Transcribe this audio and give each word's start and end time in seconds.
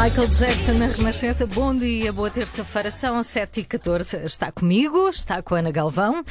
Michael 0.00 0.28
Jackson 0.28 0.74
na 0.74 0.86
Renascença, 0.86 1.44
bom 1.44 1.74
dia, 1.74 2.12
boa 2.12 2.30
terça-feira, 2.30 2.88
são 2.88 3.20
7h14. 3.20 4.24
Está 4.24 4.52
comigo, 4.52 5.08
está 5.08 5.42
com 5.42 5.56
a 5.56 5.58
Ana 5.58 5.72
Galvão. 5.72 6.22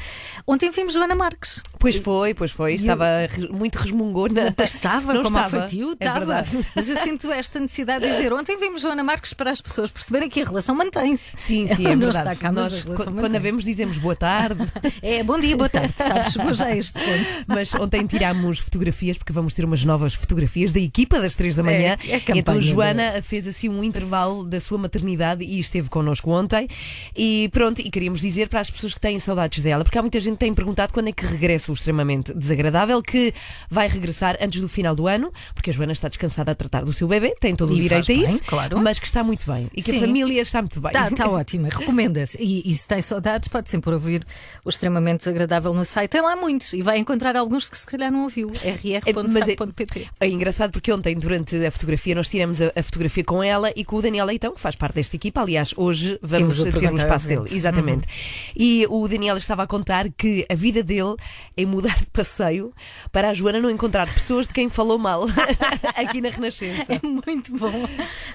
Ontem 0.48 0.72
vimos 0.72 0.94
Joana 0.94 1.16
Marques. 1.16 1.62
Pois 1.80 1.96
foi, 1.96 2.34
pois 2.34 2.52
foi. 2.52 2.74
Estava 2.76 3.06
re- 3.30 3.50
muito 3.50 3.76
resmungona. 3.76 4.52
Pois 4.56 4.74
estava, 4.74 5.14
Não 5.14 5.24
como 5.24 5.38
estava. 5.38 5.58
ao 5.64 5.70
feitio, 5.70 5.90
É 5.92 5.94
estava. 5.94 6.20
verdade. 6.20 6.50
Mas 6.76 6.90
eu 6.90 6.98
sinto 6.98 7.32
esta 7.32 7.60
necessidade 7.60 8.06
de 8.06 8.12
dizer: 8.12 8.34
ontem 8.34 8.58
vimos 8.60 8.82
Joana 8.82 9.04
Marques 9.04 9.34
para 9.34 9.52
as 9.52 9.62
pessoas 9.62 9.92
perceberem 9.92 10.30
que 10.30 10.42
a 10.42 10.46
relação 10.46 10.76
mantém-se. 10.76 11.32
Sim, 11.36 11.68
sim, 11.68 11.84
Ela 11.86 11.94
é 11.94 11.96
não 11.96 12.06
verdade. 12.12 12.30
está 12.30 12.36
cá, 12.36 12.52
mas 12.52 12.84
Nós, 12.86 13.00
a 13.08 13.12
quando 13.12 13.36
a 13.36 13.40
vemos, 13.40 13.64
dizemos 13.64 13.98
boa 13.98 14.16
tarde. 14.16 14.62
É, 15.02 15.24
bom 15.24 15.40
dia, 15.40 15.56
boa 15.56 15.70
tarde, 15.70 15.94
sabes? 15.98 16.34
Chegou 16.34 16.54
já 16.54 16.66
a 16.66 16.76
este 16.76 16.94
ponto. 16.94 17.46
Mas 17.48 17.74
ontem 17.76 18.06
tirámos 18.06 18.60
fotografias, 18.60 19.18
porque 19.18 19.32
vamos 19.34 19.54
ter 19.54 19.64
umas 19.66 19.84
novas 19.86 20.14
fotografias 20.14 20.74
da 20.74 20.80
equipa 20.80 21.20
das 21.20 21.36
3 21.36 21.56
da 21.56 21.64
manhã. 21.64 21.98
É- 22.08 22.12
é 22.16 22.20
campanha, 22.20 22.40
então 22.40 22.62
Joana 22.62 23.22
fez 23.22 23.48
assim 23.48 23.70
um 23.70 23.84
intervalo 23.84 24.44
da 24.46 24.60
sua 24.60 24.78
maternidade 24.78 25.44
e 25.44 25.60
esteve 25.60 25.90
connosco 25.90 26.30
ontem. 26.32 26.68
E 27.16 27.50
pronto, 27.52 27.80
e 27.82 27.90
queríamos 27.90 28.22
dizer 28.22 28.50
para 28.50 28.60
as 28.60 28.70
pessoas 28.70 28.94
que 28.94 29.00
têm 29.00 29.20
saudades 29.20 29.64
dela, 29.64 29.84
porque 29.84 29.98
há 29.98 30.02
muita 30.02 30.20
gente 30.20 30.34
que 30.34 30.40
tem 30.40 30.54
perguntado 30.54 30.92
quando 30.94 31.08
é 31.10 31.12
que 31.12 31.26
regressa 31.26 31.67
o 31.72 31.76
extremamente 31.76 32.34
desagradável, 32.34 33.02
que 33.02 33.34
vai 33.70 33.88
regressar 33.88 34.38
antes 34.42 34.62
do 34.62 34.68
final 34.68 34.96
do 34.96 35.08
ano, 35.08 35.32
porque 35.54 35.70
a 35.70 35.74
Joana 35.74 35.92
está 35.92 36.08
descansada 36.08 36.52
a 36.52 36.56
tratar 36.56 36.84
do 36.84 36.94
seu 36.94 37.08
bebê, 37.08 37.36
tem 37.40 37.56
todo 37.56 37.74
o 37.74 37.78
E 37.78 37.82
direito 37.82 38.12
a 38.12 38.16
bem, 38.16 38.26
isso, 38.26 38.44
claro. 38.46 38.80
mas 38.80 39.00
que 39.00 39.06
está 39.06 39.24
muito 39.24 39.46
bem 39.46 39.70
e 39.74 39.82
que 39.82 39.92
Sim. 39.92 39.98
a 39.98 40.00
família 40.02 40.42
está 40.42 40.62
muito 40.62 40.80
bem. 40.82 40.92
Está 40.92 41.10
tá 41.12 41.30
ótima, 41.30 41.70
recomenda-se. 41.70 42.38
E, 42.42 42.70
e 42.70 42.74
se 42.74 42.88
tem 42.88 43.02
saudades, 43.02 43.48
pode 43.48 43.70
sempre 43.70 43.94
ouvir 43.94 44.26
o 44.64 44.70
extremamente 44.70 45.20
desagradável 45.20 45.74
no 45.74 45.86
site. 45.86 46.12
Tem 46.12 46.22
lá 46.22 46.36
muitos 46.36 46.74
e 46.74 46.82
vai 46.82 46.98
encontrar 46.98 47.36
alguns 47.36 47.70
que 47.70 47.78
se 47.78 47.86
calhar 47.86 48.12
não 48.12 48.24
ouviu. 48.24 48.52
É, 48.64 48.72
rr.sapo.pt. 48.72 50.08
É 50.20 50.30
engraçado 50.30 50.72
porque 50.72 50.92
ontem, 50.92 51.16
durante 51.16 51.56
a 51.66 51.72
fotografia, 51.72 52.16
nós 52.16 52.30
tiramos 52.30 52.62
a, 52.62 52.72
a 52.76 52.84
fotografia 52.84 53.24
com 53.24 53.44
ela 53.44 53.72
e 53.76 53.84
com 53.84 53.98
o 53.98 54.02
Daniel 54.02 54.26
Leitão, 54.26 54.54
que 54.54 54.60
faz 54.60 54.76
parte 54.76 54.96
desta 54.96 55.16
equipa. 55.16 55.42
Aliás, 55.42 55.74
hoje 55.76 56.18
vamos 56.22 56.60
o 56.60 56.72
ter 56.72 56.92
o 56.92 56.98
espaço 56.98 57.28
dele. 57.28 57.46
Exatamente. 57.52 58.08
E 58.56 58.86
o 58.90 59.08
Daniel 59.08 59.38
estava 59.38 59.64
a 59.64 59.68
contar 59.68 60.10
que 60.10 60.46
a 60.50 60.56
vida 60.56 60.84
dele 60.84 61.16
é 61.58 61.66
mudar 61.66 61.98
de 61.98 62.06
passeio 62.08 62.72
para 63.12 63.30
a 63.30 63.34
Joana 63.34 63.60
não 63.60 63.70
encontrar 63.70 64.08
pessoas 64.14 64.48
de 64.48 64.54
quem 64.54 64.70
falou 64.70 65.00
mal 65.00 65.26
aqui 65.98 66.22
na 66.22 66.30
Renascença. 66.30 66.94
É 66.94 67.00
muito 67.04 67.58
bom. 67.58 67.88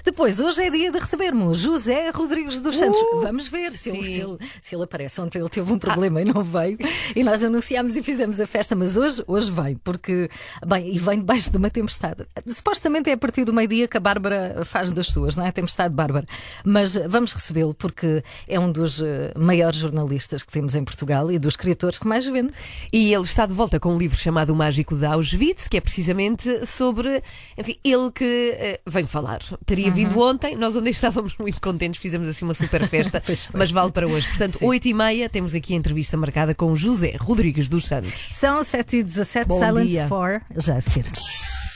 Depois, 0.03 0.39
hoje 0.41 0.61
é 0.63 0.69
dia 0.69 0.91
de 0.91 0.99
recebermos 0.99 1.59
José 1.59 2.09
Rodrigues 2.09 2.59
dos 2.59 2.77
Santos. 2.77 2.99
Vamos 3.21 3.47
ver 3.47 3.71
se 3.71 3.89
ele, 3.89 3.99
Uh! 3.99 4.03
se, 4.03 4.21
ele, 4.21 4.37
se 4.61 4.75
ele 4.75 4.83
aparece. 4.83 5.21
Ontem 5.21 5.39
ele 5.39 5.47
teve 5.49 5.71
um 5.71 5.79
problema 5.79 6.21
e 6.21 6.25
não 6.25 6.43
veio. 6.43 6.77
E 7.15 7.23
nós 7.23 7.43
anunciámos 7.43 7.95
e 7.95 8.03
fizemos 8.03 8.41
a 8.41 8.45
festa, 8.45 8.75
mas 8.75 8.97
hoje, 8.97 9.23
hoje 9.25 9.51
vem, 9.51 9.77
porque, 9.77 10.29
bem, 10.65 10.93
e 10.93 10.99
vem 10.99 11.19
debaixo 11.19 11.49
de 11.49 11.57
uma 11.57 11.69
tempestade. 11.69 12.25
Supostamente 12.47 13.09
é 13.09 13.13
a 13.13 13.17
partir 13.17 13.45
do 13.45 13.53
meio-dia 13.53 13.87
que 13.87 13.95
a 13.95 13.99
Bárbara 14.01 14.63
faz 14.65 14.91
das 14.91 15.07
suas, 15.07 15.37
não 15.37 15.45
é? 15.45 15.49
A 15.49 15.51
tempestade 15.51 15.93
Bárbara. 15.93 16.25
Mas 16.65 16.95
vamos 17.07 17.31
recebê-lo 17.31 17.73
porque 17.73 18.21
é 18.47 18.59
um 18.59 18.71
dos 18.71 19.01
eh, 19.01 19.31
maiores 19.37 19.79
jornalistas 19.79 20.43
que 20.43 20.51
temos 20.51 20.75
em 20.75 20.83
Portugal 20.83 21.31
e 21.31 21.39
dos 21.39 21.53
escritores 21.53 21.97
que 21.97 22.07
mais 22.07 22.25
vende. 22.25 22.51
E 22.91 23.12
ele 23.13 23.23
está 23.23 23.45
de 23.45 23.53
volta 23.53 23.79
com 23.79 23.93
um 23.93 23.97
livro 23.97 24.17
chamado 24.17 24.51
O 24.51 24.55
Mágico 24.55 24.95
de 24.95 25.05
Auschwitz, 25.05 25.67
que 25.67 25.77
é 25.77 25.81
precisamente 25.81 26.65
sobre, 26.65 27.21
enfim, 27.57 27.75
ele 27.83 28.11
que 28.11 28.23
eh, 28.57 28.79
vem 28.85 29.05
falar. 29.05 29.39
Teria 29.65 29.87
Uhum. 29.87 29.93
vindo 29.93 30.19
ontem, 30.19 30.55
nós 30.55 30.75
ontem 30.75 30.89
estávamos 30.91 31.33
muito 31.37 31.61
contentes, 31.61 32.01
fizemos 32.01 32.27
assim 32.27 32.45
uma 32.45 32.53
super 32.53 32.87
festa, 32.87 33.21
mas 33.53 33.71
vale 33.71 33.91
para 33.91 34.07
hoje. 34.07 34.27
Portanto, 34.27 34.59
Sim. 34.59 34.65
8 34.65 34.87
e 34.87 34.93
meia 34.93 35.29
temos 35.29 35.53
aqui 35.53 35.73
a 35.73 35.77
entrevista 35.77 36.15
marcada 36.17 36.55
com 36.55 36.75
José 36.75 37.15
Rodrigues 37.19 37.67
dos 37.67 37.85
Santos. 37.85 38.13
São 38.33 38.61
7h17, 38.61 39.45
Bom 39.47 39.59
Silence 39.59 39.89
dia. 39.89 40.07
4, 40.07 40.41
já 40.57 40.75
a 40.77 40.81
seguir. 40.81 41.05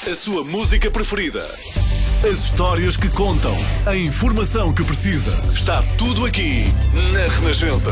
A 0.09 0.15
sua 0.15 0.43
música 0.43 0.89
preferida. 0.91 1.45
As 2.23 2.45
histórias 2.45 2.95
que 2.95 3.09
contam. 3.09 3.55
A 3.85 3.95
informação 3.95 4.73
que 4.73 4.83
precisa. 4.83 5.31
Está 5.53 5.83
tudo 5.97 6.25
aqui 6.25 6.63
na 7.13 7.27
Renascença. 7.39 7.91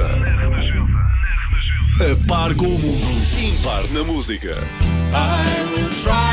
A 1.96 2.28
par 2.28 2.54
com 2.56 2.66
o 2.66 2.78
mundo. 2.80 3.08
Impar 3.42 3.88
na 3.94 4.04
música. 4.04 4.58
I 5.14 5.72
will 5.72 5.90
try 6.04 6.25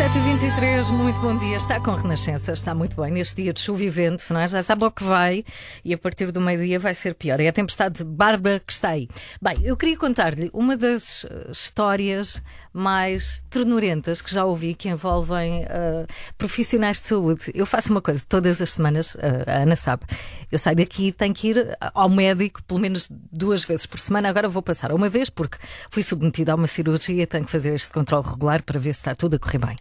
7h23, 0.00 0.92
muito 0.92 1.20
bom 1.20 1.36
dia. 1.36 1.58
Está 1.58 1.78
com 1.78 1.94
Renascença, 1.94 2.52
está 2.52 2.74
muito 2.74 2.98
bem. 2.98 3.12
Neste 3.12 3.42
dia 3.42 3.52
de 3.52 3.60
chuva 3.60 3.84
e 3.84 3.90
vento, 3.90 4.24
não 4.32 4.40
é? 4.40 4.48
já 4.48 4.62
sabe 4.62 4.82
ao 4.82 4.90
que 4.90 5.04
vai 5.04 5.44
e 5.84 5.92
a 5.92 5.98
partir 5.98 6.32
do 6.32 6.40
meio-dia 6.40 6.80
vai 6.80 6.94
ser 6.94 7.14
pior. 7.14 7.38
É 7.38 7.48
a 7.48 7.52
tempestade 7.52 8.02
Bárbara 8.02 8.60
que 8.60 8.72
está 8.72 8.88
aí. 8.88 9.10
Bem, 9.42 9.58
eu 9.62 9.76
queria 9.76 9.98
contar-lhe 9.98 10.48
uma 10.54 10.74
das 10.74 11.26
eh, 11.26 11.50
histórias 11.52 12.42
mais 12.72 13.42
ternurentas 13.50 14.22
que 14.22 14.32
já 14.32 14.42
ouvi 14.46 14.72
que 14.72 14.88
envolvem 14.88 15.66
eh, 15.68 16.06
profissionais 16.38 16.98
de 16.98 17.06
saúde. 17.06 17.50
Eu 17.54 17.66
faço 17.66 17.90
uma 17.90 18.00
coisa 18.00 18.22
todas 18.26 18.62
as 18.62 18.70
semanas, 18.70 19.14
eh, 19.18 19.44
a 19.46 19.56
Ana 19.58 19.76
sabe. 19.76 20.04
Eu 20.50 20.58
saio 20.58 20.76
daqui 20.76 21.08
e 21.08 21.12
tenho 21.12 21.34
que 21.34 21.48
ir 21.48 21.78
ao 21.94 22.08
médico 22.08 22.62
pelo 22.62 22.80
menos 22.80 23.06
duas 23.30 23.64
vezes 23.64 23.84
por 23.84 24.00
semana. 24.00 24.30
Agora 24.30 24.48
vou 24.48 24.62
passar 24.62 24.92
uma 24.92 25.10
vez 25.10 25.28
porque 25.28 25.58
fui 25.90 26.02
submetida 26.02 26.52
a 26.52 26.54
uma 26.54 26.66
cirurgia 26.66 27.22
e 27.22 27.26
tenho 27.26 27.44
que 27.44 27.52
fazer 27.52 27.74
este 27.74 27.90
controle 27.90 28.26
regular 28.26 28.62
para 28.62 28.80
ver 28.80 28.94
se 28.94 29.00
está 29.00 29.14
tudo 29.14 29.36
a 29.36 29.38
correr 29.38 29.58
bem. 29.58 29.76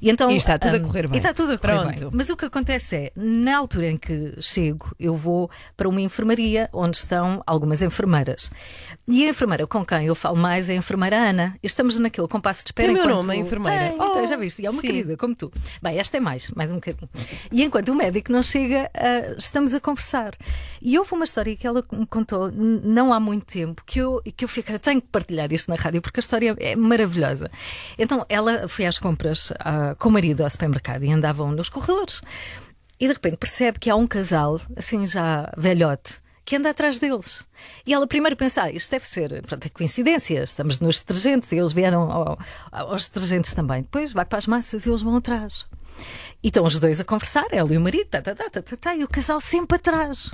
E, 0.00 0.10
então, 0.10 0.30
E 0.30 0.36
está 0.36 0.58
tudo 0.58 0.76
a 0.76 0.78
hum, 0.78 0.82
correr 0.82 1.08
bem. 1.08 1.18
Está 1.18 1.32
tudo 1.32 1.52
a 1.52 1.58
correr 1.58 1.80
Pronto. 1.80 2.00
bem. 2.00 2.10
Mas 2.12 2.30
o 2.30 2.36
que 2.36 2.44
acontece 2.44 2.96
é, 2.96 3.12
na 3.16 3.58
altura 3.58 3.90
em 3.90 3.96
que 3.96 4.34
chego, 4.40 4.94
eu 4.98 5.14
vou 5.14 5.50
para 5.76 5.88
uma 5.88 6.00
enfermaria 6.00 6.68
onde 6.72 6.96
estão 6.96 7.42
algumas 7.46 7.82
enfermeiras. 7.82 8.50
E 9.08 9.24
a 9.24 9.30
enfermeira 9.30 9.66
com 9.66 9.84
quem 9.84 10.06
eu 10.06 10.14
falo 10.14 10.36
mais 10.36 10.68
é 10.68 10.72
a 10.72 10.76
enfermeira 10.76 11.16
Ana. 11.16 11.56
Estamos 11.62 11.98
naquele 11.98 12.28
compasso 12.28 12.62
de 12.64 12.68
espera 12.68 12.88
Tem 12.88 12.96
o 12.96 12.98
meu 12.98 13.04
enquanto... 13.10 13.26
nome, 13.26 13.38
a 13.38 13.40
enfermeira? 13.40 13.88
Tem, 13.90 14.00
Oh, 14.00 14.10
tem, 14.10 14.26
já 14.26 14.36
viste? 14.36 14.62
E 14.62 14.66
é 14.66 14.70
uma 14.70 14.80
sim. 14.80 14.86
querida, 14.86 15.16
como 15.16 15.34
tu. 15.34 15.52
Bem, 15.82 15.98
esta 15.98 16.16
é 16.16 16.20
mais, 16.20 16.50
mais 16.50 16.70
um 16.70 16.76
bocadinho. 16.76 17.08
E 17.50 17.62
enquanto 17.62 17.88
o 17.90 17.94
médico 17.94 18.30
não 18.32 18.42
chega, 18.42 18.90
ah, 18.94 19.34
estamos 19.36 19.74
a 19.74 19.80
conversar. 19.80 20.34
E 20.82 20.98
houve 20.98 21.12
uma 21.14 21.24
história 21.24 21.56
que 21.56 21.66
ela 21.66 21.84
me 21.92 22.06
contou 22.06 22.50
não 22.52 23.12
há 23.12 23.18
muito 23.20 23.46
tempo 23.46 23.82
que 23.84 23.98
eu, 24.00 24.20
que 24.36 24.44
eu 24.44 24.48
fiquei, 24.48 24.78
tenho 24.78 25.00
que 25.00 25.08
partilhar 25.08 25.52
isto 25.52 25.68
na 25.68 25.76
rádio 25.76 26.00
porque 26.02 26.20
a 26.20 26.22
história 26.22 26.54
é 26.58 26.76
maravilhosa. 26.76 27.50
Então 27.98 28.24
ela 28.28 28.68
foi 28.68 28.86
às 28.86 28.98
compras 28.98 29.45
ah, 29.60 29.94
com 29.98 30.08
o 30.08 30.12
marido 30.12 30.42
ao 30.44 30.50
supermercado 30.50 31.04
e 31.04 31.12
andavam 31.12 31.50
nos 31.52 31.68
corredores. 31.68 32.20
E 32.98 33.06
de 33.06 33.12
repente 33.12 33.36
percebe 33.36 33.78
que 33.78 33.90
há 33.90 33.96
um 33.96 34.06
casal, 34.06 34.60
assim 34.76 35.06
já 35.06 35.52
velhote, 35.56 36.18
que 36.44 36.56
anda 36.56 36.70
atrás 36.70 36.98
deles. 36.98 37.44
E 37.84 37.92
ela 37.92 38.06
primeiro 38.06 38.36
pensa, 38.36 38.62
ah, 38.62 38.70
isto 38.70 38.90
deve 38.90 39.06
ser, 39.06 39.42
pronto, 39.44 39.66
é 39.66 39.68
coincidência, 39.68 40.44
estamos 40.44 40.80
nos 40.80 41.00
detergentes 41.00 41.50
e 41.52 41.56
eles 41.56 41.72
vieram 41.72 42.10
ao- 42.10 42.38
aos 42.72 43.08
detergentes 43.08 43.52
também. 43.52 43.82
Depois 43.82 44.12
vai 44.12 44.24
para 44.24 44.38
as 44.38 44.46
massas 44.46 44.86
e 44.86 44.88
eles 44.88 45.02
vão 45.02 45.16
atrás. 45.16 45.66
E 46.42 46.48
estão 46.48 46.64
os 46.64 46.78
dois 46.78 47.00
a 47.00 47.04
conversar, 47.04 47.46
ela 47.50 47.72
e 47.72 47.76
o 47.76 47.80
marido, 47.80 48.06
tá, 48.08 48.20
tá, 48.22 48.34
tá, 48.34 48.48
tá, 48.50 48.62
tá, 48.62 48.76
tá, 48.76 48.94
e 48.94 49.02
o 49.02 49.08
casal 49.08 49.40
sempre 49.40 49.76
atrás. 49.76 50.30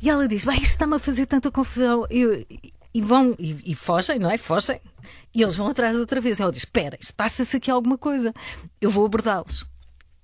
E 0.00 0.08
ela 0.10 0.28
diz: 0.28 0.44
Bem, 0.44 0.56
isto 0.56 0.66
está-me 0.72 0.94
a 0.96 0.98
fazer 0.98 1.26
tanta 1.26 1.50
confusão. 1.50 2.06
E, 2.10 2.46
e- 2.92 3.02
vão, 3.02 3.34
e, 3.38 3.72
e 3.72 3.74
fogem, 3.74 4.18
não 4.18 4.30
é? 4.30 4.38
Fogem. 4.38 4.80
E 5.34 5.42
eles 5.42 5.56
vão 5.56 5.68
atrás 5.68 5.96
outra 5.96 6.20
vez. 6.20 6.40
Ela 6.40 6.50
diz: 6.50 6.62
Espera, 6.62 6.98
passa-se 7.16 7.56
aqui 7.56 7.70
alguma 7.70 7.96
coisa. 7.96 8.34
Eu 8.80 8.90
vou 8.90 9.04
abordá-los. 9.06 9.64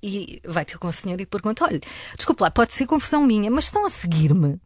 E 0.02 0.40
vai 0.44 0.64
ter 0.64 0.78
com 0.78 0.88
o 0.88 0.92
senhor 0.92 1.20
e 1.20 1.26
pergunta: 1.26 1.64
Olha, 1.64 1.80
desculpe 2.16 2.42
lá, 2.42 2.50
pode 2.50 2.72
ser 2.72 2.86
confusão 2.86 3.24
minha, 3.24 3.50
mas 3.50 3.64
estão 3.64 3.84
a 3.84 3.88
seguir-me. 3.88 4.60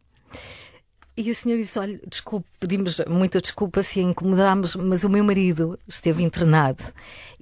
E 1.17 1.31
o 1.31 1.35
senhor 1.35 1.59
disse: 1.59 1.79
Olha, 1.79 2.01
desculpe, 2.09 2.49
pedimos 2.59 3.01
muita 3.09 3.41
desculpa 3.41 3.83
se 3.83 4.01
a 4.01 4.03
incomodámos, 4.03 4.77
mas 4.77 5.05
o 5.05 5.11
meu 5.11 5.23
marido 5.23 5.79
esteve 5.87 6.23
internado 6.23 6.83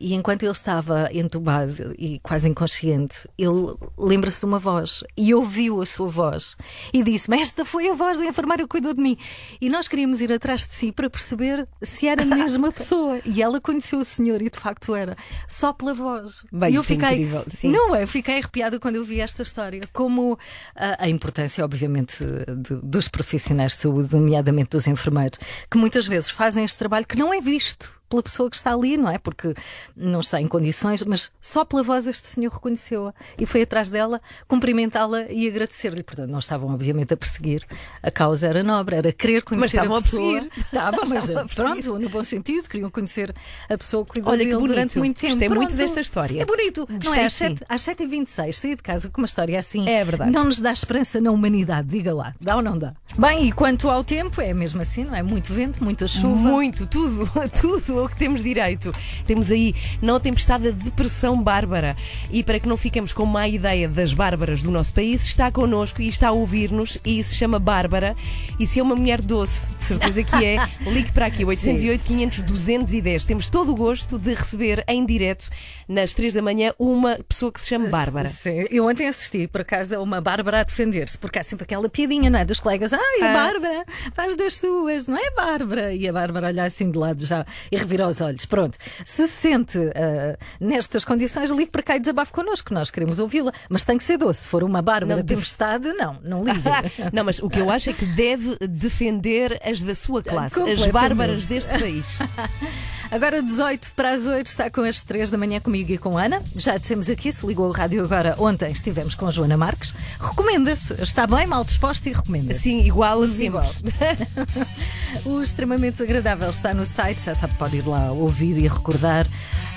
e 0.00 0.14
enquanto 0.14 0.42
ele 0.44 0.52
estava 0.52 1.08
entubado 1.12 1.94
e 1.98 2.18
quase 2.20 2.48
inconsciente, 2.48 3.28
ele 3.36 3.74
lembra-se 3.96 4.40
de 4.40 4.46
uma 4.46 4.58
voz 4.58 5.02
e 5.16 5.34
ouviu 5.34 5.80
a 5.80 5.86
sua 5.86 6.08
voz 6.08 6.56
e 6.92 7.02
disse-me: 7.02 7.40
Esta 7.40 7.64
foi 7.64 7.88
a 7.90 7.94
voz 7.94 8.18
da 8.18 8.26
enfermeira 8.26 8.62
que 8.62 8.68
cuidou 8.68 8.94
de 8.94 9.00
mim. 9.00 9.16
E 9.60 9.68
nós 9.68 9.88
queríamos 9.88 10.20
ir 10.20 10.32
atrás 10.32 10.66
de 10.66 10.74
si 10.74 10.92
para 10.92 11.10
perceber 11.10 11.66
se 11.82 12.06
era 12.08 12.22
a 12.22 12.26
mesma 12.26 12.70
pessoa. 12.72 13.18
E 13.24 13.42
ela 13.42 13.60
conheceu 13.60 13.98
o 14.00 14.04
senhor 14.04 14.40
e 14.42 14.48
de 14.50 14.58
facto 14.58 14.94
era, 14.94 15.16
só 15.48 15.72
pela 15.72 15.94
voz. 15.94 16.44
Bem, 16.52 16.72
e 16.72 16.74
eu 16.76 16.82
é 16.82 16.84
fiquei. 16.84 17.08
incrível. 17.10 17.44
Não 17.64 17.94
é? 17.96 18.02
Eu 18.04 18.08
fiquei 18.08 18.38
arrepiada 18.38 18.78
quando 18.78 18.96
eu 18.96 19.04
vi 19.04 19.20
esta 19.20 19.42
história. 19.42 19.82
Como 19.92 20.38
a, 20.76 21.04
a 21.04 21.08
importância, 21.08 21.64
obviamente, 21.64 22.24
de- 22.24 22.80
dos 22.82 23.08
profissionais 23.08 23.72
de 23.72 23.78
saúde, 23.78 24.14
nomeadamente 24.14 24.70
dos 24.70 24.86
enfermeiros, 24.86 25.38
que 25.70 25.76
muitas 25.78 26.06
vezes 26.06 26.30
fazem 26.30 26.64
este 26.64 26.78
trabalho 26.78 27.06
que 27.06 27.16
não 27.16 27.34
é 27.34 27.40
visto. 27.40 27.97
Pela 28.08 28.22
pessoa 28.22 28.48
que 28.50 28.56
está 28.56 28.72
ali, 28.72 28.96
não 28.96 29.08
é? 29.10 29.18
Porque 29.18 29.54
não 29.96 30.20
está 30.20 30.40
em 30.40 30.48
condições, 30.48 31.02
mas 31.02 31.30
só 31.40 31.64
pela 31.64 31.82
voz 31.82 32.06
este 32.06 32.26
senhor 32.28 32.52
reconheceu-a 32.52 33.12
e 33.38 33.44
foi 33.46 33.62
atrás 33.62 33.90
dela 33.90 34.20
cumprimentá-la 34.46 35.24
e 35.30 35.46
agradecer-lhe. 35.46 36.02
Portanto, 36.02 36.30
não 36.30 36.38
estavam, 36.38 36.72
obviamente, 36.72 37.12
a 37.14 37.16
perseguir. 37.16 37.64
A 38.02 38.10
causa 38.10 38.46
era 38.46 38.62
nobre, 38.62 38.96
era 38.96 39.12
querer 39.12 39.42
conhecer 39.42 39.78
a 39.78 39.82
a 39.82 39.88
pessoa. 39.88 40.00
perseguir. 40.32 40.50
Estavam, 40.68 41.08
mas 41.08 41.30
a 41.30 41.44
pronto, 41.44 41.98
no 41.98 42.08
bom 42.08 42.24
sentido, 42.24 42.68
queriam 42.68 42.90
conhecer 42.90 43.34
a 43.68 43.76
pessoa 43.78 44.04
que 44.04 44.12
cuidou 44.12 44.32
Olha 44.32 44.44
que 44.44 44.52
bonito. 44.54 44.68
durante 44.68 44.98
muito 44.98 45.16
tempo. 45.18 45.32
Gostei 45.34 45.48
muito 45.48 45.74
desta 45.74 46.00
história. 46.00 46.42
É 46.42 46.46
bonito. 46.46 46.86
Não 47.04 47.14
é? 47.14 47.24
Às, 47.26 47.34
sim. 47.34 47.54
às 47.68 47.82
7h26, 47.82 48.52
sair 48.52 48.76
de 48.76 48.82
casa 48.82 49.08
com 49.10 49.20
uma 49.20 49.26
história 49.26 49.58
assim 49.58 49.88
É 49.88 50.04
verdade. 50.04 50.30
não 50.30 50.44
nos 50.44 50.60
dá 50.60 50.72
esperança 50.72 51.20
na 51.20 51.30
humanidade. 51.30 51.88
Diga 51.88 52.14
lá, 52.14 52.34
dá 52.40 52.56
ou 52.56 52.62
não 52.62 52.76
dá? 52.78 52.94
Bem, 53.18 53.48
e 53.48 53.52
quanto 53.52 53.88
ao 53.90 54.02
tempo, 54.04 54.40
é 54.40 54.52
mesmo 54.54 54.80
assim, 54.80 55.04
não 55.04 55.14
é? 55.14 55.22
Muito 55.22 55.52
vento, 55.52 55.82
muita 55.82 56.06
chuva. 56.06 56.36
Muito, 56.36 56.86
tudo, 56.86 57.28
tudo 57.60 57.97
que 58.06 58.16
temos 58.16 58.42
direito. 58.42 58.92
Temos 59.26 59.50
aí 59.50 59.74
não 60.02 60.20
tempestade, 60.20 60.68
a 60.68 60.70
depressão 60.72 61.42
bárbara. 61.42 61.96
E 62.30 62.42
para 62.44 62.60
que 62.60 62.68
não 62.68 62.76
fiquemos 62.76 63.12
com 63.12 63.24
má 63.24 63.48
ideia 63.48 63.88
das 63.88 64.12
bárbaras 64.12 64.62
do 64.62 64.70
nosso 64.70 64.92
país, 64.92 65.24
está 65.24 65.50
connosco 65.50 66.02
e 66.02 66.08
está 66.08 66.28
a 66.28 66.32
ouvir-nos 66.32 66.98
e 67.04 67.22
se 67.24 67.34
chama 67.34 67.58
Bárbara. 67.58 68.14
E 68.60 68.66
se 68.66 68.78
é 68.78 68.82
uma 68.82 68.94
mulher 68.94 69.22
doce, 69.22 69.72
de 69.74 69.82
certeza 69.82 70.22
que 70.22 70.44
é, 70.44 70.56
ligue 70.92 71.10
para 71.12 71.26
aqui, 71.26 71.44
808 71.44 72.04
500 72.04 72.38
210. 72.42 73.24
Temos 73.24 73.48
todo 73.48 73.72
o 73.72 73.74
gosto 73.74 74.18
de 74.18 74.34
receber 74.34 74.84
em 74.86 75.04
direto, 75.06 75.48
nas 75.88 76.12
3 76.12 76.34
da 76.34 76.42
manhã, 76.42 76.72
uma 76.78 77.18
pessoa 77.26 77.50
que 77.50 77.60
se 77.60 77.68
chama 77.68 77.88
Bárbara. 77.88 78.28
Sim, 78.28 78.66
eu 78.70 78.86
ontem 78.86 79.08
assisti, 79.08 79.46
por 79.48 79.62
acaso, 79.62 79.96
a 79.96 80.00
uma 80.02 80.20
Bárbara 80.20 80.60
a 80.60 80.64
defender-se, 80.64 81.16
porque 81.16 81.38
há 81.38 81.42
sempre 81.42 81.64
aquela 81.64 81.88
piadinha, 81.88 82.28
não 82.28 82.38
é? 82.38 82.44
Dos 82.44 82.60
colegas, 82.60 82.92
ai, 82.92 83.22
a 83.22 83.30
Ah. 83.30 83.32
Bárbara 83.34 83.84
faz 84.14 84.36
das 84.36 84.54
suas, 84.54 85.06
não 85.06 85.16
é, 85.16 85.30
Bárbara? 85.30 85.94
E 85.94 86.08
a 86.08 86.12
Bárbara 86.12 86.48
olha 86.48 86.64
assim 86.64 86.90
de 86.90 86.98
lado 86.98 87.24
já 87.24 87.46
e 87.70 87.76
revira 87.88 88.06
os 88.06 88.20
olhos. 88.20 88.44
Pronto, 88.44 88.76
se 89.04 89.26
sente 89.26 89.78
ah, 89.78 90.36
nestas 90.60 91.04
condições, 91.04 91.50
ligue 91.50 91.70
para 91.70 91.82
cá 91.82 91.96
e 91.96 92.00
desabafe 92.00 92.32
connosco, 92.32 92.74
nós 92.74 92.90
queremos 92.90 93.18
ouvi-la, 93.18 93.52
mas 93.68 93.84
tem 93.84 93.96
que 93.96 94.04
ser 94.04 94.18
doce. 94.18 94.42
Se 94.42 94.48
for 94.48 94.62
uma 94.62 94.82
Bárbara 94.82 95.24
tempestade, 95.24 95.88
não, 95.94 96.18
não 96.22 96.44
ligue. 96.44 96.58
Não, 97.12 97.24
mas 97.24 97.38
o 97.38 97.48
que 97.48 97.58
eu 97.58 97.70
acho 97.70 97.90
é 97.90 97.92
que 97.92 98.04
deve 98.04 98.56
defender 98.68 99.58
as 99.64 99.80
da 99.82 99.94
sua 99.94 100.22
classe, 100.22 100.60
as 100.60 100.86
bárbaras 100.86 101.46
deste 101.46 101.78
país. 101.78 102.06
Agora 103.10 103.42
18 103.42 103.92
para 103.96 104.10
as 104.10 104.26
8 104.26 104.46
está 104.46 104.70
com 104.70 104.82
as 104.82 105.00
3 105.00 105.30
da 105.30 105.38
manhã 105.38 105.60
comigo 105.60 105.90
e 105.90 105.98
com 105.98 106.18
a 106.18 106.24
Ana. 106.24 106.42
Já 106.54 106.76
dissemos 106.76 107.08
aqui, 107.08 107.32
se 107.32 107.46
ligou 107.46 107.68
o 107.68 107.72
rádio 107.72 108.04
agora, 108.04 108.34
ontem 108.38 108.70
estivemos 108.70 109.14
com 109.14 109.26
a 109.26 109.30
Joana 109.30 109.56
Marques. 109.56 109.94
Recomenda-se, 110.20 110.94
está 111.02 111.26
bem, 111.26 111.46
mal 111.46 111.64
disposta 111.64 112.08
e 112.08 112.12
recomenda-se. 112.12 112.60
Sim, 112.60 112.84
igual 112.84 113.22
a 113.22 113.28
sempre. 113.28 113.46
igual. 113.46 113.66
O 115.24 115.42
extremamente 115.42 115.94
desagradável 115.94 116.50
está 116.50 116.74
no 116.74 116.84
site, 116.84 117.22
já 117.22 117.34
sabe, 117.34 117.54
pode 117.54 117.78
ir 117.78 117.86
lá 117.86 118.12
ouvir 118.12 118.58
e 118.58 118.68
recordar. 118.68 119.26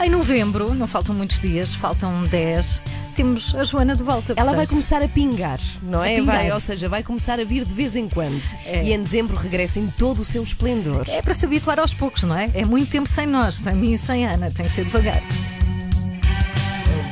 Em 0.02 0.10
novembro, 0.10 0.74
não 0.74 0.88
faltam 0.88 1.16
muitos 1.16 1.40
dias, 1.40 1.74
faltam 1.74 2.24
10, 2.26 2.84
temos 3.12 3.54
a 3.56 3.64
Joana 3.64 3.96
de 3.96 4.04
volta. 4.04 4.34
Ela 4.34 4.46
vai 4.46 4.66
portanto. 4.66 4.70
começar 4.70 5.02
a 5.02 5.08
pingar, 5.08 5.60
não 5.84 6.04
é? 6.04 6.16
Pingar. 6.16 6.36
Vai, 6.38 6.52
ou 6.52 6.60
seja, 6.60 6.90
vai 6.90 7.04
começar 7.04 7.40
a 7.40 7.44
vir 7.44 7.66
de 7.66 7.74
vez 7.74 7.96
em 7.96 8.08
quando. 8.08 8.42
É. 8.66 8.84
E 8.84 8.94
em 8.94 9.02
dezembro 9.02 9.36
regressa 9.36 9.80
em 9.80 9.88
todo 9.98 10.22
o 10.22 10.26
seu 10.26 10.42
esplendor. 10.44 11.06
É 11.08 11.22
para 11.22 11.34
se 11.34 11.46
habituar 11.46 11.80
aos 11.80 11.94
poucos, 11.94 12.24
não 12.24 12.38
é? 12.38 12.50
É 12.54 12.66
muito 12.66 12.90
tempo 12.90 13.08
sem 13.08 13.26
nós, 13.26 13.56
sem 13.56 13.76
mim 13.76 13.94
e 13.94 13.98
sem 13.98 14.26
Ana, 14.26 14.52
tem 14.52 14.66
que 14.66 14.72
ser 14.72 14.86
devagar. 14.86 15.22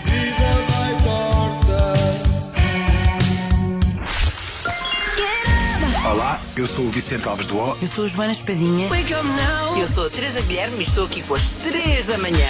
vida 0.05 0.65
vai 0.69 0.93
torta. 1.03 1.69
Olá, 6.11 6.39
eu 6.55 6.65
sou 6.65 6.85
o 6.85 6.89
Vicente 6.89 7.27
Alves 7.27 7.45
do 7.45 7.57
O. 7.57 7.77
Eu 7.81 7.87
sou 7.87 8.05
a 8.05 8.07
Joana 8.07 8.31
Espadinha. 8.31 8.87
Eu 9.77 9.87
sou 9.87 10.07
a 10.07 10.09
Teresa 10.09 10.41
Guilherme 10.41 10.79
e 10.79 10.81
estou 10.81 11.05
aqui 11.05 11.21
com 11.21 11.35
as 11.35 11.51
3 11.51 12.07
da 12.07 12.17
manhã. 12.17 12.47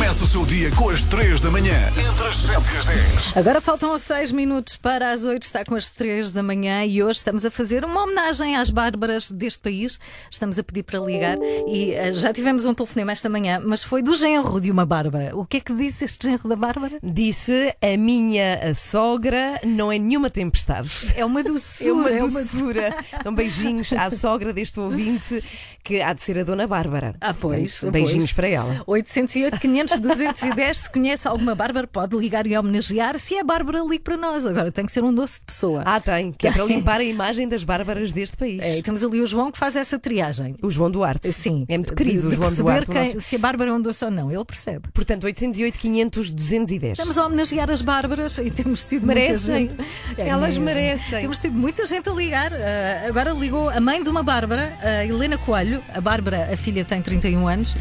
Começa 0.00 0.24
o 0.24 0.26
seu 0.26 0.46
dia 0.46 0.70
com 0.76 0.88
as 0.88 1.04
3 1.04 1.42
da 1.42 1.50
manhã, 1.50 1.76
entre 1.90 2.26
as 2.26 2.36
7 2.36 2.56
e 2.56 2.76
as 2.78 2.86
10. 2.86 3.36
Agora 3.36 3.60
faltam 3.60 3.96
6 3.98 4.32
minutos 4.32 4.74
para 4.74 5.10
as 5.10 5.26
8, 5.26 5.42
está 5.42 5.62
com 5.62 5.74
as 5.74 5.90
3 5.90 6.32
da 6.32 6.42
manhã 6.42 6.86
e 6.86 7.02
hoje 7.02 7.18
estamos 7.18 7.44
a 7.44 7.50
fazer 7.50 7.84
uma 7.84 8.04
homenagem 8.04 8.56
às 8.56 8.70
bárbaras 8.70 9.30
deste 9.30 9.60
país. 9.62 10.00
Estamos 10.30 10.58
a 10.58 10.62
pedir 10.62 10.84
para 10.84 10.98
ligar 11.00 11.36
e 11.68 11.92
eh, 11.92 12.14
já 12.14 12.32
tivemos 12.32 12.64
um 12.64 12.72
telefonema 12.72 13.12
esta 13.12 13.28
manhã, 13.28 13.60
mas 13.62 13.82
foi 13.84 14.02
do 14.02 14.14
genro 14.14 14.58
de 14.58 14.70
uma 14.70 14.86
bárbara. 14.86 15.36
O 15.36 15.44
que 15.44 15.58
é 15.58 15.60
que 15.60 15.74
disse 15.74 16.06
este 16.06 16.30
genro 16.30 16.48
da 16.48 16.56
bárbara? 16.56 16.98
Disse 17.02 17.76
a 17.82 17.94
minha 17.98 18.72
sogra 18.74 19.60
não 19.66 19.92
é 19.92 19.98
nenhuma 19.98 20.30
tempestade. 20.30 21.12
É 21.14 21.26
uma 21.26 21.42
doçura. 21.44 21.90
É 21.90 21.92
uma 21.92 22.10
é 22.10 22.22
uma 22.24 22.40
doçura. 22.40 23.04
Então, 23.20 23.34
beijinhos 23.34 23.92
à 23.92 24.08
sogra 24.08 24.50
deste 24.50 24.80
ouvinte, 24.80 25.44
que 25.84 26.00
há 26.00 26.14
de 26.14 26.22
ser 26.22 26.38
a 26.38 26.42
Dona 26.42 26.66
Bárbara. 26.66 27.14
Ah, 27.20 27.34
pois. 27.34 27.82
Beijinhos 27.84 28.32
pois. 28.32 28.32
para 28.32 28.48
ela. 28.48 28.82
808 28.86 29.60
500 29.60 29.89
210. 29.98 30.76
Se 30.76 30.90
conhece 30.90 31.26
alguma 31.28 31.54
Bárbara, 31.54 31.86
pode 31.86 32.16
ligar 32.16 32.46
e 32.46 32.56
homenagear. 32.56 33.18
Se 33.18 33.34
é 33.36 33.44
Bárbara, 33.44 33.80
ligue 33.82 34.00
para 34.00 34.16
nós. 34.16 34.46
Agora 34.46 34.70
tem 34.70 34.86
que 34.86 34.92
ser 34.92 35.02
um 35.04 35.12
doce 35.12 35.40
de 35.40 35.46
pessoa. 35.46 35.82
Ah, 35.84 36.00
tem, 36.00 36.32
que 36.32 36.48
é 36.48 36.52
para 36.52 36.64
limpar 36.64 37.00
a 37.00 37.04
imagem 37.04 37.48
das 37.48 37.64
bárbaras 37.64 38.12
deste 38.12 38.36
país. 38.36 38.62
É, 38.62 38.78
e 38.78 38.82
temos 38.82 39.02
ali 39.04 39.20
o 39.20 39.26
João 39.26 39.50
que 39.50 39.58
faz 39.58 39.76
essa 39.76 39.98
triagem. 39.98 40.54
O 40.62 40.70
João 40.70 40.90
Duarte. 40.90 41.32
Sim. 41.32 41.64
É 41.68 41.76
muito 41.76 41.94
querido 41.94 42.28
de 42.28 42.28
o 42.28 42.30
João 42.32 42.54
Duarte. 42.54 42.90
quem- 42.90 43.14
nosso- 43.14 43.20
se 43.20 43.36
a 43.36 43.38
Bárbara 43.38 43.70
é 43.70 43.72
um 43.72 43.80
doce 43.80 44.04
ou 44.04 44.10
não. 44.10 44.30
Ele 44.30 44.44
percebe. 44.44 44.88
Portanto, 44.92 45.24
808 45.24 45.78
500 45.78 46.30
210. 46.30 46.92
Estamos 46.98 47.18
a 47.18 47.26
homenagear 47.26 47.70
as 47.70 47.82
Bárbaras 47.82 48.38
e 48.38 48.50
temos 48.50 48.84
tido 48.84 49.06
Merecem. 49.06 49.66
muita 49.68 49.82
gente. 49.84 49.90
É 50.20 50.28
Elas 50.28 50.48
mesmo. 50.58 50.64
merecem. 50.64 51.20
Temos 51.20 51.38
tido 51.38 51.54
muita 51.54 51.86
gente 51.86 52.08
a 52.08 52.12
ligar. 52.12 52.52
Ah, 52.52 53.06
agora 53.08 53.32
ligou 53.32 53.68
a 53.70 53.80
mãe 53.80 54.02
de 54.02 54.08
uma 54.08 54.22
Bárbara, 54.22 54.76
a 54.82 55.04
Helena 55.04 55.38
Coelho. 55.38 55.82
A 55.94 56.00
Bárbara, 56.00 56.48
a 56.52 56.56
filha, 56.56 56.84
tem 56.84 57.00
31 57.02 57.48
anos 57.48 57.74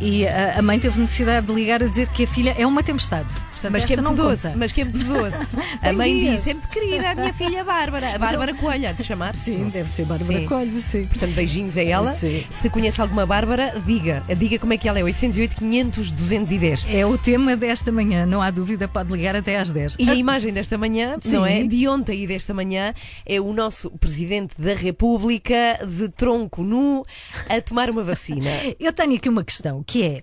e 0.00 0.26
ah, 0.26 0.54
a 0.58 0.62
mãe 0.62 0.78
teve 0.78 0.98
necessidade 1.00 1.46
de 1.46 1.53
ligar 1.54 1.82
a 1.82 1.86
dizer 1.86 2.08
que 2.08 2.24
a 2.24 2.26
filha 2.26 2.54
é 2.58 2.66
uma 2.66 2.82
tempestade. 2.82 3.32
Portanto, 3.50 3.72
Mas 3.72 3.84
que 3.84 3.94
é 3.94 3.96
muito 3.96 4.22
doce, 4.22 4.52
mas 4.56 4.72
que 4.72 4.80
é 4.80 4.84
muito 4.84 5.04
doce. 5.04 5.56
a 5.80 5.92
mãe 5.92 6.18
dias. 6.18 6.36
disse: 6.36 6.50
é 6.50 6.52
muito 6.54 6.68
querida 6.68 7.10
a 7.10 7.14
minha 7.14 7.32
filha 7.32 7.64
Bárbara. 7.64 8.14
A 8.14 8.18
Bárbara 8.18 8.54
Coelho, 8.54 8.88
há 8.88 8.92
de 8.92 9.04
chamar 9.04 9.34
Sim, 9.34 9.68
deve 9.68 9.88
ser 9.88 10.04
Bárbara 10.04 10.40
Sim. 10.40 10.46
Coelho, 10.46 10.78
sim. 10.78 11.06
Portanto, 11.06 11.32
beijinhos 11.32 11.76
a 11.78 11.82
ela. 11.82 12.12
Sim. 12.12 12.44
Se 12.50 12.68
conhece 12.68 13.00
alguma 13.00 13.24
Bárbara, 13.24 13.80
diga. 13.86 14.22
Diga 14.36 14.58
como 14.58 14.72
é 14.72 14.76
que 14.76 14.88
ela 14.88 14.98
é. 14.98 15.02
808 15.02 15.56
500 15.56 16.10
210. 16.10 16.86
É 16.90 17.06
o 17.06 17.16
tema 17.16 17.56
desta 17.56 17.90
manhã, 17.90 18.26
não 18.26 18.42
há 18.42 18.50
dúvida, 18.50 18.86
pode 18.86 19.12
ligar 19.12 19.34
até 19.34 19.58
às 19.58 19.72
10. 19.72 19.96
E 19.98 20.10
a 20.10 20.14
imagem 20.14 20.52
desta 20.52 20.76
manhã, 20.76 21.16
Sim. 21.20 21.32
não 21.32 21.46
é? 21.46 21.62
De 21.62 21.88
ontem 21.88 22.22
e 22.22 22.26
desta 22.26 22.52
manhã, 22.52 22.92
é 23.24 23.40
o 23.40 23.52
nosso 23.52 23.90
Presidente 23.92 24.60
da 24.60 24.74
República 24.74 25.78
de 25.86 26.08
tronco 26.10 26.62
nu 26.62 27.04
a 27.48 27.60
tomar 27.60 27.88
uma 27.88 28.02
vacina. 28.02 28.50
Eu 28.78 28.92
tenho 28.92 29.14
aqui 29.14 29.28
uma 29.28 29.44
questão 29.44 29.82
que 29.86 30.02
é. 30.02 30.22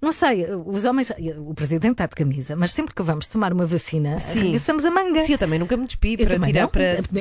Não 0.00 0.12
sei, 0.12 0.46
os 0.66 0.84
homens, 0.84 1.12
o 1.38 1.54
presidente 1.54 1.92
está 1.92 2.06
de 2.06 2.14
camisa, 2.14 2.56
mas 2.56 2.72
sempre 2.72 2.94
que 2.94 3.02
vamos 3.02 3.26
tomar 3.26 3.52
uma 3.52 3.66
vacina, 3.66 4.16
arregaçamos 4.16 4.84
a 4.84 4.90
manga. 4.90 5.20
Sim, 5.20 5.32
eu 5.32 5.38
também 5.38 5.58
nunca 5.58 5.76
me 5.76 5.86
despi 5.86 6.16
Eu 6.18 6.26
para 6.26 6.38
tirar 6.40 6.62
não. 6.62 6.68
para. 6.68 6.96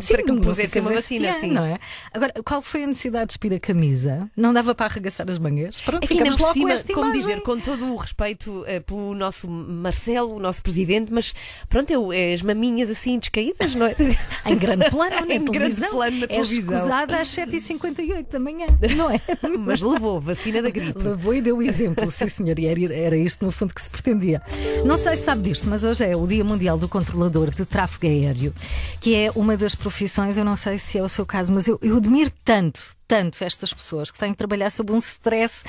Sim, 0.00 0.12
para 0.14 0.22
que 0.22 0.32
me 0.32 0.40
pusessem 0.40 0.82
uma 0.82 0.92
vacina, 0.92 1.28
ano, 1.28 1.38
sim. 1.38 1.50
Não 1.50 1.64
é? 1.64 1.78
Agora, 2.12 2.32
qual 2.44 2.62
foi 2.62 2.84
a 2.84 2.86
necessidade 2.86 3.24
de 3.24 3.28
despir 3.28 3.52
a 3.52 3.60
camisa? 3.60 4.30
Não 4.36 4.52
dava 4.52 4.74
para 4.74 4.86
arregaçar 4.86 5.28
as 5.30 5.38
mangas? 5.38 5.80
Pronto, 5.80 6.04
Aqui 6.04 6.14
ficamos 6.14 6.36
por 6.36 6.42
logo 6.42 6.52
cima, 6.54 6.74
com 6.76 6.92
como 6.94 7.12
dizer, 7.12 7.40
com 7.42 7.58
todo 7.60 7.92
o 7.92 7.96
respeito 7.96 8.64
eh, 8.66 8.80
pelo 8.80 9.14
nosso 9.14 9.48
Marcelo, 9.48 10.34
o 10.36 10.38
nosso 10.40 10.62
presidente, 10.62 11.12
mas 11.12 11.34
pronto, 11.68 11.90
eu, 11.90 12.12
é 12.12 12.32
as 12.34 12.42
maminhas 12.42 12.90
assim 12.90 13.18
descaídas, 13.18 13.74
não 13.74 13.86
é? 13.86 13.94
Em 14.46 14.56
grande 14.56 14.90
plano, 14.90 15.26
na 15.26 15.34
Em 15.34 15.44
grande 15.44 15.50
televisão. 15.52 15.90
plano 15.90 16.18
na 16.18 16.24
é 16.24 16.28
televisão. 16.28 16.74
escusada 16.74 17.16
às 17.18 17.28
7h58 17.28 18.28
da 18.30 18.38
manhã, 18.38 18.66
não 18.96 19.10
é? 19.10 19.20
mas 19.58 19.82
levou 19.82 20.18
vacina 20.20 20.62
da 20.62 20.70
gripe. 20.70 20.98
Levou 20.98 21.34
e 21.34 21.40
deu 21.40 21.57
o 21.58 21.62
exemplo, 21.62 22.08
sim 22.10 22.28
senhor, 22.28 22.58
e 22.58 22.66
era, 22.66 22.94
era 22.94 23.16
isto 23.16 23.44
no 23.44 23.50
fundo 23.50 23.74
que 23.74 23.80
se 23.80 23.90
pretendia. 23.90 24.40
Não 24.84 24.96
sei 24.96 25.16
se 25.16 25.24
sabe 25.24 25.42
disto, 25.42 25.68
mas 25.68 25.84
hoje 25.84 26.04
é 26.04 26.16
o 26.16 26.26
Dia 26.26 26.44
Mundial 26.44 26.78
do 26.78 26.88
Controlador 26.88 27.50
de 27.50 27.66
Tráfego 27.66 28.06
Aéreo, 28.06 28.54
que 29.00 29.14
é 29.14 29.30
uma 29.34 29.56
das 29.56 29.74
profissões, 29.74 30.36
eu 30.36 30.44
não 30.44 30.56
sei 30.56 30.78
se 30.78 30.98
é 30.98 31.02
o 31.02 31.08
seu 31.08 31.26
caso, 31.26 31.52
mas 31.52 31.66
eu, 31.66 31.78
eu 31.82 31.96
admiro 31.96 32.30
tanto. 32.44 32.97
Tanto 33.08 33.42
estas 33.42 33.72
pessoas 33.72 34.10
que 34.10 34.18
têm 34.18 34.32
que 34.32 34.36
trabalhar 34.36 34.68
sob 34.70 34.92
um 34.92 34.98
stress. 34.98 35.64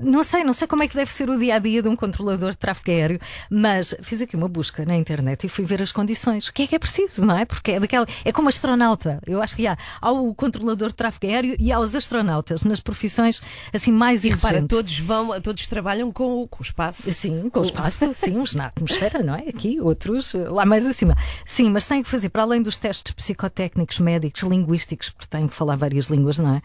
Não 0.00 0.22
sei, 0.22 0.44
não 0.44 0.52
sei 0.52 0.68
como 0.68 0.82
é 0.82 0.88
que 0.88 0.94
deve 0.94 1.10
ser 1.10 1.30
o 1.30 1.38
dia 1.38 1.56
a 1.56 1.58
dia 1.58 1.82
de 1.82 1.88
um 1.88 1.96
controlador 1.96 2.50
de 2.50 2.58
tráfego 2.58 2.90
aéreo, 2.90 3.18
mas 3.50 3.94
fiz 4.02 4.20
aqui 4.20 4.36
uma 4.36 4.48
busca 4.48 4.84
na 4.84 4.94
internet 4.94 5.44
e 5.44 5.48
fui 5.48 5.64
ver 5.64 5.80
as 5.80 5.90
condições. 5.92 6.48
O 6.48 6.52
que 6.52 6.64
é 6.64 6.66
que 6.66 6.74
é 6.74 6.78
preciso, 6.78 7.24
não 7.24 7.38
é? 7.38 7.46
Porque 7.46 7.72
é 7.72 7.80
daquela. 7.80 8.06
É 8.24 8.30
como 8.30 8.50
astronauta. 8.50 9.18
Eu 9.26 9.40
acho 9.40 9.56
que 9.56 9.66
há, 9.66 9.78
há 10.00 10.12
o 10.12 10.34
controlador 10.34 10.90
de 10.90 10.94
tráfego 10.96 11.26
aéreo 11.32 11.56
e 11.58 11.72
há 11.72 11.78
os 11.80 11.94
astronautas 11.94 12.64
nas 12.64 12.80
profissões 12.80 13.40
assim 13.72 13.90
mais 13.90 14.22
E 14.24 14.28
repara, 14.28 14.54
exigentes. 14.56 14.76
todos 14.76 14.98
vão, 14.98 15.40
todos 15.40 15.66
trabalham 15.66 16.12
com, 16.12 16.42
o- 16.42 16.48
com 16.48 16.62
o 16.62 16.62
espaço. 16.66 17.10
Sim, 17.12 17.48
com 17.48 17.60
o 17.60 17.64
espaço, 17.64 18.12
sim, 18.14 18.36
uns 18.36 18.54
na 18.54 18.66
atmosfera, 18.66 19.22
não 19.22 19.34
é? 19.34 19.48
Aqui, 19.48 19.80
outros 19.80 20.34
lá 20.34 20.66
mais 20.66 20.84
acima. 20.86 21.16
Sim, 21.46 21.70
mas 21.70 21.86
têm 21.86 22.02
que 22.02 22.08
fazer, 22.10 22.28
para 22.28 22.42
além 22.42 22.60
dos 22.62 22.76
testes 22.78 23.14
psicotécnicos, 23.14 23.98
médicos, 23.98 24.42
linguísticos, 24.42 25.08
porque 25.08 25.26
têm 25.28 25.48
que 25.48 25.54
falar 25.54 25.76
várias 25.76 26.06
línguas, 26.06 26.38
não 26.38 26.56
é? 26.56 26.62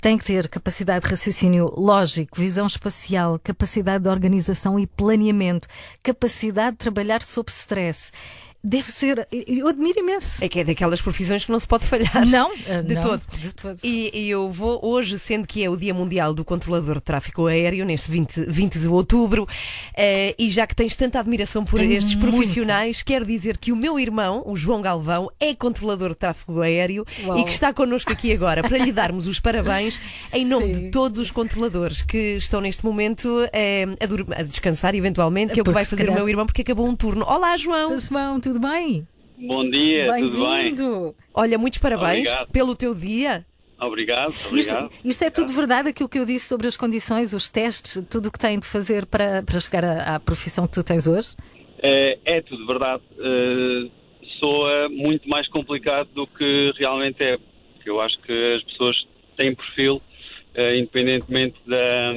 Têm 0.00 0.18
que 0.18 0.24
ter 0.24 0.48
capacidade 0.48 1.04
de 1.04 1.10
raciocínio 1.10 1.72
lógico, 1.76 2.40
visão 2.40 2.66
espacial, 2.66 3.38
capacidade 3.38 4.04
de 4.04 4.10
organização 4.10 4.78
e 4.78 4.86
planeamento, 4.86 5.68
capacidade 6.02 6.72
de 6.72 6.78
trabalhar 6.78 7.22
sob 7.22 7.50
stress. 7.50 8.10
Deve 8.62 8.90
ser. 8.90 9.26
Eu 9.30 9.66
admiro 9.68 9.98
imenso. 9.98 10.42
É 10.44 10.48
que 10.48 10.60
é 10.60 10.64
daquelas 10.64 11.00
profissões 11.00 11.44
que 11.44 11.50
não 11.50 11.58
se 11.58 11.66
pode 11.66 11.84
falhar. 11.84 12.26
Não, 12.26 12.50
eh, 12.66 12.82
de 12.82 12.94
não, 12.94 13.02
todo. 13.02 13.22
de 13.28 13.54
todo. 13.54 13.78
E, 13.82 14.10
e 14.14 14.30
eu 14.30 14.50
vou 14.50 14.78
hoje, 14.82 15.18
sendo 15.18 15.48
que 15.48 15.64
é 15.64 15.68
o 15.68 15.76
Dia 15.76 15.92
Mundial 15.92 16.32
do 16.32 16.44
Controlador 16.44 16.96
de 16.96 17.02
Tráfego 17.02 17.46
Aéreo, 17.46 17.84
neste 17.84 18.10
20, 18.10 18.46
20 18.48 18.78
de 18.78 18.88
outubro, 18.88 19.48
eh, 19.96 20.34
e 20.38 20.50
já 20.50 20.66
que 20.66 20.76
tens 20.76 20.96
tanta 20.96 21.18
admiração 21.18 21.64
por 21.64 21.78
Tenho 21.78 21.92
estes 21.92 22.14
profissionais, 22.14 23.02
quero 23.02 23.26
dizer 23.26 23.58
que 23.58 23.72
o 23.72 23.76
meu 23.76 23.98
irmão, 23.98 24.42
o 24.46 24.56
João 24.56 24.80
Galvão, 24.80 25.30
é 25.40 25.54
controlador 25.54 26.10
de 26.10 26.16
tráfego 26.16 26.60
aéreo 26.60 27.04
Uau. 27.24 27.38
e 27.38 27.44
que 27.44 27.52
está 27.52 27.72
connosco 27.72 28.12
aqui 28.12 28.32
agora 28.32 28.62
para 28.62 28.78
lhe 28.78 28.92
darmos 28.92 29.26
os 29.26 29.40
parabéns 29.40 29.98
em 30.32 30.44
nome 30.44 30.74
Sim. 30.74 30.84
de 30.84 30.90
todos 30.90 31.18
os 31.18 31.30
controladores 31.30 32.02
que 32.02 32.36
estão 32.36 32.60
neste 32.60 32.84
momento 32.84 33.48
eh, 33.52 33.86
a, 34.00 34.42
descansar, 34.42 34.94
eventualmente, 34.94 35.52
que 35.52 35.60
é 35.60 35.62
o 35.62 35.64
que 35.64 35.70
vai 35.70 35.84
fazer 35.84 36.08
o 36.08 36.14
meu 36.14 36.28
irmão, 36.28 36.46
porque 36.46 36.62
acabou 36.62 36.86
um 36.86 36.94
turno. 36.94 37.24
Olá, 37.26 37.56
João! 37.56 37.98
João, 37.98 38.40
tudo 38.40 38.51
bem? 38.60 39.06
Bom 39.38 39.68
dia, 39.68 40.06
tudo 40.18 40.46
bem? 40.46 41.14
Olha, 41.34 41.58
muitos 41.58 41.78
parabéns 41.78 42.28
Obrigado. 42.28 42.50
pelo 42.52 42.76
teu 42.76 42.94
dia. 42.94 43.44
Obrigado, 43.80 44.30
Isto, 44.30 44.48
obrigado. 44.50 44.90
isto 45.04 45.24
é 45.24 45.30
tudo 45.30 45.52
verdade, 45.52 45.88
aquilo 45.88 46.08
que 46.08 46.16
eu 46.18 46.24
disse 46.24 46.46
sobre 46.46 46.68
as 46.68 46.76
condições, 46.76 47.32
os 47.32 47.48
testes, 47.48 48.00
tudo 48.08 48.28
o 48.28 48.30
que 48.32 48.38
tem 48.38 48.56
de 48.60 48.64
fazer 48.66 49.04
para, 49.06 49.42
para 49.42 49.58
chegar 49.58 49.84
à, 49.84 50.14
à 50.14 50.20
profissão 50.20 50.68
que 50.68 50.74
tu 50.74 50.84
tens 50.84 51.08
hoje? 51.08 51.34
É, 51.82 52.16
é 52.24 52.40
tudo 52.42 52.64
verdade. 52.64 53.02
Eh, 53.18 53.90
soa 54.38 54.88
muito 54.88 55.28
mais 55.28 55.48
complicado 55.48 56.08
do 56.14 56.28
que 56.28 56.72
realmente 56.78 57.20
é. 57.24 57.36
Porque 57.74 57.90
eu 57.90 58.00
acho 58.00 58.16
que 58.22 58.54
as 58.54 58.62
pessoas 58.62 58.96
têm 59.36 59.52
perfil, 59.52 60.00
eh, 60.54 60.78
independentemente 60.78 61.56
da, 61.66 62.12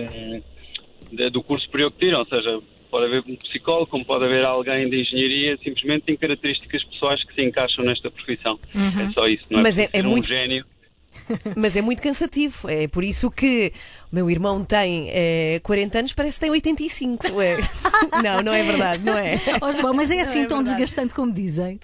da- 1.13 1.29
do 1.29 1.41
curso 1.41 1.65
superior 1.65 1.91
que 1.91 1.97
tiram. 1.97 2.19
Ou 2.19 2.25
seja, 2.27 2.59
pode 2.95 3.05
haver 3.07 3.23
um 3.27 3.35
psicólogo, 3.35 3.87
como 3.87 4.05
pode 4.05 4.23
haver 4.23 4.45
alguém 4.45 4.89
de 4.89 5.01
engenharia, 5.01 5.57
simplesmente 5.61 6.03
tem 6.05 6.15
características 6.15 6.81
pessoais 6.85 7.21
que 7.25 7.35
se 7.35 7.41
encaixam 7.43 7.83
nesta 7.83 8.09
profissão. 8.09 8.57
É 8.73 9.11
só 9.11 9.27
isso, 9.27 9.43
não 9.49 9.59
é? 9.59 9.63
Mas 9.63 9.77
é- 9.77 9.89
é 9.91 9.97
ser 9.97 10.05
um 10.05 10.11
muito- 10.11 10.29
gênio. 10.29 10.65
Mas 11.57 11.75
é 11.75 11.81
muito 11.81 12.01
cansativo. 12.01 12.69
É 12.69 12.87
por 12.87 13.03
isso 13.03 13.29
que 13.31 13.71
o 14.11 14.15
meu 14.15 14.29
irmão 14.29 14.63
tem 14.63 15.07
eh, 15.11 15.59
40 15.63 15.99
anos, 15.99 16.13
parece 16.13 16.37
que 16.37 16.41
tem 16.45 16.51
85. 16.51 17.25
É. 17.41 17.57
Não, 18.23 18.41
não 18.43 18.53
é 18.53 18.63
verdade, 18.63 19.03
não 19.03 19.17
é? 19.17 19.35
Ó 19.61 19.71
João, 19.71 19.93
mas 19.93 20.09
é 20.11 20.21
assim 20.21 20.41
é 20.43 20.45
tão 20.45 20.57
verdade. 20.59 20.63
desgastante 20.77 21.13
como 21.15 21.31
dizem? 21.33 21.79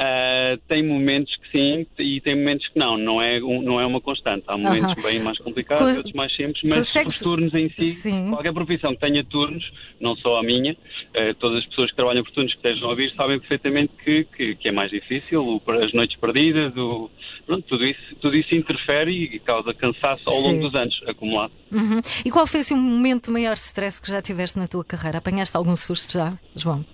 Ah, 0.00 0.56
tem 0.68 0.86
momentos 0.86 1.34
que 1.36 1.50
sim 1.50 1.84
e 1.98 2.20
tem 2.20 2.36
momentos 2.36 2.68
que 2.68 2.78
não. 2.78 2.96
Não 2.96 3.20
é, 3.20 3.42
um- 3.42 3.60
não 3.62 3.80
é 3.80 3.84
uma 3.86 4.00
constante. 4.00 4.44
Há 4.46 4.56
momentos 4.56 4.92
Aham. 4.92 5.02
bem 5.02 5.18
mais 5.20 5.36
complicados, 5.38 5.84
Cons- 5.84 5.96
outros 5.96 6.14
mais 6.14 6.30
simples, 6.36 6.60
mas 6.62 6.76
consegues- 6.86 7.16
os 7.16 7.20
turnos 7.22 7.52
em 7.54 7.68
si, 7.70 7.82
Sim. 7.82 8.28
qualquer 8.30 8.52
profissão 8.52 8.94
que 8.94 9.00
tenha 9.00 9.24
turnos, 9.24 9.64
não 10.00 10.14
só 10.16 10.38
a 10.38 10.42
minha, 10.44 10.76
eh, 11.14 11.34
todas 11.34 11.58
as 11.58 11.66
pessoas 11.66 11.90
que 11.90 11.96
trabalham 11.96 12.22
por 12.22 12.30
turnos 12.32 12.52
que 12.52 12.58
estejam 12.58 12.86
a 12.86 12.90
ouvir 12.90 13.12
sabem 13.16 13.40
perfeitamente 13.40 13.92
que, 14.04 14.22
que, 14.36 14.54
que 14.54 14.68
é 14.68 14.72
mais 14.72 14.88
difícil, 14.92 15.40
o- 15.40 15.62
as 15.72 15.92
noites 15.92 16.16
perdidas, 16.20 16.76
o, 16.76 17.10
pronto, 17.44 17.66
tudo, 17.66 17.84
isso, 17.84 18.14
tudo 18.20 18.36
isso 18.36 18.54
interfere 18.54 19.10
e 19.10 19.38
causa 19.40 19.74
cansaço 19.74 20.22
ao 20.26 20.32
Sim. 20.34 20.52
longo 20.52 20.62
dos 20.66 20.74
anos 20.76 21.00
acumulado. 21.08 21.52
Uhum. 21.72 22.00
E 22.24 22.30
qual 22.30 22.46
foi 22.46 22.60
assim, 22.60 22.74
o 22.74 22.76
momento 22.76 23.24
de 23.26 23.30
maior 23.32 23.54
stress 23.54 24.00
que 24.00 24.08
já 24.08 24.22
tiveste 24.22 24.60
na 24.60 24.68
tua 24.68 24.84
carreira? 24.84 25.18
Apanhaste 25.18 25.56
algum 25.56 25.76
susto 25.76 26.12
já, 26.12 26.38
João? 26.54 26.84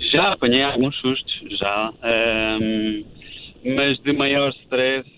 Já 0.00 0.32
apanhei 0.32 0.62
alguns 0.62 0.96
sustos, 0.96 1.58
já. 1.58 1.92
ahm, 2.02 3.04
mas 3.64 3.98
de 3.98 4.12
maior 4.12 4.50
stress, 4.62 5.08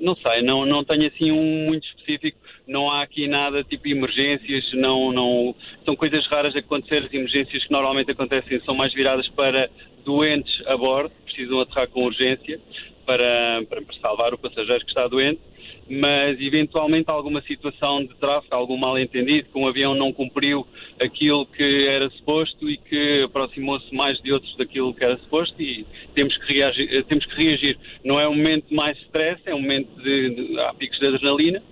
não 0.00 0.16
sei, 0.16 0.42
não, 0.42 0.64
não 0.64 0.84
tenho 0.84 1.06
assim 1.06 1.30
um 1.30 1.66
muito 1.66 1.86
específico. 1.86 2.38
Não 2.66 2.90
há 2.90 3.02
aqui 3.02 3.26
nada 3.26 3.62
tipo 3.62 3.88
emergências, 3.88 4.72
não, 4.72 5.12
não, 5.12 5.54
são 5.84 5.94
coisas 5.94 6.26
raras 6.28 6.54
a 6.56 6.60
acontecer. 6.60 7.04
As 7.04 7.12
emergências 7.12 7.64
que 7.64 7.72
normalmente 7.72 8.10
acontecem 8.10 8.60
são 8.60 8.74
mais 8.74 8.92
viradas 8.94 9.28
para 9.28 9.68
doentes 10.04 10.66
a 10.66 10.76
bordo, 10.76 11.12
precisam 11.24 11.60
aterrar 11.60 11.88
com 11.88 12.04
urgência 12.04 12.58
para, 13.04 13.62
para 13.68 13.82
salvar 14.00 14.32
o 14.32 14.38
passageiro 14.38 14.80
que 14.80 14.90
está 14.90 15.06
doente 15.06 15.40
mas 15.88 16.40
eventualmente 16.40 17.10
alguma 17.10 17.42
situação 17.42 18.04
de 18.04 18.14
tráfego, 18.16 18.54
algum 18.54 18.76
mal-entendido, 18.76 19.48
que 19.50 19.58
um 19.58 19.66
avião 19.66 19.94
não 19.94 20.12
cumpriu 20.12 20.66
aquilo 21.00 21.46
que 21.46 21.86
era 21.86 22.08
suposto 22.10 22.70
e 22.70 22.76
que 22.76 23.22
aproximou-se 23.22 23.94
mais 23.94 24.20
de 24.20 24.32
outros 24.32 24.56
daquilo 24.56 24.94
que 24.94 25.04
era 25.04 25.16
suposto 25.18 25.60
e 25.60 25.86
temos 26.14 26.36
que 26.36 26.52
reagir. 26.52 27.04
Temos 27.04 27.26
que 27.26 27.34
reagir. 27.36 27.78
Não 28.04 28.18
é 28.18 28.28
um 28.28 28.34
momento 28.34 28.74
mais 28.74 28.98
stress, 29.02 29.40
é 29.46 29.54
um 29.54 29.60
momento 29.60 29.88
de, 30.02 30.30
de 30.30 30.60
há 30.60 30.72
picos 30.74 30.98
de 30.98 31.06
adrenalina 31.06 31.62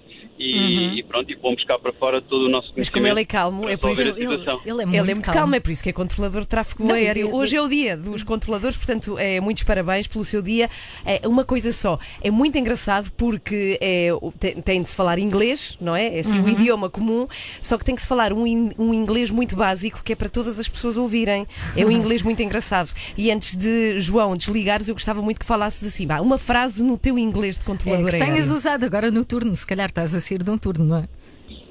e, 0.42 0.98
e 0.98 1.02
pronto, 1.02 1.30
e 1.30 1.34
vamos 1.36 1.64
cá 1.64 1.78
para 1.78 1.92
fora 1.92 2.20
todo 2.22 2.46
o 2.46 2.48
nosso 2.48 2.68
Uhum. 2.68 2.74
Mas 2.78 2.88
como 2.88 3.06
ele 3.06 3.20
é 3.20 3.24
calmo, 3.24 3.68
é 3.68 3.76
por 3.76 3.90
isso- 3.92 4.02
situação. 4.14 4.60
ele 4.64 4.82
é 4.82 4.86
muito, 4.86 4.98
Ele 5.02 5.10
é 5.10 5.14
muito 5.14 5.32
calmo. 5.32 5.54
é 5.54 5.60
por 5.60 5.70
isso 5.70 5.82
que 5.82 5.88
é 5.88 5.92
controlador 5.92 6.42
de 6.42 6.48
tráfego 6.48 6.84
Não, 6.86 6.94
aéreo. 6.94 7.28
e- 7.28 7.32
Hoje 7.32 7.56
é 7.56 7.62
o 7.62 7.68
dia 7.68 7.96
dos 7.96 8.22
controladores, 8.22 8.76
portanto, 8.76 9.18
é, 9.18 9.40
muitos 9.40 9.62
parabéns 9.62 10.06
pelo 10.06 10.24
seu 10.24 10.40
dia. 10.42 10.68
É, 11.04 11.26
uma 11.26 11.44
coisa 11.44 11.72
só, 11.72 11.98
é 12.22 12.30
muito 12.30 12.56
engraçado 12.58 13.10
porque 13.16 13.78
é, 13.80 14.10
o- 14.20 14.32
tem, 14.32 14.60
tem 14.62 14.82
de 14.82 14.88
se 14.90 14.96
falar 14.96 15.18
inglês, 15.18 15.76
não 15.80 15.94
é? 15.94 16.16
É 16.16 16.20
assim 16.20 16.38
Uhum. 16.38 16.44
um 16.46 16.48
idioma 16.48 16.90
comum, 16.90 17.26
só 17.60 17.76
que 17.78 17.84
tem 17.84 17.94
que 17.94 18.02
se 18.02 18.08
falar 18.08 18.32
um, 18.32 18.70
um 18.78 18.94
inglês 18.94 19.30
muito 19.30 19.54
básico 19.56 20.02
que 20.02 20.12
é 20.12 20.16
para 20.16 20.28
todas 20.28 20.58
as 20.58 20.68
pessoas 20.68 20.96
ouvirem. 20.96 21.46
É 21.76 21.84
um 21.84 21.90
inglês 21.90 22.22
muito 22.22 22.42
engraçado. 22.42 22.90
E 23.16 23.30
antes 23.30 23.54
de, 23.56 24.00
João, 24.00 24.36
desligares, 24.36 24.88
eu 24.88 24.94
gostava 24.94 25.20
muito 25.22 25.40
que 25.40 25.46
falasses 25.46 25.86
assim, 25.86 26.06
uma 26.20 26.38
frase 26.38 26.82
no 26.82 26.96
teu 26.98 27.18
inglês 27.18 27.56
de 27.56 27.62
É, 27.62 27.64
controlador 27.64 28.08
que 28.10 28.16
aéreo. 28.16 28.26
tenhas 28.32 28.50
usado 28.50 28.84
agora 28.84 29.10
no 29.10 29.24
turno, 29.24 29.56
se 29.56 29.66
calhar 29.66 29.88
estás 29.88 30.14
a 30.14 30.20
sair 30.32 30.42
de 30.42 30.50
um 30.50 30.58
turno, 30.58 30.84
não 30.84 30.96
é? 30.98 31.08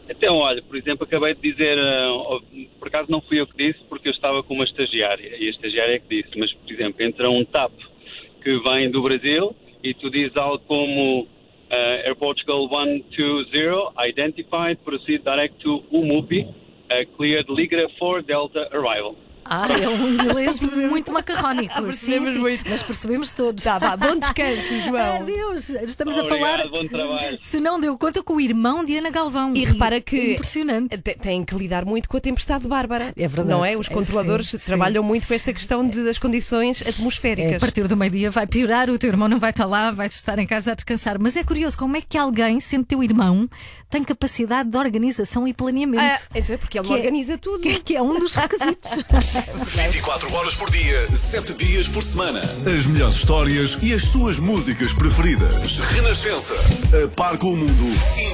Então, 0.10 0.36
olha, 0.38 0.62
por 0.62 0.76
exemplo, 0.78 1.06
acabei 1.06 1.34
de 1.34 1.42
dizer, 1.42 1.78
ah, 1.80 2.40
por 2.80 2.88
acaso 2.88 3.10
não 3.10 3.22
fui 3.22 3.40
eu 3.40 3.48
que 3.48 3.58
disse, 3.58 3.80
porque 3.90 4.10
eu 4.10 4.12
estava 4.12 4.44
com 4.44 4.54
uma 4.54 4.66
estagiária, 4.66 5.36
e 5.38 5.48
a 5.48 5.50
estagiária 5.50 5.96
é 5.96 6.00
que 6.00 6.22
disse, 6.22 6.38
mas, 6.38 6.54
por 6.54 6.72
exemplo, 6.72 7.04
entra 7.04 7.30
um 7.30 7.46
TAP 7.46 7.72
que 8.44 8.58
vem 8.60 8.92
do 8.92 9.02
Brasil 9.02 9.56
e 9.84 9.94
tu 9.94 10.10
dizes 10.10 10.36
algo 10.36 10.60
como 10.68 11.28
ah, 11.70 12.02
Air 12.06 12.16
Portugal 12.16 12.68
120, 12.68 13.94
identified, 14.08 14.78
proceed 14.84 15.24
direct 15.24 15.58
to 15.60 15.82
Umupi, 15.92 16.44
uh, 16.44 17.06
cleared 17.16 17.50
Ligra 17.50 17.88
4 17.98 18.24
Delta 18.24 18.66
arrival. 18.74 19.16
Ah, 19.46 19.68
é 19.70 19.88
um 19.90 20.08
inglês 20.14 20.60
muito 20.60 21.12
macarrónico. 21.12 21.74
sim, 21.76 21.82
Percebemos 21.84 22.30
sim, 22.34 22.40
muito. 22.40 22.70
mas 22.70 22.82
percebemos 22.84 23.34
todos. 23.34 23.64
Tá, 23.64 23.78
vá, 23.80 23.98
bom 23.98 24.16
descanso, 24.18 24.80
João. 24.86 25.16
Adeus, 25.22 25.70
estamos 25.70 26.16
Obrigado, 26.18 26.42
a 26.44 26.48
falar. 26.58 26.70
bom 26.70 26.88
trabalho. 26.88 27.38
Se 27.42 27.60
não 27.60 27.80
deu 27.80 27.98
conta 27.98 28.24
com 28.24 28.36
o 28.36 28.42
irmão 28.42 28.84
de 28.86 28.96
Ana 28.98 29.10
Galvão. 29.10 29.54
E 29.56 29.66
repara 29.66 30.00
que 30.00 30.34
Impressionante. 30.34 30.98
te- 30.98 31.16
têm 31.16 31.44
que 31.44 31.56
lidar 31.56 31.86
muito 31.86 32.08
com 32.08 32.18
a 32.18 32.22
tempestade 32.22 32.68
bárbara. 32.68 33.14
É 33.18 33.28
verdade. 33.28 33.50
Não 33.50 33.66
é? 33.66 33.76
Os 33.76 33.90
É, 33.90 33.94
controladores 33.94 34.50
sim, 34.50 34.58
sim. 34.58 34.66
trabalham 34.68 35.04
muito 35.04 35.28
com 35.28 35.34
esta 35.34 35.52
questão 35.54 35.88
de- 35.88 36.04
das 36.04 36.18
condições 36.20 36.82
É, 36.82 36.90
atmosféricas. 36.90 37.56
a 37.56 37.60
partir 37.60 37.88
do 37.88 37.98
meio-dia 37.98 38.32
vai 38.32 38.46
piorar, 38.48 38.90
o 38.90 38.98
teu 38.98 39.10
irmão 39.10 39.28
não 39.28 39.40
vai 39.40 39.50
estar 39.50 39.66
lá, 39.66 39.92
vai 39.92 40.08
estar 40.08 40.38
em 40.40 40.48
casa 40.48 40.72
a 40.72 40.76
descansar. 40.76 41.18
Mas 41.20 41.36
é 41.36 41.44
curioso 41.44 41.78
como 41.78 41.98
é 41.98 42.02
que 42.02 42.18
alguém, 42.18 42.60
sendo 42.60 42.86
teu 42.86 43.04
irmão, 43.04 43.50
tem 43.90 44.04
capacidade 44.04 44.70
de 44.70 44.78
organização 44.78 45.48
e 45.48 45.54
planeamento. 45.54 46.02
Ah, 46.04 46.18
então 46.36 46.56
é 46.56 46.58
porque 46.58 46.78
ele 46.80 46.88
Que 46.88 46.94
é- 46.94 46.98
organiza 46.98 47.38
tudo. 47.38 47.62
Que, 47.62 47.80
que 47.80 47.96
é 47.96 48.02
um 48.02 48.18
dos 48.20 48.34
requisitos. 48.34 48.92
24 49.46 50.34
horas 50.34 50.54
por 50.56 50.70
dia, 50.70 51.08
7 51.16 51.54
dias 51.54 51.88
por 51.88 52.02
semana. 52.04 52.42
As 52.66 52.86
melhores 52.86 53.16
histórias 53.16 53.78
e 53.82 53.94
as 53.94 54.04
suas 54.04 54.38
músicas 54.40 54.94
preferidas. 54.94 55.78
Renascença. 55.78 56.54
A 57.04 57.08
par 57.10 57.38
com 57.38 57.54
o 57.54 57.58
mundo, 57.58 57.84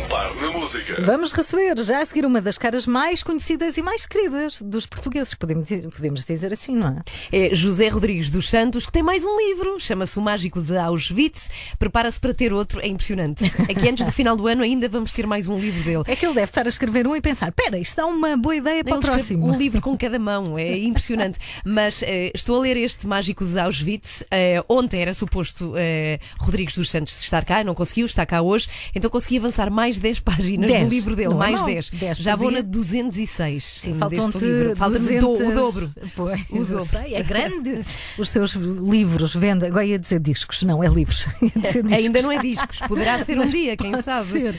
impar 0.04 0.34
na 0.36 0.52
música. 0.52 1.02
Vamos 1.02 1.32
receber 1.32 1.78
já 1.84 2.02
a 2.02 2.06
seguir 2.06 2.26
uma 2.26 2.42
das 2.42 2.58
caras 2.58 2.86
mais 2.86 3.24
conhecidas 3.24 3.78
e 3.78 3.82
mais 3.82 4.06
queridas 4.06 4.62
dos 4.62 4.86
portugueses. 4.86 5.34
Podemos, 5.34 5.68
dizer- 5.70 5.88
podemos 5.90 6.24
dizer 6.26 6.52
assim, 6.52 6.76
não 6.76 6.88
é? 7.32 7.48
É 7.50 7.56
José 7.56 7.88
Rodrigues 7.88 8.30
dos 8.30 8.50
Santos, 8.50 8.86
que 8.86 8.92
tem 8.92 9.04
mais 9.04 9.24
um 9.24 9.38
livro, 9.38 9.80
chama-se 9.80 10.18
O 10.20 10.22
Mágico 10.22 10.62
de 10.62 10.78
Auschwitz. 10.78 11.50
Prepara-se 11.80 12.20
para 12.20 12.34
ter 12.34 12.52
outro, 12.54 12.82
é 12.82 12.88
impressionante. 12.88 13.46
Aqui 13.70 13.88
antes 13.90 14.06
do 14.06 14.12
final 14.12 14.36
do 14.36 14.48
ano 14.48 14.64
ainda 14.64 14.90
vamos 14.90 15.14
ter 15.14 15.26
mais 15.26 15.48
um 15.48 15.58
livro 15.58 15.84
dele. 15.84 16.04
É 16.08 16.16
que 16.16 16.26
ele 16.26 16.34
deve 16.36 16.46
estar 16.46 16.66
a 16.66 16.70
escrever 16.70 17.08
um 17.08 17.16
e 17.16 17.22
pensar: 17.22 17.48
espera, 17.50 17.78
isto 17.78 17.96
dá 17.96 18.06
uma 18.06 18.36
boa 18.36 18.56
ideia 18.56 18.84
para 18.84 18.94
o 18.94 18.96
Ele 18.98 19.00
escreve 19.06 19.20
próximo. 19.24 19.48
Um 19.48 19.58
livro 19.58 19.82
com 19.82 19.98
cada 19.98 20.18
mão, 20.20 20.58
é 20.58 20.78
impressionante. 20.88 21.40
Mas 21.66 22.02
eh, 22.04 22.32
estou 22.34 22.58
a 22.58 22.62
ler 22.62 22.78
este 22.78 23.06
Mágico 23.08 23.46
de 23.46 23.60
Auschwitz. 23.60 24.24
Eh, 24.32 24.62
ontem 24.70 25.02
era 25.02 25.14
suposto 25.14 25.74
eh, 25.76 26.20
Rodrigues 26.40 26.76
dos 26.76 26.90
Santos 26.90 27.22
estar 27.24 27.44
cá, 27.46 27.64
não 27.64 27.74
conseguiu, 27.76 28.06
está 28.06 28.26
cá 28.26 28.42
hoje. 28.42 28.68
Então 28.96 29.10
consegui 29.10 29.38
avançar 29.38 29.70
mais 29.72 29.98
10 30.00 30.20
páginas 30.22 30.70
Dez. 30.72 30.84
do 30.84 30.90
livro 30.90 31.16
dele, 31.16 31.30
Não 31.30 31.44
é 31.44 31.50
mais 31.52 31.62
mau. 31.62 31.66
10. 31.70 31.90
Dez 31.92 32.18
Já 32.18 32.32
por 32.38 32.44
vou 32.44 32.50
dia. 32.52 32.62
na 32.62 32.68
206. 32.68 33.64
Sim, 33.64 33.90
deste 33.92 34.00
faltam-te 34.00 34.38
livro. 34.40 34.76
Falta-me 34.76 35.20
do- 35.20 35.28
200... 35.34 35.48
o 35.48 35.56
dobro. 35.56 35.90
Pois, 36.16 36.42
O 36.50 36.56
eu 36.58 36.66
dobro. 36.66 36.86
sei, 36.86 37.16
é 37.16 37.24
grande. 37.24 37.82
Os 38.18 38.30
seus 38.30 38.54
livros 38.54 39.34
vendem. 39.36 39.70
Agora 39.70 39.86
ia 39.86 40.00
dizer 40.00 40.20
discos, 40.20 40.64
não, 40.64 40.84
é 40.84 40.88
livros. 40.88 41.26
Ia 41.42 41.50
dizer 41.56 41.84
discos. 41.84 42.06
Ainda 42.06 42.22
não 42.22 42.32
é 42.32 42.38
discos, 42.40 42.80
poderá 42.88 43.24
ser 43.24 43.40
um 43.40 43.46
dia, 43.46 43.76
quem 43.78 43.92
pode 43.92 44.04
sabe. 44.04 44.28
ser. 44.28 44.56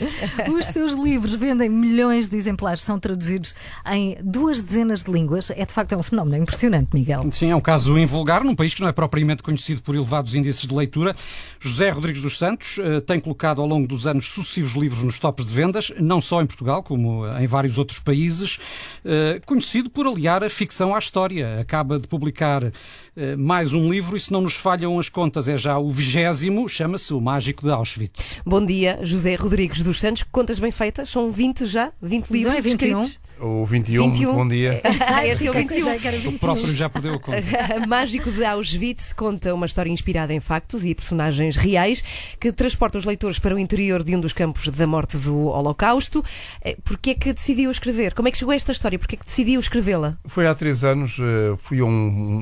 Os 0.50 0.66
seus 0.66 0.92
livros 0.92 1.34
vendem 1.34 1.68
milhões 1.68 2.28
de 2.28 2.36
exemplares, 2.36 2.82
são 2.82 2.98
traduzidos 2.98 3.54
em 3.90 4.16
duas 4.22 4.62
dezenas 4.62 5.02
de 5.02 5.10
línguas. 5.10 5.50
É 5.50 5.64
de 5.64 5.72
facto 5.72 5.92
é 5.92 5.96
um 5.96 6.02
fenómeno 6.02 6.17
fenómeno. 6.18 6.36
É 6.36 6.38
impressionante, 6.38 6.88
Miguel. 6.92 7.26
Sim, 7.30 7.50
é 7.50 7.56
um 7.56 7.60
caso 7.60 7.98
invulgar 7.98 8.42
num 8.42 8.54
país 8.54 8.74
que 8.74 8.80
não 8.80 8.88
é 8.88 8.92
propriamente 8.92 9.42
conhecido 9.42 9.82
por 9.82 9.94
elevados 9.94 10.34
índices 10.34 10.66
de 10.66 10.74
leitura. 10.74 11.14
José 11.60 11.90
Rodrigues 11.90 12.22
dos 12.22 12.36
Santos 12.38 12.78
eh, 12.78 13.00
tem 13.00 13.20
colocado 13.20 13.60
ao 13.60 13.66
longo 13.66 13.86
dos 13.86 14.06
anos 14.06 14.26
sucessivos 14.26 14.72
livros 14.72 15.02
nos 15.02 15.18
tops 15.18 15.46
de 15.46 15.52
vendas, 15.52 15.92
não 16.00 16.20
só 16.20 16.42
em 16.42 16.46
Portugal, 16.46 16.82
como 16.82 17.26
em 17.38 17.46
vários 17.46 17.78
outros 17.78 18.00
países. 18.00 18.58
Eh, 19.04 19.40
conhecido 19.46 19.90
por 19.90 20.06
aliar 20.06 20.42
a 20.42 20.50
ficção 20.50 20.94
à 20.94 20.98
história. 20.98 21.60
Acaba 21.60 21.98
de 21.98 22.06
publicar 22.06 22.72
eh, 23.16 23.36
mais 23.36 23.72
um 23.72 23.90
livro 23.90 24.16
e, 24.16 24.20
se 24.20 24.32
não 24.32 24.40
nos 24.40 24.54
falham 24.54 24.98
as 24.98 25.08
contas, 25.08 25.48
é 25.48 25.56
já 25.56 25.78
o 25.78 25.90
vigésimo, 25.90 26.68
chama-se 26.68 27.12
O 27.14 27.20
Mágico 27.20 27.62
de 27.62 27.70
Auschwitz. 27.70 28.38
Bom 28.44 28.64
dia, 28.64 28.98
José 29.02 29.34
Rodrigues 29.34 29.82
dos 29.82 30.00
Santos. 30.00 30.24
Contas 30.30 30.58
bem 30.58 30.70
feitas? 30.70 31.08
São 31.08 31.30
20 31.30 31.66
já? 31.66 31.92
20 32.02 32.30
livros 32.30 32.52
Não 32.52 32.58
é 32.58 32.62
21? 32.62 33.00
escritos? 33.00 33.27
O 33.40 33.64
21, 33.64 34.10
21. 34.12 34.34
bom 34.34 34.48
dia. 34.48 34.80
Ah, 35.06 35.26
este 35.26 35.46
é 35.46 35.50
o 35.50 35.54
21. 35.54 36.28
O 36.28 36.38
próprio 36.38 36.74
já 36.74 36.88
perdeu 36.88 37.14
a 37.14 37.18
conta. 37.18 37.42
Mágico 37.88 38.30
de 38.30 38.44
Auschwitz 38.44 39.12
conta 39.12 39.54
uma 39.54 39.66
história 39.66 39.90
inspirada 39.90 40.32
em 40.34 40.40
factos 40.40 40.84
e 40.84 40.94
personagens 40.94 41.56
reais 41.56 42.02
que 42.40 42.52
transporta 42.52 42.98
os 42.98 43.04
leitores 43.04 43.38
para 43.38 43.54
o 43.54 43.58
interior 43.58 44.02
de 44.02 44.14
um 44.14 44.20
dos 44.20 44.32
campos 44.32 44.68
da 44.68 44.86
morte 44.86 45.16
do 45.16 45.46
Holocausto. 45.46 46.24
Eh, 46.62 46.76
Porquê 46.84 47.10
é 47.10 47.14
que 47.14 47.32
decidiu 47.32 47.70
escrever? 47.70 48.14
Como 48.14 48.28
é 48.28 48.30
que 48.30 48.38
chegou 48.38 48.52
a 48.52 48.56
esta 48.56 48.72
história? 48.72 48.98
Porquê 48.98 49.16
é 49.16 49.18
que 49.18 49.24
decidiu 49.24 49.60
escrevê-la? 49.60 50.18
Foi 50.26 50.46
há 50.46 50.54
três 50.54 50.84
anos, 50.84 51.18
eh, 51.20 51.56
fui 51.56 51.82
um, 51.82 51.88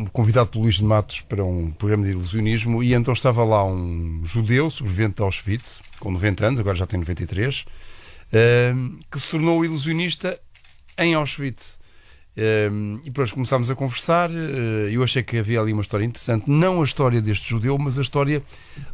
um 0.03 0.07
convidado 0.07 0.49
pelo 0.49 0.65
Luís 0.65 0.77
de 0.77 0.85
Matos 0.85 1.21
para 1.21 1.45
um 1.45 1.71
programa 1.71 2.05
de 2.05 2.11
ilusionismo 2.11 2.83
e 2.83 2.95
então 2.95 3.13
estava 3.13 3.45
lá 3.45 3.65
um 3.65 4.23
judeu, 4.25 4.71
sobrevivente 4.71 5.17
de 5.17 5.23
Auschwitz, 5.23 5.81
com 6.01 6.11
90 6.11 6.47
anos, 6.47 6.61
agora 6.61 6.77
já 6.77 6.87
tem 6.87 6.99
93, 6.99 7.65
eh, 8.33 8.75
que 9.11 9.21
se 9.21 9.29
tornou 9.29 9.65
ilusionista 9.65 10.39
em 10.99 11.15
Auschwitz. 11.15 11.79
Eh, 12.37 12.69
e 13.03 13.07
depois 13.07 13.33
começámos 13.33 13.71
a 13.71 13.75
conversar. 13.75 14.31
eh, 14.31 14.91
Eu 14.91 15.03
achei 15.03 15.23
que 15.23 15.39
havia 15.39 15.61
ali 15.61 15.73
uma 15.73 15.83
história 15.83 16.05
interessante, 16.05 16.51
não 16.51 16.83
a 16.83 16.85
história 16.85 17.21
deste 17.23 17.49
judeu, 17.49 17.79
mas 17.79 17.99
a 17.99 18.03
história 18.03 18.43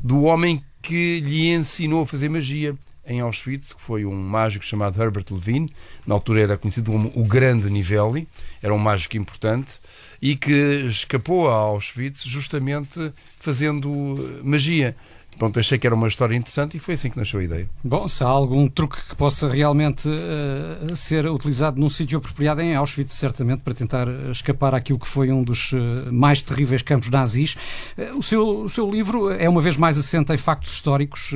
do 0.01 0.23
homem 0.23 0.63
que 0.81 1.21
lhe 1.21 1.49
ensinou 1.53 2.03
a 2.03 2.07
fazer 2.07 2.29
magia 2.29 2.77
em 3.05 3.21
Auschwitz, 3.21 3.73
que 3.73 3.83
foi 3.83 4.05
um 4.05 4.15
mágico 4.15 4.65
chamado 4.65 5.01
Herbert 5.01 5.27
Levine. 5.31 5.73
Na 6.07 6.15
altura 6.15 6.41
era 6.41 6.57
conhecido 6.57 6.93
como 6.93 7.11
o 7.17 7.25
Grande 7.25 7.69
Nivelli, 7.69 8.29
era 8.63 8.73
um 8.73 8.79
mágico 8.79 9.17
importante 9.17 9.79
e 10.21 10.37
que 10.37 10.53
escapou 10.87 11.51
a 11.51 11.55
Auschwitz 11.55 12.23
justamente 12.23 13.13
fazendo 13.37 13.89
eh, 14.19 14.41
magia. 14.45 14.97
Pronto, 15.39 15.59
achei 15.59 15.77
que 15.77 15.87
era 15.87 15.97
uma 15.97 16.07
história 16.07 16.37
interessante 16.37 16.77
e 16.77 16.81
foi 16.81 16.95
assim 16.95 17.11
que 17.11 17.19
nasceu 17.19 17.41
a 17.41 17.43
ideia. 17.45 17.69
Bom, 17.83 18.07
se 18.07 18.23
há 18.23 18.29
algum 18.29 18.69
truque 18.69 18.97
que 19.09 19.17
possa 19.17 19.49
realmente 19.49 20.09
eh, 20.09 20.95
ser 20.95 21.27
utilizado 21.27 21.81
num 21.81 21.91
sítio 21.91 22.19
apropriado 22.19 22.61
é 22.61 22.65
em 22.65 22.75
Auschwitz, 22.77 23.15
certamente, 23.15 23.61
para 23.63 23.75
tentar 23.75 24.07
escapar 24.31 24.73
àquilo 24.75 24.99
que 25.01 25.07
foi 25.09 25.33
um 25.33 25.43
dos 25.43 25.73
eh, 25.73 26.11
mais 26.13 26.43
terríveis 26.43 26.83
campos 26.83 27.09
nazis. 27.09 27.57
Eh, 27.99 28.13
o, 28.13 28.23
seu, 28.23 28.61
o 28.61 28.69
seu 28.69 28.89
livro 28.89 29.31
é 29.33 29.49
uma 29.49 29.61
vez 29.61 29.77
mais 29.77 29.99
assente 29.99 30.33
em 30.33 30.37
factos 30.37 30.73
históricos. 30.73 31.33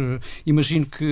Imagino 0.46 0.86
que 0.86 1.04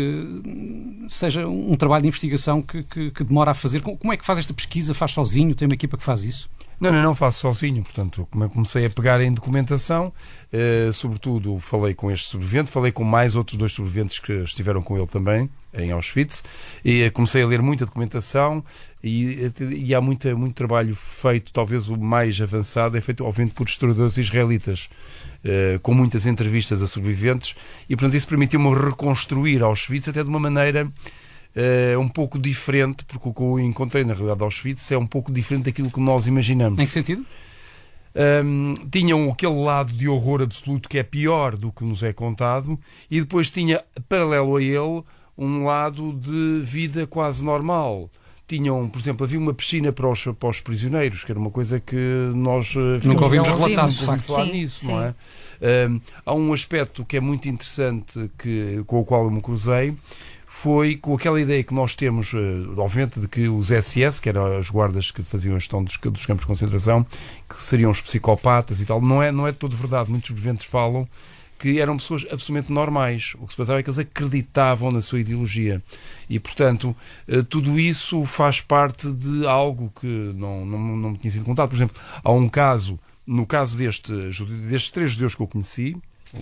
hum, 0.46 1.06
seja 1.08 1.48
um 1.48 1.74
trabalho 1.76 2.02
de 2.02 2.08
investigação 2.08 2.62
que, 2.62 2.82
que- 2.84 3.10
que 3.10 3.24
demora 3.24 3.50
a 3.50 3.54
fazer. 3.54 3.80
Como 3.82 4.12
é 4.12 4.16
que 4.16 4.24
faz 4.24 4.38
esta 4.38 4.54
pesquisa? 4.54 4.94
Faz 4.94 5.10
sozinho? 5.12 5.54
Tem 5.54 5.66
uma 5.66 5.74
equipa 5.74 5.96
que 5.96 6.04
faz 6.04 6.22
isso? 6.22 6.48
Não, 6.80 6.92
não, 6.92 7.02
não 7.02 7.14
faço 7.14 7.40
sozinho. 7.40 7.82
Portanto, 7.82 8.26
come- 8.30 8.48
comecei 8.48 8.84
a 8.86 8.90
pegar 8.90 9.20
em 9.20 9.32
documentação, 9.32 10.12
eh, 10.52 10.90
sobretudo 10.92 11.58
falei 11.60 11.94
com 11.94 12.10
este 12.10 12.26
sobrevivente, 12.28 12.70
falei 12.70 12.92
com 12.92 13.04
mais 13.04 13.34
outros 13.36 13.56
dois 13.56 13.72
sobreviventes 13.72 14.18
que 14.18 14.32
estiveram 14.42 14.82
com 14.82 14.96
ele 14.98 15.06
também, 15.06 15.48
em 15.72 15.90
Auschwitz, 15.92 16.42
e 16.84 17.02
eh, 17.02 17.10
comecei 17.10 17.42
a 17.42 17.46
ler 17.46 17.62
muita 17.62 17.86
documentação 17.86 18.62
e, 19.02 19.50
eh, 19.60 19.64
e 19.72 19.94
há 19.94 20.00
muita, 20.00 20.34
muito 20.34 20.54
trabalho 20.54 20.94
feito, 20.94 21.52
talvez 21.52 21.88
o 21.88 21.98
mais 21.98 22.40
avançado, 22.40 22.96
é 22.96 23.00
feito, 23.00 23.24
obviamente, 23.24 23.54
por 23.54 23.66
historiadores 23.68 24.16
israelitas. 24.18 24.88
eh, 25.46 25.78
com 25.82 25.92
muitas 25.92 26.24
entrevistas 26.24 26.80
a 26.82 26.86
sobreviventes, 26.86 27.54
e 27.86 27.94
portanto 27.94 28.16
isso 28.16 28.26
permitiu-me 28.26 28.74
reconstruir 28.74 29.62
Auschwitz 29.62 30.08
até 30.08 30.22
de 30.22 30.28
uma 30.30 30.38
maneira 30.40 30.88
eh, 31.56 31.96
um 31.99 32.08
pouco 32.08 32.38
diferente, 32.38 33.04
porque 33.04 33.28
o 33.28 33.32
que 33.32 33.42
eu 33.42 33.58
encontrei 33.61 34.04
na 34.04 34.12
realidade 34.14 34.38
de 34.38 34.44
Auschwitz 34.44 34.90
é 34.92 34.99
um 34.99 35.06
pouco 35.06 35.32
diferente 35.32 35.64
daquilo 35.64 35.90
que 35.90 36.00
nós 36.00 36.26
imaginamos. 36.26 36.78
Em 36.78 36.87
que 36.87 36.92
sentido? 36.92 37.25
Hum, 38.44 38.75
tinham 38.92 39.28
aquele 39.30 39.56
lado 39.61 39.92
de 39.92 40.08
horror 40.08 40.42
absoluto 40.42 40.88
que 40.88 40.99
é 40.99 41.02
pior 41.02 41.56
do 41.56 41.73
que 41.73 41.82
nos 41.82 42.02
é 42.02 42.12
contado, 42.12 42.78
e 43.11 43.20
depois 43.20 43.50
tinha, 43.50 43.82
paralelo 44.08 44.56
a 44.56 44.62
ele, 44.62 45.02
um 45.37 45.64
lado 45.64 46.12
de 46.12 46.61
vida 46.62 47.06
quase 47.08 47.42
normal. 47.44 48.08
Tinham, 48.46 48.88
por 48.88 49.00
exemplo, 49.00 49.25
havia 49.25 49.38
uma 49.38 49.54
piscina 49.54 49.90
para 49.90 50.08
os, 50.08 50.23
para 50.38 50.49
os 50.49 50.61
prisioneiros, 50.61 51.25
que 51.25 51.32
era 51.32 51.40
uma 51.40 51.50
coisa 51.50 51.80
que 51.80 51.96
nós 52.34 52.75
eh, 52.76 53.00
ficamos- 53.00 53.23
ouvimos 53.23 53.49
relatar, 53.49 53.88
de 53.88 54.04
facto. 54.04 54.23
falar 54.23 54.44
Sim, 54.46 54.52
nisso, 54.52 54.80
sim. 54.87 54.92
não 54.92 55.02
é? 55.02 55.14
Hum, 55.88 56.00
há 56.26 56.35
um 56.35 56.52
aspecto 56.52 57.05
que 57.05 57.16
é 57.16 57.20
muito 57.20 57.48
interessante 57.48 58.31
que, 58.38 58.85
com 58.87 59.00
o 59.00 59.05
qual 59.05 59.24
eu 59.24 59.31
me 59.31 59.40
cruzei, 59.40 59.92
foi 60.56 60.96
com 60.96 61.12
aquela 61.14 61.40
ideia 61.40 61.64
que 61.64 61.74
nós 61.74 61.96
temos, 61.96 62.32
eh, 62.32 62.38
obviamente, 62.78 63.18
de 63.18 63.26
que 63.26 63.48
os 63.48 63.72
SS, 63.72 64.22
que 64.22 64.28
eram 64.28 64.56
as 64.56 64.70
guardas 64.70 65.10
que 65.10 65.20
faziam 65.20 65.56
a 65.56 65.58
gestão 65.58 65.82
dos, 65.82 65.98
dos 65.98 66.24
campos 66.24 66.42
de 66.42 66.46
concentração, 66.46 67.04
que 67.48 67.60
seriam 67.60 67.90
os 67.90 68.00
psicopatas 68.00 68.80
e 68.80 68.86
tal, 68.86 69.02
não 69.02 69.20
é, 69.20 69.32
não 69.32 69.48
é 69.48 69.52
todo 69.52 69.76
verdade. 69.76 70.08
Muitos 70.10 70.28
sobreviventes 70.28 70.64
falam 70.64 71.08
que 71.58 71.80
eram 71.80 71.96
pessoas 71.96 72.22
absolutamente 72.30 72.72
normais. 72.72 73.32
O 73.40 73.46
que 73.46 73.50
se 73.50 73.56
passava 73.56 73.80
é 73.80 73.82
que 73.82 73.90
eles 73.90 73.98
acreditavam 73.98 74.92
na 74.92 75.02
sua 75.02 75.18
ideologia. 75.20 75.82
E, 76.30 76.38
portanto, 76.38 76.96
eh, 77.26 77.42
tudo 77.42 77.78
isso 77.78 78.24
faz 78.24 78.60
parte 78.60 79.10
de 79.10 79.44
algo 79.48 79.92
que 80.00 80.06
não, 80.06 80.64
não, 80.64 80.78
não 80.96 81.10
me 81.10 81.18
tinha 81.18 81.32
sido 81.32 81.44
contado. 81.44 81.68
Por 81.68 81.74
exemplo, 81.74 82.00
há 82.22 82.30
um 82.30 82.48
caso, 82.48 82.98
no 83.26 83.44
caso 83.44 83.76
deste, 83.76 84.12
destes 84.68 84.92
três 84.92 85.10
judeus 85.10 85.34
que 85.34 85.42
eu 85.42 85.48
conheci, 85.48 85.96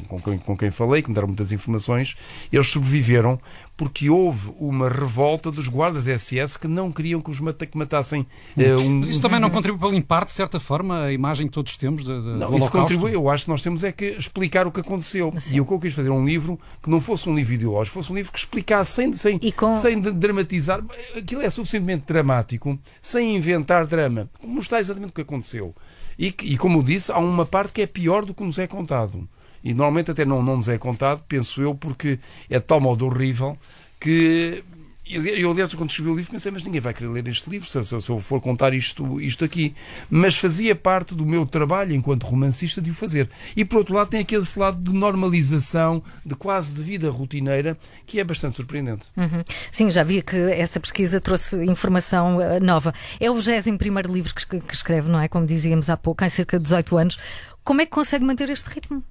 com 0.09 0.21
quem, 0.21 0.39
com 0.39 0.57
quem 0.57 0.71
falei, 0.71 1.03
que 1.03 1.09
me 1.09 1.15
deram 1.15 1.29
muitas 1.29 1.53
informações, 1.53 2.17
eles 2.53 2.69
sobreviveram 2.69 3.41
porque 3.77 4.09
houve 4.09 4.53
uma 4.61 4.89
revolta 4.89 5.51
dos 5.51 5.67
guardas 5.69 6.05
SS 6.07 6.59
que 6.59 6.69
não 6.69 6.93
queriam 6.93 7.21
que 7.21 7.31
os 7.31 7.41
mata, 7.41 7.67
que 7.67 7.77
matassem 7.77 8.27
eh, 8.57 8.77
um, 8.77 9.01
Mas 9.01 9.09
isso 9.09 9.21
também 9.21 9.41
não 9.41 9.51
contribui 9.51 9.79
para 9.81 9.89
limpar, 9.89 10.25
de 10.25 10.33
certa 10.33 10.61
forma, 10.61 11.05
a 11.05 11.13
imagem 11.13 11.47
que 11.47 11.53
todos 11.53 11.77
temos 11.77 12.05
de, 12.05 12.09
de, 12.15 12.29
não, 12.39 12.51
do 12.51 12.59
isso 12.59 12.71
contribui. 12.71 13.15
Eu 13.15 13.29
acho 13.29 13.45
que 13.45 13.51
nós 13.51 13.63
temos 13.63 13.83
é 13.83 13.91
que 13.91 14.07
explicar 14.07 14.67
o 14.67 14.73
que 14.73 14.81
aconteceu. 14.81 15.33
E 15.53 15.61
o 15.61 15.67
que 15.67 15.73
eu 15.73 15.81
quis 15.81 15.95
fazer 15.95 16.11
um 16.11 16.25
livro 16.25 16.61
que 16.83 16.89
não 16.91 17.01
fosse 17.01 17.29
um 17.29 17.35
livro 17.35 17.55
ideológico, 17.55 17.95
fosse 17.95 18.13
um 18.13 18.15
livro 18.15 18.31
que 18.31 18.39
explicasse 18.39 18.93
sem, 18.93 19.13
sem, 19.15 19.39
E 19.43 19.51
com- 19.51 19.75
sem 19.75 20.01
dramatizar. 20.01 20.81
Aquilo 21.17 21.43
é 21.43 21.51
suficientemente 21.51 22.05
dramático, 22.07 22.79
sem 23.01 23.37
inventar 23.37 23.87
drama. 23.87 24.29
Mostrar 24.45 24.79
exatamente 24.81 25.11
o 25.11 25.15
que 25.15 25.23
aconteceu. 25.23 25.75
E, 26.19 26.31
que- 26.31 26.47
e 26.47 26.57
como 26.57 26.79
eu 26.79 26.83
disse, 26.83 27.11
há 27.11 27.19
uma 27.19 27.47
parte 27.47 27.73
que 27.73 27.83
é 27.83 27.87
pior 27.87 28.25
do 28.25 28.33
que 28.35 28.45
nos 28.45 28.59
é 28.59 28.67
contado. 28.67 29.27
E 29.65 29.73
normalmente 29.75 30.11
até 30.11 30.25
não, 30.25 30.43
não 30.43 30.57
nos 30.57 30.69
é 30.69 30.77
contado, 30.79 31.23
penso 31.29 31.61
eu, 31.63 31.75
porque 31.75 32.19
é 32.51 32.59
de 32.59 32.65
tal 32.65 32.81
modo 32.81 33.07
horrível 33.07 33.57
que. 34.01 34.63
Eu, 35.11 35.51
aliás, 35.51 35.75
quando 35.75 35.91
escrevi 35.91 36.11
o 36.11 36.15
livro, 36.17 36.31
pensei, 36.31 36.51
mas 36.51 36.63
ninguém 36.63 36.81
vai 36.81 36.95
querer 36.95 37.11
ler 37.11 37.27
este 37.29 37.51
livro 37.51 37.69
se, 37.69 37.83
se- 37.85 37.93
eu 38.09 38.19
for 38.21 38.41
contar 38.41 38.73
isto, 38.73 39.21
isto 39.21 39.45
aqui. 39.45 39.75
Mas 40.09 40.37
fazia 40.39 40.75
parte 40.77 41.15
do 41.15 41.27
meu 41.27 41.45
trabalho 41.45 41.93
enquanto 41.93 42.23
romancista 42.25 42.81
de 42.81 42.91
o 42.91 42.95
fazer. 42.95 43.29
E 43.55 43.63
por 43.65 43.79
outro 43.79 43.95
lado, 43.95 44.09
tem 44.09 44.21
aquele 44.21 44.47
lado 44.57 44.79
de 44.81 44.93
normalização, 44.97 46.03
de 46.25 46.35
quase 46.37 46.75
de 46.77 46.83
vida 46.83 47.11
rotineira, 47.11 47.77
que 48.07 48.21
é 48.21 48.25
bastante 48.25 48.57
surpreendente. 48.57 49.09
Uhum. 49.17 49.43
Sim, 49.71 49.91
já 49.91 50.03
vi 50.05 50.23
que 50.23 50.37
essa 50.37 50.79
pesquisa 50.81 51.21
trouxe 51.21 51.63
informação 51.65 52.41
eh, 52.41 52.61
nova. 52.61 52.95
É 53.21 53.29
o 53.31 53.35
21 53.35 54.13
livro 54.13 54.33
que, 54.35 54.61
que 54.61 54.75
escreve, 54.75 55.11
não 55.11 55.21
é? 55.21 55.29
Como 55.29 55.45
dizíamos 55.45 55.91
há 55.91 55.97
pouco, 55.97 56.25
há 56.25 56.31
cerca 56.31 56.59
de 56.59 56.63
18 56.63 56.97
anos. 56.97 57.19
Como 57.65 57.81
é 57.83 57.85
que 57.87 57.93
consegue 57.93 58.25
manter 58.25 58.49
este 58.49 58.69
ritmo? 58.71 59.03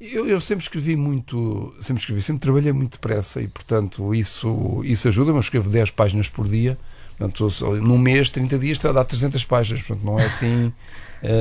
Eu, 0.00 0.26
eu 0.26 0.40
sempre 0.40 0.62
escrevi 0.62 0.96
muito, 0.96 1.74
sempre 1.78 2.00
escrevi, 2.00 2.22
sempre 2.22 2.40
trabalhei 2.40 2.72
muito 2.72 2.92
depressa 2.92 3.42
e, 3.42 3.48
portanto, 3.48 4.14
isso, 4.14 4.80
isso 4.84 5.08
ajuda-me. 5.08 5.36
Eu 5.36 5.42
escrevo 5.42 5.68
10 5.68 5.90
páginas 5.90 6.28
por 6.28 6.48
dia. 6.48 6.78
Portanto, 7.18 7.48
num 7.82 7.98
mês, 7.98 8.30
30 8.30 8.58
dias, 8.58 8.78
dá 8.78 9.04
300 9.04 9.44
páginas. 9.44 9.82
Portanto, 9.82 10.04
não 10.06 10.18
é 10.18 10.24
assim. 10.24 10.72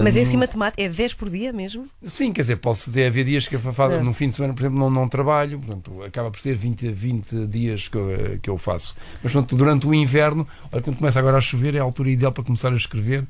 Mas 0.03 0.15
esse 0.15 0.35
matemática 0.35 0.81
é 0.81 0.89
10 0.89 1.13
por 1.13 1.29
dia 1.29 1.53
mesmo? 1.53 1.87
Sim, 2.03 2.33
quer 2.33 2.41
dizer, 2.41 2.57
posso 2.57 2.91
ter, 2.91 3.07
haver 3.07 3.23
dias 3.23 3.47
que 3.47 3.55
eu 3.55 3.59
faço, 3.59 4.03
no 4.03 4.13
fim 4.13 4.29
de 4.29 4.35
semana, 4.35 4.53
por 4.53 4.61
exemplo, 4.61 4.79
não, 4.79 4.89
não 4.89 5.07
trabalho, 5.07 5.59
portanto, 5.59 6.03
acaba 6.03 6.29
por 6.29 6.39
ser 6.39 6.55
20, 6.55 6.89
20 6.89 7.47
dias 7.47 7.87
que 7.87 7.97
eu, 7.97 8.39
que 8.41 8.49
eu 8.49 8.57
faço. 8.57 8.95
Mas 9.23 9.31
portanto, 9.31 9.55
durante 9.55 9.87
o 9.87 9.93
inverno, 9.93 10.47
olha, 10.71 10.81
quando 10.81 10.97
começa 10.97 11.19
agora 11.19 11.37
a 11.37 11.41
chover, 11.41 11.75
é 11.75 11.79
a 11.79 11.83
altura 11.83 12.09
ideal 12.09 12.31
para 12.31 12.43
começar 12.43 12.71
a 12.73 12.75
escrever. 12.75 13.25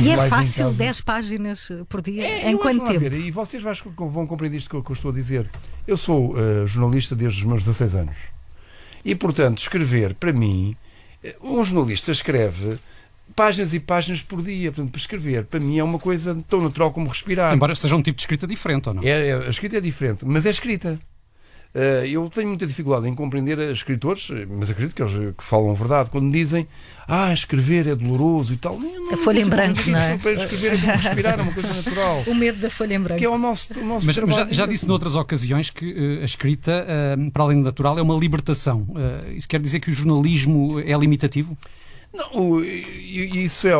E 0.00 0.10
é 0.10 0.16
fácil, 0.16 0.64
casa. 0.64 0.78
10 0.78 1.00
páginas 1.00 1.72
por 1.88 2.02
dia? 2.02 2.26
É, 2.26 2.50
em 2.50 2.56
quanto 2.56 2.84
tempo? 2.84 3.00
ver, 3.00 3.14
e 3.14 3.30
vocês 3.30 3.62
vão 3.96 4.26
compreender 4.26 4.58
isto 4.58 4.68
que 4.68 4.76
eu, 4.76 4.82
que 4.82 4.90
eu 4.90 4.94
estou 4.94 5.10
a 5.10 5.14
dizer. 5.14 5.48
Eu 5.86 5.96
sou 5.96 6.36
eh, 6.38 6.66
jornalista 6.66 7.16
desde 7.16 7.40
os 7.40 7.44
meus 7.44 7.64
16 7.64 7.94
anos. 7.96 8.16
E, 9.04 9.14
portanto, 9.14 9.58
escrever, 9.58 10.14
para 10.14 10.32
mim, 10.32 10.76
eh, 11.24 11.34
um 11.42 11.64
jornalista 11.64 12.12
escreve 12.12 12.78
páginas 13.34 13.74
e 13.74 13.80
páginas 13.80 14.22
por 14.22 14.42
dia. 14.42 14.70
Portanto, 14.72 14.92
para 14.92 15.00
escrever, 15.00 15.44
para 15.44 15.60
mim, 15.60 15.78
é 15.78 15.84
uma 15.84 15.98
coisa 15.98 16.42
tão 16.48 16.60
natural 16.60 16.90
como 16.92 17.08
respirar. 17.08 17.54
Embora 17.54 17.74
seja 17.74 17.96
um 17.96 18.02
tipo 18.02 18.16
de 18.16 18.22
escrita 18.22 18.46
diferente, 18.46 18.88
ou 18.88 18.94
não? 18.94 19.02
É, 19.02 19.28
é- 19.28 19.46
a 19.46 19.50
escrita 19.50 19.76
é 19.76 19.80
diferente, 19.80 20.24
mas 20.24 20.46
é 20.46 20.50
escrita. 20.50 20.98
Eh, 21.72 22.08
eu 22.10 22.28
tenho 22.28 22.48
muita 22.48 22.66
dificuldade 22.66 23.08
em 23.08 23.14
compreender 23.14 23.58
escritores, 23.70 24.28
eh, 24.32 24.44
mas 24.48 24.70
acredito 24.70 24.92
que 24.92 25.02
eles 25.02 25.36
que 25.36 25.44
falam 25.44 25.70
a 25.70 25.74
verdade, 25.74 26.10
quando 26.10 26.32
dizem 26.32 26.66
ah, 27.06 27.32
escrever 27.32 27.86
é 27.86 27.94
doloroso 27.94 28.52
e 28.52 28.56
tal. 28.56 28.78
Não 28.78 29.14
A 29.14 29.16
folha 29.16 29.40
em 29.40 29.44
consigo 29.44 29.50
branco, 29.50 29.90
não 29.90 29.98
é? 29.98 30.18
Para 30.18 30.32
escrever 30.32 30.72
é 30.72 30.78
como 30.78 30.92
respirar, 30.92 31.38
é 31.38 31.42
uma 31.42 31.52
coisa 31.52 31.74
natural. 31.74 32.24
O 32.30 32.34
medo 32.34 32.58
da 32.58 32.70
folha 32.70 32.94
em 32.94 33.00
branco. 33.00 33.18
Que 33.18 33.24
é 33.24 33.28
o 33.28 33.38
nosso, 33.38 33.72
o 33.78 33.84
nosso 33.84 34.06
Mas, 34.06 34.16
mas 34.16 34.34
já, 34.34 34.48
já 34.50 34.66
disse 34.66 34.86
noutras 34.86 35.14
ocasiões 35.14 35.70
que 35.70 36.18
eh, 36.18 36.22
a 36.22 36.24
escrita, 36.24 36.84
eh, 36.88 37.16
para 37.32 37.44
além 37.44 37.58
do 37.58 37.64
natural, 37.64 37.98
é 37.98 38.02
uma 38.02 38.14
libertação. 38.16 38.86
Eh, 38.96 39.34
isso 39.36 39.48
quer 39.48 39.60
dizer 39.60 39.78
que 39.78 39.90
o 39.90 39.92
jornalismo 39.92 40.80
é 40.80 40.92
limitativo? 40.96 41.56
Não, 42.12 42.58
isso 42.64 43.68
é, 43.68 43.72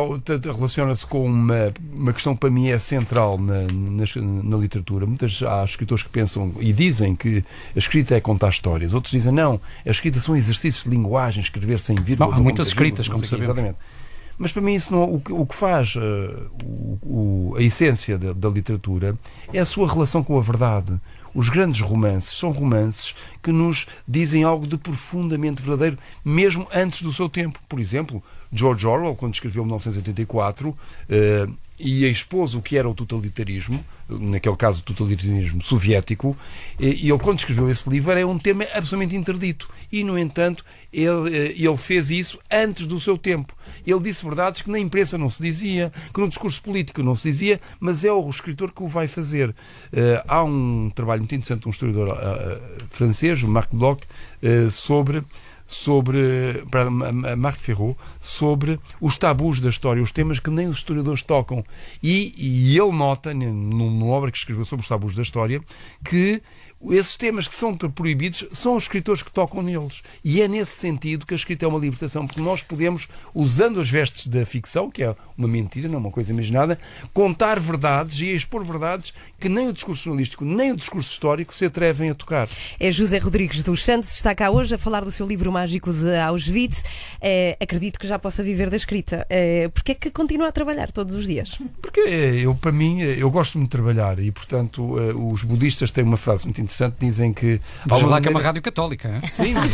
relaciona-se 0.53 1.05
com 1.05 1.25
uma, 1.25 1.73
uma 1.93 2.13
questão 2.13 2.33
que 2.33 2.39
para 2.39 2.49
mim 2.49 2.69
é 2.69 2.77
central 2.77 3.37
na, 3.37 3.61
na, 3.63 4.03
na 4.43 4.57
literatura. 4.57 5.05
Muitas, 5.05 5.43
há 5.43 5.65
escritores 5.65 6.03
que 6.03 6.09
pensam 6.09 6.53
e 6.59 6.71
dizem 6.71 7.13
que 7.15 7.43
a 7.75 7.79
escrita 7.79 8.15
é 8.15 8.21
contar 8.21 8.49
histórias. 8.49 8.93
Outros 8.93 9.11
dizem 9.11 9.33
não, 9.33 9.59
a 9.85 9.89
escrita 9.89 10.17
são 10.19 10.35
exercícios 10.35 10.85
de 10.85 10.89
linguagem, 10.89 11.41
escrever 11.43 11.77
sem 11.79 11.95
vírgulas. 11.97 12.35
Bom, 12.35 12.39
há 12.39 12.43
muitas 12.43 12.67
escritas, 12.67 13.07
como 13.09 13.25
sabemos. 13.25 13.47
Exatamente. 13.49 13.77
Mas 14.37 14.51
para 14.53 14.61
mim 14.61 14.73
isso 14.73 14.91
não, 14.93 15.13
o, 15.13 15.19
que, 15.19 15.31
o 15.33 15.45
que 15.45 15.53
faz 15.53 15.93
eh, 15.97 16.37
o- 16.63 16.97
o- 17.03 17.55
a 17.57 17.61
essência 17.61 18.17
da, 18.17 18.33
da 18.33 18.49
literatura 18.49 19.15
é 19.53 19.59
a 19.59 19.65
sua 19.65 19.87
relação 19.91 20.23
com 20.23 20.39
a 20.39 20.41
verdade. 20.41 20.93
Os 21.33 21.49
grandes 21.49 21.81
romances 21.81 22.37
são 22.37 22.51
romances 22.51 23.15
que 23.41 23.51
nos 23.51 23.87
dizem 24.07 24.43
algo 24.43 24.67
de 24.67 24.77
profundamente 24.77 25.61
verdadeiro, 25.61 25.97
mesmo 26.23 26.67
antes 26.73 27.01
do 27.01 27.13
seu 27.13 27.29
tempo. 27.29 27.59
Por 27.67 27.79
exemplo, 27.79 28.21
George 28.51 28.85
Orwell, 28.85 29.15
quando 29.15 29.33
escreveu 29.33 29.63
1984 29.63 30.77
eh, 31.09 31.47
e 31.81 32.05
expôs 32.05 32.53
o 32.53 32.61
que 32.61 32.77
era 32.77 32.87
o 32.87 32.93
totalitarismo, 32.93 33.83
naquele 34.07 34.55
caso 34.55 34.81
o 34.81 34.83
totalitarismo 34.83 35.61
soviético, 35.61 36.37
e 36.79 37.09
ele, 37.09 37.19
quando 37.19 37.39
escreveu 37.39 37.69
esse 37.69 37.89
livro, 37.89 38.11
era 38.11 38.27
um 38.27 38.37
tema 38.37 38.63
absolutamente 38.73 39.15
interdito. 39.15 39.69
E, 39.91 40.03
no 40.03 40.17
entanto, 40.17 40.63
ele, 40.93 41.35
eh, 41.35 41.55
ele 41.57 41.77
fez 41.77 42.11
isso 42.11 42.39
antes 42.51 42.85
do 42.85 42.99
seu 42.99 43.17
tempo. 43.17 43.55
Ele 43.85 43.99
disse 43.99 44.23
verdades 44.23 44.61
que 44.61 44.69
na 44.69 44.79
imprensa 44.79 45.17
não 45.17 45.29
se 45.29 45.41
dizia, 45.41 45.91
que 46.13 46.19
no 46.19 46.29
discurso 46.29 46.61
político 46.61 47.01
não 47.01 47.15
se 47.15 47.29
dizia, 47.29 47.59
mas 47.79 48.05
é 48.05 48.11
o 48.11 48.29
escritor 48.29 48.71
que 48.71 48.83
o 48.83 48.87
vai 48.87 49.07
fazer. 49.07 49.55
Eh, 49.91 50.23
há 50.27 50.43
um 50.43 50.91
trabalho 50.93 51.21
muito 51.21 51.33
interessante 51.33 51.61
de 51.61 51.67
um 51.67 51.71
historiador 51.71 52.17
eh, 52.21 52.61
francês, 52.89 53.41
o 53.43 53.47
Marc 53.47 53.73
Bloch, 53.73 54.01
sobre 54.71 55.23
sobre 55.73 56.63
para 56.69 56.89
Marc 56.89 57.57
Ferro 57.57 57.97
sobre 58.19 58.79
os 58.99 59.17
tabus 59.17 59.59
da 59.59 59.69
história, 59.69 60.03
os 60.03 60.11
temas 60.11 60.39
que 60.39 60.49
nem 60.49 60.67
os 60.67 60.77
historiadores 60.77 61.21
tocam. 61.21 61.63
E, 62.03 62.33
e 62.37 62.77
ele 62.77 62.91
nota, 62.91 63.33
num- 63.33 63.53
numa 63.53 64.07
obra 64.07 64.31
que 64.31 64.37
escreveu 64.37 64.65
sobre 64.65 64.81
os 64.83 64.87
tabus 64.89 65.15
da 65.15 65.21
história, 65.21 65.61
que 66.03 66.41
esses 66.89 67.15
temas 67.15 67.47
que 67.47 67.55
são 67.55 67.75
proibidos 67.75 68.45
são 68.51 68.75
os 68.75 68.83
escritores 68.83 69.21
que 69.21 69.31
tocam 69.31 69.61
neles. 69.61 70.01
E 70.23 70.41
é 70.41 70.47
nesse 70.47 70.73
sentido 70.73 71.25
que 71.25 71.33
a 71.33 71.37
escrita 71.37 71.65
é 71.65 71.67
uma 71.67 71.79
libertação, 71.79 72.25
porque 72.25 72.41
nós 72.41 72.61
podemos, 72.61 73.07
usando 73.33 73.79
as 73.79 73.89
vestes 73.89 74.27
da 74.27 74.45
ficção, 74.45 74.89
que 74.89 75.03
é 75.03 75.15
uma 75.37 75.47
mentira, 75.47 75.87
não 75.87 75.95
é 75.95 75.99
uma 75.99 76.11
coisa 76.11 76.31
imaginada, 76.31 76.79
contar 77.13 77.59
verdades 77.59 78.19
e 78.21 78.27
expor 78.27 78.63
verdades 78.63 79.13
que 79.39 79.49
nem 79.49 79.67
o 79.67 79.73
discurso 79.73 80.03
jornalístico, 80.03 80.45
nem 80.45 80.71
o 80.71 80.77
discurso 80.77 81.11
histórico 81.11 81.53
se 81.53 81.65
atrevem 81.65 82.09
a 82.09 82.15
tocar. 82.15 82.47
É 82.79 82.91
José 82.91 83.17
Rodrigues 83.17 83.63
dos 83.63 83.83
Santos, 83.83 84.11
está 84.11 84.33
cá 84.35 84.49
hoje 84.49 84.75
a 84.75 84.77
falar 84.77 85.03
do 85.03 85.11
seu 85.11 85.27
livro 85.27 85.51
mágico 85.51 85.91
de 85.91 86.15
Auschwitz. 86.17 86.83
Eh, 87.21 87.57
acredito 87.59 87.99
que 87.99 88.07
já 88.07 88.17
possa 88.17 88.43
viver 88.43 88.69
da 88.69 88.77
escrita. 88.77 89.25
Eh, 89.29 89.69
Porquê 89.73 89.93
é 89.93 89.95
que 89.95 90.11
continua 90.11 90.47
a 90.47 90.51
trabalhar 90.51 90.91
todos 90.91 91.15
os 91.15 91.25
dias? 91.25 91.59
Porque 91.81 92.01
eh, 92.01 92.41
eu, 92.43 92.53
para 92.55 92.71
mim, 92.71 93.01
eh, 93.01 93.15
eu 93.17 93.29
gosto 93.31 93.57
muito 93.57 93.69
de 93.69 93.77
trabalhar 93.77 94.19
e, 94.19 94.31
portanto, 94.31 94.99
eh, 94.99 95.13
os 95.13 95.43
budistas 95.43 95.91
têm 95.91 96.03
uma 96.03 96.17
frase 96.17 96.45
muito 96.45 96.61
interessante, 96.61 96.70
dizem 96.99 97.33
que... 97.33 97.59
uma 97.85 98.07
lá 98.07 98.21
que 98.21 98.27
é 98.27 98.31
uma 98.31 98.41
rádio 98.41 98.61
católica. 98.61 99.09
hein? 99.09 99.29
Sim, 99.29 99.53
mas, 99.55 99.71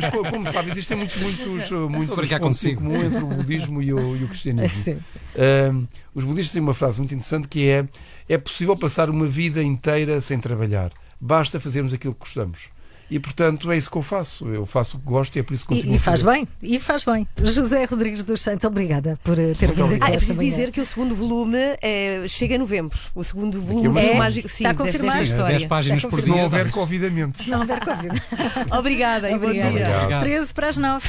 mas 0.00 0.08
co- 0.08 0.24
como 0.30 0.44
sabe, 0.44 0.68
existem 0.70 0.96
muitos, 0.96 1.16
muitos, 1.16 1.70
muitos 1.70 2.30
pontos 2.38 2.64
em 2.64 2.74
comum 2.74 2.96
entre 2.96 3.22
o 3.24 3.26
budismo 3.28 3.82
e 3.82 3.92
o, 3.92 4.16
e 4.16 4.24
o 4.24 4.28
cristianismo. 4.28 4.98
Os 6.14 6.24
budistas 6.24 6.52
têm 6.52 6.62
uma 6.62 6.72
frase 6.74 6.98
muito 6.98 7.12
interessante 7.14 7.46
que 7.48 7.68
é: 7.68 7.86
é 8.28 8.38
possível 8.38 8.76
passar 8.76 9.10
uma 9.10 9.26
vida 9.26 9.62
inteira 9.62 10.20
sem 10.20 10.38
trabalhar, 10.38 10.90
basta 11.20 11.60
fazermos 11.60 11.92
aquilo 11.92 12.14
que 12.14 12.20
gostamos. 12.20 12.68
E 13.08 13.18
portanto 13.20 13.70
é 13.70 13.76
isso 13.78 13.88
que 13.90 13.96
eu 13.96 14.02
faço. 14.02 14.48
Eu 14.48 14.66
faço 14.66 14.96
o 14.96 15.00
que 15.00 15.06
gosto 15.06 15.36
e 15.36 15.38
é 15.38 15.42
por 15.42 15.54
isso 15.54 15.64
que 15.64 15.74
continuo 15.74 15.94
E, 15.94 15.96
e 15.96 15.98
faz 16.00 16.22
bem, 16.22 16.48
e 16.62 16.78
faz 16.80 17.04
bem. 17.04 17.26
José 17.42 17.84
Rodrigues 17.84 18.24
dos 18.24 18.40
Santos, 18.40 18.64
obrigada 18.64 19.16
por 19.22 19.36
ter 19.36 19.54
vindo 19.72 19.84
aqui. 19.94 19.98
Ah, 20.00 20.08
é 20.10 20.16
preciso 20.16 20.38
manhã. 20.38 20.50
dizer 20.50 20.72
que 20.72 20.80
o 20.80 20.86
segundo 20.86 21.14
volume 21.14 21.56
eh, 21.80 22.24
chega 22.28 22.56
em 22.56 22.58
novembro. 22.58 22.98
O 23.14 23.22
segundo 23.22 23.60
volume 23.62 23.88
do 23.88 23.94
semana. 23.94 24.18
mágico. 24.18 24.48
Sim, 24.48 24.64
Está 24.64 24.70
desta- 24.70 24.84
confirmado? 24.84 25.18
desta 25.20 25.34
história. 25.34 25.58
10 25.58 25.64
páginas 25.68 26.02
por 26.04 26.18
Se 26.18 26.24
dia. 26.24 26.34
não 26.34 26.42
houver 26.42 26.70
convidamento. 26.70 27.42
Se 27.42 27.48
não 27.50 27.60
houver 27.60 27.78
Covid. 27.84 28.22
Obrigada 28.76 29.30
e 29.30 29.38
bom 29.38 29.44
Obrigada. 29.46 29.70
dia. 29.70 29.96
Obrigado. 29.98 30.20
13 30.20 30.54
para 30.54 30.68
as 30.68 30.76
9. 30.78 31.08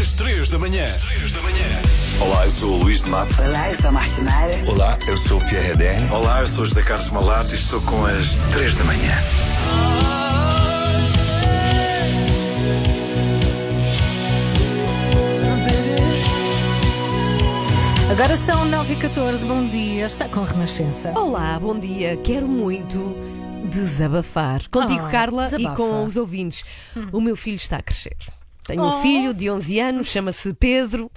Às 0.00 0.12
3 0.12 0.48
da 0.48 0.58
manhã. 0.58 0.86
Três 1.00 1.32
da 1.32 1.42
manhã. 1.42 1.64
Olá, 2.20 2.44
eu 2.44 2.50
sou 2.52 2.70
o 2.70 2.76
Luís 2.84 3.02
de 3.02 3.10
Matos. 3.10 3.36
Olá, 3.38 3.68
eu 3.68 3.74
sou 3.76 3.88
a 3.88 3.92
Martinalha. 3.92 4.64
Olá, 4.68 4.98
eu 5.08 5.16
sou 5.18 5.38
o 5.40 5.44
Pierre 5.44 5.68
Redene. 5.68 6.08
Olá, 6.10 6.40
eu 6.40 6.46
sou 6.46 6.62
o 6.62 6.66
José 6.66 6.82
Carlos 6.82 7.10
Malato 7.10 7.50
e 7.52 7.54
estou 7.56 7.80
com 7.82 8.06
as 8.06 8.38
3 8.52 8.76
da 8.76 8.84
manhã. 8.84 9.12
Agora 18.12 18.36
são 18.36 18.64
9 18.66 18.92
e 18.92 18.96
14 18.96 19.44
bom 19.46 19.66
dia, 19.66 20.04
está 20.04 20.28
com 20.28 20.42
Renascença. 20.44 21.12
Olá, 21.18 21.58
bom 21.58 21.78
dia. 21.78 22.16
Quero 22.18 22.46
muito 22.46 23.14
desabafar. 23.70 24.68
Contigo, 24.68 25.06
Ah, 25.06 25.10
Carla, 25.10 25.44
desabafa. 25.46 25.72
e 25.72 25.76
com 25.76 26.04
os 26.04 26.16
ouvintes. 26.16 26.64
O 27.10 27.20
meu 27.20 27.34
filho 27.36 27.56
está 27.56 27.78
a 27.78 27.82
crescer. 27.82 28.16
Tenho 28.66 28.82
um 28.82 28.98
Oh. 28.98 29.00
filho 29.02 29.32
de 29.34 29.50
11 29.50 29.80
anos, 29.80 30.08
chama-se 30.08 30.52
Pedro. 30.54 31.10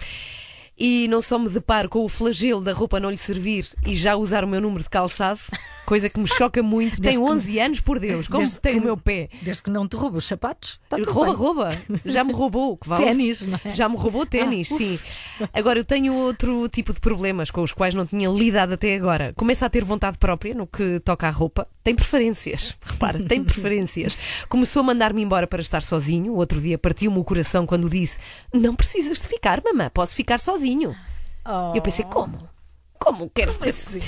E 0.77 1.07
não 1.07 1.21
só 1.21 1.39
me 1.39 1.47
deparo 1.47 1.87
com 1.87 2.03
o 2.03 2.09
flagelo 2.09 2.59
da 2.61 2.73
roupa 2.73 2.99
não 2.99 3.09
lhe 3.09 3.17
servir 3.17 3.65
e 3.87 3.95
já 3.95 4.15
usar 4.17 4.43
o 4.43 4.47
meu 4.47 4.59
número 4.59 4.83
de 4.83 4.89
calçado, 4.89 5.39
coisa 5.85 6.09
que 6.09 6.19
me 6.19 6.27
choca 6.27 6.61
muito. 6.61 7.01
Tenho 7.01 7.23
que- 7.25 7.31
11 7.31 7.59
anos, 7.59 7.79
por 7.79 7.97
Deus, 7.97 8.27
como 8.27 8.45
se 8.45 8.59
tem 8.59 8.73
que- 8.73 8.79
o 8.79 8.83
meu 8.83 8.97
pé. 8.97 9.29
Desde 9.41 9.63
que 9.63 9.69
não 9.69 9.87
te 9.87 9.95
rouba 9.95 10.17
os 10.17 10.27
sapatos, 10.27 10.77
tudo 10.89 11.09
rouba, 11.09 11.29
bem. 11.29 11.35
rouba. 11.37 11.69
Já 12.03 12.25
me 12.25 12.33
roubou. 12.33 12.75
Que 12.75 12.89
vale. 12.89 13.05
Ténis, 13.05 13.45
não 13.45 13.57
é? 13.63 13.73
Já 13.73 13.87
me 13.87 13.95
roubou 13.95 14.25
ténis, 14.25 14.69
Ah, 14.69 14.77
sim. 14.77 14.99
Agora 15.53 15.79
eu 15.79 15.85
tenho 15.85 16.13
outro 16.13 16.67
tipo 16.67 16.91
de 16.93 16.99
problemas 16.99 17.49
com 17.51 17.61
os 17.61 17.71
quais 17.71 17.93
não 17.93 18.05
tinha 18.05 18.27
lidado 18.29 18.73
até 18.73 18.95
agora. 18.97 19.31
Começa 19.37 19.65
a 19.65 19.69
ter 19.69 19.83
vontade 19.85 20.17
própria 20.17 20.53
no 20.53 20.67
que 20.67 20.99
toca 20.99 21.25
à 21.25 21.31
roupa. 21.31 21.67
Tem 21.85 21.95
preferências. 21.95 22.77
Repara, 22.83 23.23
tem 23.23 23.41
preferências. 23.41 24.17
Começou 24.49 24.81
a 24.81 24.83
mandar-me 24.83 25.21
embora 25.21 25.47
para 25.47 25.61
estar 25.61 25.81
sozinho. 25.81 26.33
O 26.33 26.35
outro 26.35 26.59
dia 26.59 26.77
partiu-me 26.77 27.17
o 27.17 27.23
coração 27.23 27.65
quando 27.65 27.89
disse: 27.89 28.19
Não 28.53 28.75
precisas 28.75 29.21
de 29.21 29.27
ficar, 29.29 29.61
mamã, 29.63 29.89
posso 29.93 30.13
ficar 30.13 30.37
sozinho. 30.39 30.64
Oh. 31.45 31.75
Eu 31.75 31.81
pensei: 31.81 32.05
Como? 32.05 32.49
Como? 32.99 33.29
Quero 33.29 33.51
assim? 33.61 34.01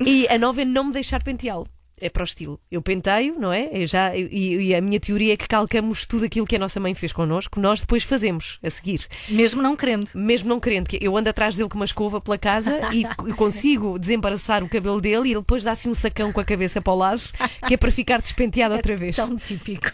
E 0.00 0.28
a 0.28 0.36
nova 0.36 0.60
é 0.62 0.64
não 0.64 0.84
me 0.84 0.92
deixar 0.92 1.22
penteá-lo. 1.22 1.66
É 1.98 2.10
para 2.10 2.22
o 2.22 2.24
estilo. 2.24 2.58
Eu 2.68 2.82
penteio, 2.82 3.38
não 3.38 3.52
é? 3.52 3.68
Eu 3.72 3.86
já, 3.86 4.14
e, 4.16 4.56
e 4.56 4.74
a 4.74 4.80
minha 4.80 4.98
teoria 4.98 5.34
é 5.34 5.36
que 5.36 5.46
calcamos 5.46 6.04
tudo 6.04 6.24
aquilo 6.24 6.44
que 6.44 6.56
a 6.56 6.58
nossa 6.58 6.80
mãe 6.80 6.96
fez 6.96 7.12
connosco, 7.12 7.60
nós 7.60 7.80
depois 7.80 8.02
fazemos 8.02 8.58
a 8.60 8.68
seguir. 8.68 9.06
Mesmo 9.28 9.62
não 9.62 9.76
querendo. 9.76 10.10
Mesmo 10.12 10.48
não 10.48 10.58
querendo, 10.58 10.88
que 10.88 10.98
eu 11.00 11.16
ando 11.16 11.30
atrás 11.30 11.56
dele 11.56 11.68
com 11.68 11.76
uma 11.76 11.84
escova 11.84 12.20
pela 12.20 12.36
casa 12.36 12.92
e 12.92 13.04
consigo 13.36 14.00
desembaraçar 14.00 14.64
o 14.64 14.68
cabelo 14.68 15.00
dele 15.00 15.28
e 15.28 15.30
ele 15.30 15.40
depois 15.40 15.62
dá-se 15.62 15.88
um 15.88 15.94
sacão 15.94 16.32
com 16.32 16.40
a 16.40 16.44
cabeça 16.44 16.82
para 16.82 16.92
o 16.92 16.96
lado, 16.96 17.22
que 17.68 17.74
é 17.74 17.76
para 17.76 17.92
ficar 17.92 18.20
despenteado 18.20 18.74
outra 18.74 18.96
vez. 18.96 19.14
Tão 19.14 19.36
típico. 19.36 19.92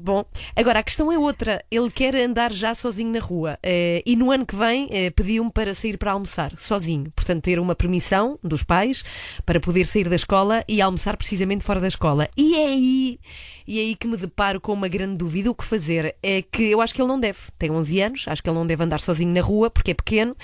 Bom, 0.00 0.24
agora 0.54 0.78
a 0.78 0.82
questão 0.84 1.10
é 1.10 1.18
outra. 1.18 1.60
Ele 1.68 1.90
quer 1.90 2.14
andar 2.14 2.52
já 2.52 2.72
sozinho 2.72 3.10
na 3.10 3.18
rua 3.18 3.58
eh, 3.60 4.00
e 4.06 4.14
no 4.14 4.30
ano 4.30 4.46
que 4.46 4.54
vem 4.54 4.86
eh, 4.92 5.10
pediu-me 5.10 5.50
para 5.50 5.74
sair 5.74 5.98
para 5.98 6.12
almoçar 6.12 6.52
sozinho. 6.56 7.10
Portanto, 7.16 7.42
ter 7.42 7.58
uma 7.58 7.74
permissão 7.74 8.38
dos 8.40 8.62
pais 8.62 9.04
para 9.44 9.58
poder 9.58 9.86
sair 9.86 10.08
da 10.08 10.14
escola 10.14 10.62
e 10.68 10.80
almoçar 10.80 11.16
precisamente 11.16 11.64
fora 11.64 11.80
da 11.80 11.88
escola. 11.88 12.28
E 12.36 12.54
é 12.54 12.66
aí, 12.66 13.20
e 13.66 13.78
é 13.80 13.82
aí 13.82 13.96
que 13.96 14.06
me 14.06 14.16
deparo 14.16 14.60
com 14.60 14.72
uma 14.72 14.86
grande 14.86 15.16
dúvida. 15.16 15.50
O 15.50 15.54
que 15.54 15.64
fazer 15.64 16.14
é 16.22 16.42
que 16.42 16.62
eu 16.62 16.80
acho 16.80 16.94
que 16.94 17.02
ele 17.02 17.08
não 17.08 17.18
deve. 17.18 17.38
Tem 17.58 17.68
11 17.68 18.00
anos, 18.00 18.24
acho 18.28 18.40
que 18.40 18.48
ele 18.48 18.56
não 18.56 18.66
deve 18.66 18.84
andar 18.84 19.00
sozinho 19.00 19.34
na 19.34 19.40
rua 19.40 19.68
porque 19.68 19.90
é 19.90 19.94
pequeno. 19.94 20.36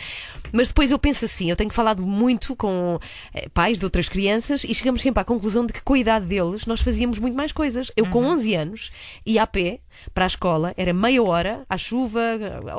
Mas 0.53 0.67
depois 0.67 0.91
eu 0.91 0.99
penso 0.99 1.25
assim: 1.25 1.49
eu 1.49 1.55
tenho 1.55 1.71
falado 1.71 2.03
muito 2.03 2.57
com 2.57 2.99
eh, 3.33 3.49
pais 3.55 3.79
de 3.79 3.85
outras 3.85 4.09
crianças 4.09 4.65
e 4.65 4.75
chegamos 4.75 5.01
sempre 5.01 5.21
à 5.21 5.25
conclusão 5.25 5.65
de 5.65 5.73
que 5.73 5.81
com 5.81 5.95
a 5.95 5.99
idade 5.99 6.27
deles 6.27 6.67
nós 6.67 6.81
fazíamos 6.81 7.21
muito 7.21 7.37
mais 7.37 7.53
coisas. 7.53 7.93
Eu, 7.97 8.07
com 8.07 8.25
11 8.25 8.55
anos, 8.57 8.91
ia 9.25 9.44
a 9.45 9.47
pé 9.47 9.81
para 10.13 10.25
a 10.25 10.27
escola, 10.27 10.75
era 10.77 10.93
meia 10.93 11.23
hora, 11.23 11.65
à 11.69 11.79
chuva, 11.79 12.21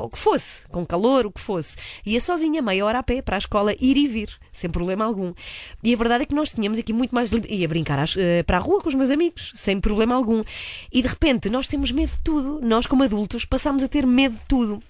o 0.02 0.10
que 0.10 0.18
fosse, 0.18 0.66
com 0.68 0.84
calor, 0.84 1.24
o 1.26 1.30
que 1.32 1.40
fosse. 1.40 1.76
Ia 2.04 2.20
sozinha, 2.20 2.60
meia 2.60 2.84
hora 2.84 2.98
a 2.98 3.02
pé 3.02 3.22
para 3.22 3.36
a 3.36 3.38
escola, 3.38 3.72
ir 3.80 3.96
e 3.96 4.06
vir, 4.06 4.28
sem 4.52 4.68
problema 4.68 5.04
algum. 5.04 5.32
E 5.82 5.94
a 5.94 5.96
verdade 5.96 6.24
é 6.24 6.26
que 6.26 6.34
nós 6.34 6.52
tínhamos 6.52 6.78
aqui 6.78 6.92
muito 6.92 7.14
mais. 7.14 7.30
Ia 7.48 7.66
brincar 7.68 7.98
às- 7.98 8.16
eh, 8.16 8.42
para 8.42 8.58
a 8.58 8.60
rua 8.60 8.80
com 8.80 8.88
os 8.88 8.94
meus 8.94 9.10
amigos, 9.10 9.52
sem 9.54 9.80
problema 9.80 10.14
algum. 10.14 10.42
E 10.92 11.00
de 11.02 11.08
repente 11.08 11.48
nós 11.48 11.66
temos 11.66 11.90
medo 11.90 12.10
de 12.10 12.20
tudo. 12.20 12.60
Nós, 12.62 12.86
como 12.86 13.02
adultos, 13.02 13.44
passamos 13.44 13.82
a 13.82 13.88
ter 13.88 14.06
medo 14.06 14.34
de 14.34 14.44
tudo. 14.48 14.82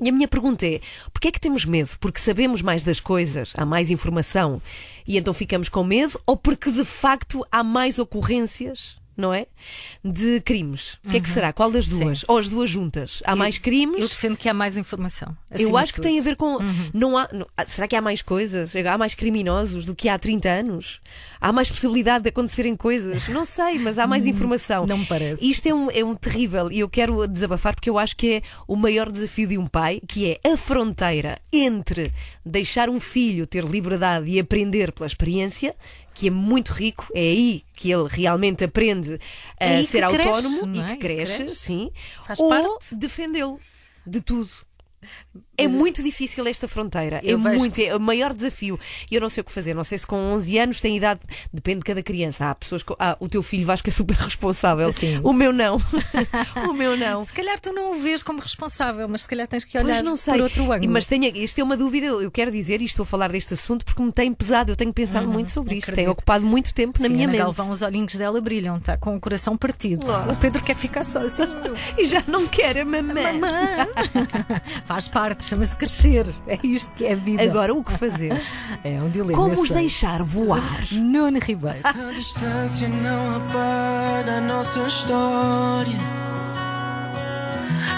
E 0.00 0.08
a 0.08 0.12
minha 0.12 0.26
pergunta 0.26 0.66
é: 0.66 0.80
porquê 1.12 1.28
é 1.28 1.30
que 1.30 1.40
temos 1.40 1.64
medo? 1.64 1.90
Porque 2.00 2.18
sabemos 2.18 2.62
mais 2.62 2.82
das 2.82 2.98
coisas, 2.98 3.52
há 3.56 3.64
mais 3.66 3.90
informação 3.90 4.60
e 5.06 5.18
então 5.18 5.34
ficamos 5.34 5.68
com 5.68 5.84
medo? 5.84 6.18
Ou 6.26 6.36
porque 6.36 6.70
de 6.70 6.84
facto 6.84 7.44
há 7.52 7.62
mais 7.62 7.98
ocorrências 7.98 8.96
não 9.16 9.32
é? 9.32 9.46
De 10.04 10.40
crimes. 10.40 10.98
O 11.04 11.10
que 11.10 11.16
é 11.16 11.20
que 11.20 11.28
será? 11.28 11.52
Qual 11.52 11.70
das 11.70 11.88
duas? 11.88 12.20
Sim. 12.20 12.24
Ou 12.28 12.38
as 12.38 12.48
duas 12.48 12.68
juntas? 12.70 13.22
Há 13.24 13.36
mais 13.36 13.56
Eu 13.56 13.62
crimes? 13.62 14.08
defendo 14.08 14.36
que 14.36 14.48
há 14.48 14.54
mais 14.54 14.76
informação. 14.76 15.36
Eu 15.50 15.76
acho 15.76 15.92
que 15.92 15.98
tudo. 16.00 16.08
tem 16.08 16.18
a 16.18 16.22
ver 16.22 16.36
com. 16.36 16.58
Não 16.94 17.16
há, 17.16 17.28
não- 17.32 17.46
ah, 17.56 17.64
será 17.66 17.86
que 17.86 17.94
há 17.96 18.00
mais 18.00 18.22
coisas? 18.22 18.74
Há 18.74 18.96
mais 18.98 19.14
criminosos 19.14 19.84
do 19.86 19.94
que 19.94 20.08
há 20.08 20.18
30 20.18 20.48
anos? 20.48 21.00
Há 21.40 21.52
mais 21.52 21.70
possibilidade 21.70 22.22
de 22.24 22.28
acontecerem 22.30 22.76
coisas? 22.76 23.28
Não 23.28 23.44
sei, 23.44 23.78
mas 23.78 23.98
há 23.98 24.06
mais 24.06 24.24
informação. 24.26 24.86
não 24.86 24.98
me 24.98 25.06
parece. 25.06 25.44
Isto 25.48 25.66
é 25.68 25.74
um, 25.74 25.90
é 25.90 26.04
um 26.04 26.14
terrível 26.14 26.70
e 26.70 26.80
eu 26.80 26.88
quero 26.88 27.26
desabafar 27.26 27.74
porque 27.74 27.90
eu 27.90 27.98
acho 27.98 28.16
que 28.16 28.34
é 28.34 28.42
o 28.66 28.76
maior 28.76 29.10
desafio 29.10 29.48
de 29.48 29.58
um 29.58 29.66
pai, 29.66 30.00
que 30.06 30.30
é 30.42 30.50
a 30.52 30.56
fronteira 30.56 31.38
entre 31.52 32.12
deixar 32.44 32.88
um 32.88 32.98
filho 33.00 33.46
ter 33.46 33.64
liberdade 33.64 34.28
e 34.30 34.38
aprender 34.40 34.92
pela 34.92 35.06
experiência. 35.06 35.74
Que 36.14 36.26
é 36.28 36.30
muito 36.30 36.72
rico, 36.72 37.08
é 37.14 37.20
aí 37.20 37.62
que 37.82 37.90
ele 37.90 38.06
realmente 38.08 38.62
aprende 38.62 39.18
a 39.58 39.64
É 39.64 39.76
aí 39.78 39.86
ser 39.86 40.06
que 40.06 40.12
cresce, 40.12 40.28
autónomo 40.28 40.66
não 40.66 40.74
e 40.76 40.80
é? 40.80 40.88
que 40.94 40.96
cresce, 40.98 41.48
sim. 41.48 41.90
Faz 42.24 42.38
ou 42.38 42.48
defendê-lo 42.92 43.58
de 44.06 44.20
tudo. 44.20 44.50
É 45.56 45.68
muito 45.68 46.02
difícil 46.02 46.46
esta 46.46 46.66
fronteira. 46.66 47.20
Eu 47.22 47.38
é 47.38 47.56
muito, 47.56 47.78
é 47.78 47.94
o 47.94 48.00
maior 48.00 48.34
desafio. 48.34 48.78
E 49.10 49.14
eu 49.14 49.20
não 49.20 49.28
sei 49.28 49.42
o 49.42 49.44
que 49.44 49.52
fazer. 49.52 49.74
Não 49.74 49.84
sei 49.84 49.96
se 49.98 50.06
com 50.06 50.16
11 50.16 50.58
anos 50.58 50.80
tem 50.80 50.96
idade, 50.96 51.20
depende 51.52 51.78
de 51.80 51.84
cada 51.84 52.02
criança. 52.02 52.50
Há 52.50 52.54
pessoas 52.54 52.82
que. 52.82 52.94
Ah, 52.98 53.16
o 53.20 53.28
teu 53.28 53.42
filho 53.42 53.64
Vasco 53.64 53.88
é 53.88 53.92
super 53.92 54.16
responsável. 54.18 54.90
Sim. 54.90 55.20
O 55.22 55.32
meu 55.32 55.52
não. 55.52 55.76
o 56.68 56.72
meu 56.72 56.96
não. 56.96 57.20
Se 57.20 57.32
calhar 57.32 57.60
tu 57.60 57.72
não 57.72 57.92
o 57.92 58.00
vês 58.00 58.22
como 58.22 58.40
responsável, 58.40 59.08
mas 59.08 59.22
se 59.22 59.28
calhar 59.28 59.46
tens 59.46 59.64
que 59.64 59.76
olhar 59.78 59.94
Pois 59.94 60.02
não 60.02 60.16
sei. 60.16 60.34
por 60.34 60.42
outro 60.42 60.72
ângulo. 60.72 60.90
Mas 60.90 61.06
tenho, 61.06 61.24
isto 61.36 61.58
é 61.60 61.64
uma 61.64 61.76
dúvida, 61.76 62.06
eu 62.06 62.30
quero 62.30 62.50
dizer, 62.50 62.80
e 62.82 62.84
estou 62.84 63.04
a 63.04 63.06
falar 63.06 63.30
deste 63.30 63.54
assunto 63.54 63.84
porque 63.84 64.02
me 64.02 64.10
tem 64.12 64.32
pesado, 64.32 64.72
eu 64.72 64.76
tenho 64.76 64.92
pensado 64.92 65.28
muito 65.28 65.50
sobre 65.50 65.76
isto, 65.76 65.92
tem 65.92 66.08
ocupado 66.08 66.44
muito 66.44 66.74
tempo 66.74 67.00
na 67.00 67.06
Sim, 67.06 67.12
minha 67.14 67.24
Ana 67.26 67.32
mente. 67.32 67.42
Galvão, 67.42 67.70
os 67.70 67.82
olhinhos 67.82 68.14
dela 68.16 68.40
brilham, 68.40 68.76
está 68.78 68.96
com 68.96 69.14
o 69.16 69.20
coração 69.20 69.56
partido. 69.56 70.06
O 70.30 70.36
Pedro 70.36 70.62
quer 70.62 70.74
ficar 70.76 71.04
sozinho. 71.04 71.48
E 71.96 72.06
já 72.06 72.22
não 72.26 72.46
quero 72.48 72.82
a 72.82 72.84
mamãe. 72.84 73.38
Mamã. 73.38 73.86
Faz 74.86 75.08
parte, 75.08 75.21
chama-se 75.38 75.76
crescer. 75.76 76.26
É 76.46 76.58
isto 76.62 76.94
que 76.96 77.04
é 77.04 77.12
a 77.12 77.16
vida. 77.16 77.42
Agora 77.42 77.74
o 77.74 77.82
que 77.82 77.92
fazer? 77.92 78.32
é 78.84 78.98
um 79.02 79.08
dilema. 79.08 79.34
Como 79.34 79.60
os 79.60 79.70
deixar 79.70 80.22
voar? 80.22 80.62
Nuno 80.92 81.38
Ribeiro. 81.38 81.80
A 81.84 81.92
distância 82.12 82.88
não 82.88 83.36
apaga 83.36 84.38
a 84.38 84.40
nossa 84.40 84.80
história. 84.86 85.98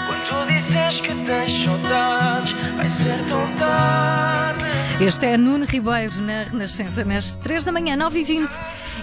Quando 0.07 0.47
dizes 0.47 1.01
que 1.01 1.15
tens 1.25 1.63
saudades, 1.63 2.51
vai 2.77 2.89
ser 2.89 3.17
tão 3.29 3.55
tarde. 3.57 4.74
Este 4.99 5.25
é 5.25 5.37
Nuno 5.37 5.65
Ribeiro 5.65 6.21
na 6.21 6.43
Renascença, 6.43 7.03
nas 7.03 7.33
3 7.35 7.63
da 7.65 7.71
manhã, 7.71 7.97
9 7.97 8.19
e 8.19 8.23
20 8.23 8.49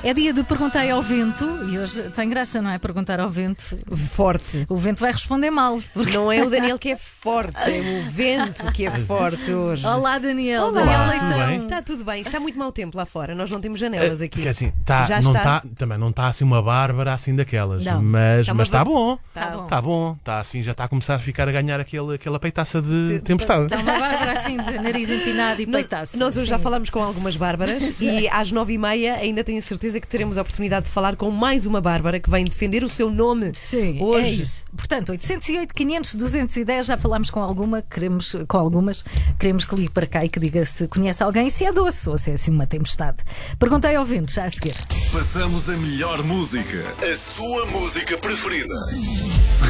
É 0.02 0.14
dia 0.14 0.32
de 0.32 0.42
perguntar 0.42 0.88
ao 0.90 1.02
vento, 1.02 1.44
e 1.68 1.78
hoje 1.78 2.02
tem 2.10 2.28
graça, 2.30 2.60
não 2.62 2.70
é? 2.70 2.78
Perguntar 2.78 3.20
ao 3.20 3.28
vento. 3.30 3.78
Forte. 3.94 4.64
O 4.68 4.76
vento 4.76 4.98
vai 5.00 5.12
responder 5.12 5.50
mal. 5.50 5.78
porque- 5.92 6.16
Não 6.16 6.32
é 6.32 6.42
o 6.42 6.50
Daniel 6.50 6.76
que 6.78 6.88
é 6.90 6.96
forte, 6.98 7.56
é 7.70 7.80
o 8.04 8.10
vento 8.10 8.64
que 8.72 8.86
é 8.86 8.90
forte 9.06 9.52
hoje. 9.52 9.86
Olá, 9.86 10.18
Daniel. 10.18 10.64
Olá. 10.64 10.82
Daniel 10.82 11.20
tudo 11.20 11.38
bem? 11.46 11.60
Está 11.62 11.82
tudo 11.82 12.04
bem, 12.04 12.22
está 12.22 12.40
muito 12.40 12.58
mau 12.58 12.72
tempo 12.72 12.96
lá 12.96 13.04
fora. 13.06 13.34
Nós 13.34 13.50
não 13.50 13.60
temos 13.60 13.78
janelas 13.78 14.20
aqui. 14.20 14.36
Porque 14.36 14.48
assim, 14.48 14.72
tá, 14.84 15.04
Já 15.04 15.20
não 15.20 15.30
está. 15.36 15.60
tá, 15.60 15.66
também 15.76 15.98
não 15.98 16.08
está 16.08 16.26
assim 16.26 16.42
uma 16.42 16.60
bárbara 16.62 17.12
assim 17.12 17.36
daquelas, 17.36 17.84
Não. 17.84 18.02
mas 18.02 18.46
Tá 18.46 18.52
uma 18.52 18.58
mas 18.58 18.68
está 18.68 18.78
ba- 18.78 18.84
bom. 18.90 19.18
Tá 19.34 19.46
bom. 19.50 19.64
Está 19.64 19.82
bom, 19.82 20.12
está 20.18 20.40
assim, 20.40 20.62
já 20.64 20.72
está 20.72 20.84
a 20.84 20.88
começar 20.88 21.14
a 21.16 21.18
ficar 21.20 21.48
a 21.48 21.52
ganhar 21.52 21.78
aquele, 21.78 22.14
aquela 22.14 22.40
peitaça 22.40 22.80
de 22.82 23.20
tempestade. 23.20 23.64
Está 23.66 23.76
uma 23.78 23.98
bárbara 24.00 24.32
assim 24.32 24.56
de 24.56 24.78
nariz 24.80 25.10
empinado 25.10 25.60
e 25.62 25.66
Nós, 25.66 25.81
peitaço. 25.88 26.18
nós 26.18 26.36
hoje 26.36 26.46
já 26.46 26.58
falamos 26.58 26.90
com 26.90 27.02
algumas 27.02 27.36
Bárbaras 27.36 27.94
e 28.00 28.28
às 28.28 28.50
nove 28.50 28.74
e 28.74 28.78
meia 28.78 29.14
ainda 29.14 29.42
tenho 29.44 29.58
a 29.58 29.62
certeza 29.62 30.00
que 30.00 30.06
teremos 30.06 30.38
a 30.38 30.42
oportunidade 30.42 30.86
de 30.86 30.92
falar 30.92 31.16
com 31.16 31.30
mais 31.30 31.66
uma 31.66 31.80
Bárbara 31.80 32.18
que 32.20 32.30
vem 32.30 32.44
defender 32.44 32.84
o 32.84 32.90
seu 32.90 33.10
nome 33.10 33.52
Sim, 33.54 33.98
hoje. 34.00 34.26
é 34.26 34.30
isso. 34.30 34.64
Portanto, 34.76 35.10
808, 35.10 35.74
500, 35.74 36.14
210, 36.14 36.86
já 36.86 36.96
falámos 36.96 37.30
com 37.30 37.40
alguma, 37.40 37.82
queremos, 37.82 38.34
com 38.48 38.58
algumas, 38.58 39.04
queremos 39.38 39.64
que 39.64 39.74
ligue 39.74 39.90
para 39.90 40.06
cá 40.06 40.24
e 40.24 40.28
que 40.28 40.40
diga 40.40 40.64
se 40.64 40.86
conhece 40.88 41.22
alguém, 41.22 41.50
se 41.50 41.64
é 41.64 41.72
doce 41.72 42.08
ou 42.08 42.18
se 42.18 42.30
é 42.30 42.34
assim 42.34 42.50
uma 42.50 42.66
tempestade. 42.66 43.18
Perguntei 43.58 43.94
ao 43.94 44.04
vento, 44.04 44.32
já 44.32 44.44
a 44.44 44.50
seguir. 44.50 44.74
Passamos 45.12 45.68
a 45.68 45.76
melhor 45.76 46.22
música, 46.24 46.84
a 47.10 47.14
sua 47.16 47.66
música 47.66 48.16
preferida. 48.18 48.74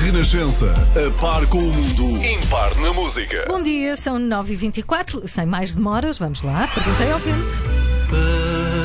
Renascença, 0.05 0.73
a 0.97 1.21
par 1.21 1.47
com 1.47 1.59
o 1.59 1.73
mundo, 1.73 2.05
impar 2.25 2.75
na 2.81 2.93
música. 2.93 3.45
Bom 3.47 3.63
dia, 3.63 3.97
são 3.97 4.19
9h24, 4.19 5.27
sem 5.27 5.47
mais 5.47 5.73
demoras, 6.03 6.19
vamos 6.19 6.43
lá, 6.43 6.69
perguntei 6.75 7.11
ao 7.13 7.19
vento. 7.21 7.65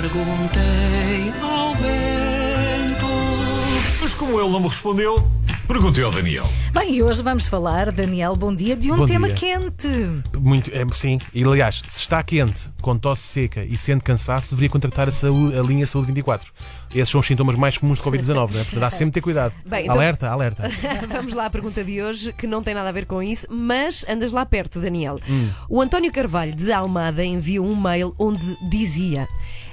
Perguntei 0.02 1.34
ao 1.42 1.74
vento. 1.76 3.08
Mas 4.00 4.14
como 4.14 4.40
ele 4.40 4.50
não 4.52 4.60
me 4.60 4.68
respondeu, 4.68 5.28
perguntei 5.68 6.04
ao 6.04 6.12
Daniel. 6.12 6.48
Bem, 6.72 6.94
e 6.96 7.04
hoje 7.04 7.24
vamos 7.24 7.48
falar, 7.48 7.92
Daniel, 7.92 8.36
bom 8.36 8.54
dia, 8.54 8.76
de 8.76 8.92
um 8.92 8.98
Bom 8.98 9.06
tema 9.08 9.28
dia. 9.30 9.36
quente. 9.36 9.88
Muito, 10.40 10.70
é, 10.72 10.86
sim, 10.94 11.20
e 11.34 11.44
aliás, 11.44 11.82
se 11.88 12.02
está 12.02 12.22
quente, 12.22 12.70
com 12.82 12.96
tosse 12.98 13.24
seca 13.24 13.64
e 13.66 13.76
sente 13.78 14.04
cansaço, 14.04 14.52
deveria 14.52 14.70
contactar 14.70 15.08
a, 15.08 15.12
saúde- 15.12 15.58
a 15.58 15.64
linha 15.64 15.88
Saúde 15.88 16.08
24. 16.08 16.52
Esses 16.94 17.10
são 17.10 17.20
os 17.20 17.28
sintomas 17.28 17.56
mais 17.56 17.78
comuns 17.78 18.00
de 18.00 18.06
Covid-19, 18.06 18.34
não 18.36 18.44
é? 18.44 18.48
Portanto, 18.64 18.84
há 18.84 18.90
sempre 18.90 19.08
de 19.08 19.12
ter 19.14 19.22
cuidado. 19.22 19.54
Bem, 19.66 19.84
então- 19.84 19.96
alerta, 19.96 20.30
alerta. 20.30 20.64
Vamos 21.10 21.34
lá 21.34 21.46
à 21.46 21.50
pergunta 21.50 21.84
de 21.84 22.02
hoje, 22.02 22.34
que 22.34 22.48
não 22.48 22.62
tem 22.64 22.74
nada 22.74 22.90
a 22.90 22.92
ver 22.92 23.06
com 23.06 23.22
isso, 23.22 23.48
mas 23.50 24.06
andas 24.10 24.32
lá 24.34 24.46
perto, 24.46 24.80
Daniel. 24.80 25.20
Hum. 25.30 25.50
O 25.70 25.82
António 25.82 26.12
Carvalho 26.12 26.56
de 26.56 26.72
Almada 26.72 27.24
enviou 27.24 27.66
um 27.66 27.76
mail 27.76 28.14
onde 28.18 28.46
dizia. 28.70 29.28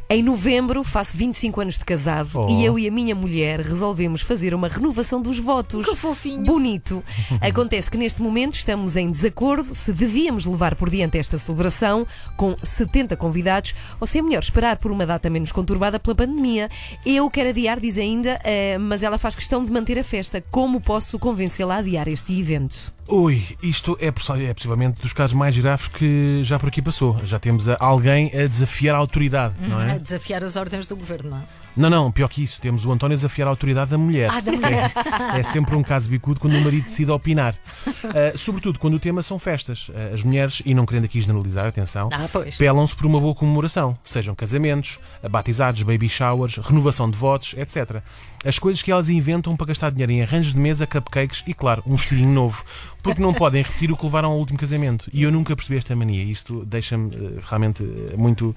Em 0.08 0.22
novembro 0.22 0.84
faço 0.84 1.16
25 1.16 1.60
anos 1.62 1.78
de 1.78 1.84
casado 1.84 2.30
Oh. 2.34 2.46
e 2.50 2.64
eu 2.64 2.78
e 2.78 2.86
a 2.86 2.90
minha 2.90 3.14
mulher 3.14 3.60
resolvemos 3.60 4.20
fazer 4.20 4.54
uma 4.54 4.68
renovação 4.68 5.20
dos 5.20 5.38
votos. 5.38 5.86
Que 5.86 5.96
fofinho. 5.96 6.44
Bonito. 6.44 7.02
Acontece 7.40 7.90
que 7.90 7.96
neste 7.96 8.20
momento 8.22 8.54
estamos 8.54 8.96
em 8.96 9.10
desacordo 9.10 9.74
se 9.74 9.92
devíamos 9.92 10.44
levar 10.46 10.74
por 10.74 10.90
diante 10.90 11.18
esta 11.18 11.38
celebração 11.38 12.06
com 12.36 12.54
70 12.62 13.16
convidados 13.16 13.74
ou 13.98 14.06
se 14.06 14.18
é 14.18 14.22
melhor 14.22 14.42
esperar 14.42 14.76
por 14.76 14.92
uma 14.92 15.06
data 15.06 15.30
menos 15.30 15.50
conturbada 15.52 15.98
pela 15.98 16.14
pandemia. 16.14 16.68
Eu 17.04 17.28
quero 17.30 17.48
adiar, 17.48 17.80
diz 17.80 17.96
ainda, 17.98 18.38
eh, 18.44 18.76
mas 18.78 19.02
ela 19.02 19.18
faz 19.18 19.34
questão 19.34 19.64
de 19.64 19.72
manter 19.72 19.98
a 19.98 20.04
festa. 20.04 20.42
Como 20.50 20.80
posso 20.80 21.18
convencê-la 21.18 21.76
a 21.76 21.78
adiar 21.78 22.08
este 22.08 22.38
evento? 22.38 22.92
Ui, 23.06 23.42
isto 23.62 23.96
é, 24.00 24.06
é 24.06 24.52
possivelmente 24.54 25.00
dos 25.02 25.12
casos 25.12 25.34
mais 25.34 25.56
graves 25.58 25.88
que 25.88 26.40
já 26.42 26.58
por 26.58 26.68
aqui 26.68 26.80
passou. 26.80 27.20
Já 27.24 27.38
temos 27.38 27.68
a- 27.68 27.76
alguém 27.78 28.30
a 28.34 28.46
desafiar 28.46 28.94
a 28.96 28.98
autoridade, 28.98 29.54
não 29.60 29.78
A 29.78 29.84
é? 29.94 29.98
desafiar 29.98 30.42
as 30.42 30.56
ordens 30.56 30.86
do 30.86 30.96
governo, 30.96 31.30
não 31.30 31.38
é? 31.38 31.42
Não, 31.76 31.90
não, 31.90 32.10
pior 32.12 32.28
que 32.28 32.42
isso, 32.42 32.60
temos 32.60 32.86
o 32.86 32.92
António 32.92 33.14
a 33.14 33.16
desafiar 33.16 33.48
a 33.48 33.50
autoridade 33.50 33.90
da 33.90 33.98
mulher. 33.98 34.30
Ah, 34.32 34.40
da 34.40 34.52
mulher. 34.52 34.92
É 35.36 35.42
sempre 35.42 35.74
um 35.74 35.82
caso 35.82 36.08
bicudo 36.08 36.38
quando 36.40 36.54
o 36.56 36.60
marido 36.60 36.84
decide 36.84 37.10
opinar. 37.10 37.54
Ah, 38.04 38.36
sobretudo 38.36 38.78
quando 38.78 38.94
o 38.94 38.98
tema 39.00 39.22
são 39.22 39.38
festas. 39.38 39.90
Ah, 39.94 40.14
as 40.14 40.22
mulheres, 40.22 40.62
e 40.64 40.72
não 40.74 40.84
querendo 40.86 41.04
aqui 41.06 41.20
generalizar, 41.20 41.66
atenção, 41.66 42.08
Ah, 42.12 42.28
pois. 42.32 42.56
pelam-se 42.56 42.94
por 42.94 43.06
uma 43.06 43.18
boa 43.18 43.34
comemoração, 43.34 43.96
sejam 44.04 44.34
casamentos, 44.34 44.98
batizados, 45.30 45.82
baby 45.82 46.08
showers, 46.08 46.56
renovação 46.58 47.10
de 47.10 47.16
votos, 47.16 47.54
etc. 47.56 48.02
As 48.44 48.58
coisas 48.58 48.82
que 48.82 48.92
elas 48.92 49.08
inventam 49.08 49.56
para 49.56 49.68
gastar 49.68 49.90
dinheiro 49.90 50.12
em 50.12 50.22
arranjos 50.22 50.52
de 50.52 50.58
mesa, 50.58 50.86
cupcakes 50.86 51.42
e, 51.46 51.54
claro, 51.54 51.82
um 51.86 51.96
vestidinho 51.96 52.28
novo. 52.30 52.64
Porque 53.02 53.20
não 53.20 53.32
podem 53.32 53.62
repetir 53.62 53.90
o 53.90 53.96
que 53.96 54.04
levaram 54.04 54.30
ao 54.32 54.38
último 54.38 54.58
casamento. 54.58 55.08
E 55.12 55.22
eu 55.22 55.30
nunca 55.32 55.54
percebi 55.54 55.78
esta 55.78 55.94
mania. 55.96 56.22
Isto 56.22 56.64
deixa-me 56.64 57.14
eh, 57.14 57.40
realmente 57.42 57.82
eh, 57.82 58.16
muito 58.16 58.54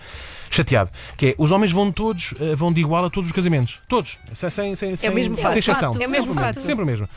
chateado. 0.50 0.90
Que 1.16 1.28
é, 1.28 1.36
os 1.38 1.52
homens 1.52 1.72
vão 1.72 1.92
todos, 1.92 2.34
eh, 2.40 2.56
vão 2.56 2.72
de 2.72 2.82
igual 2.82 3.06
a 3.06 3.10
todos 3.10 3.30
os 3.30 3.36
casamentos. 3.36 3.82
Todos. 3.88 4.18
Sem, 4.34 4.50
sem, 4.50 4.76
sem, 4.76 4.96
sem, 4.96 5.10
mesmo 5.14 5.36
sem 5.36 5.44
fato. 5.44 5.58
exceção. 5.58 5.92
É 5.94 6.08
o 6.08 6.10
mesmo 6.10 6.28
sempre, 6.28 6.34
fato. 6.34 6.56
mesmo, 6.56 6.62
sempre 6.62 6.84
o 6.84 6.88
mesmo. 6.88 7.10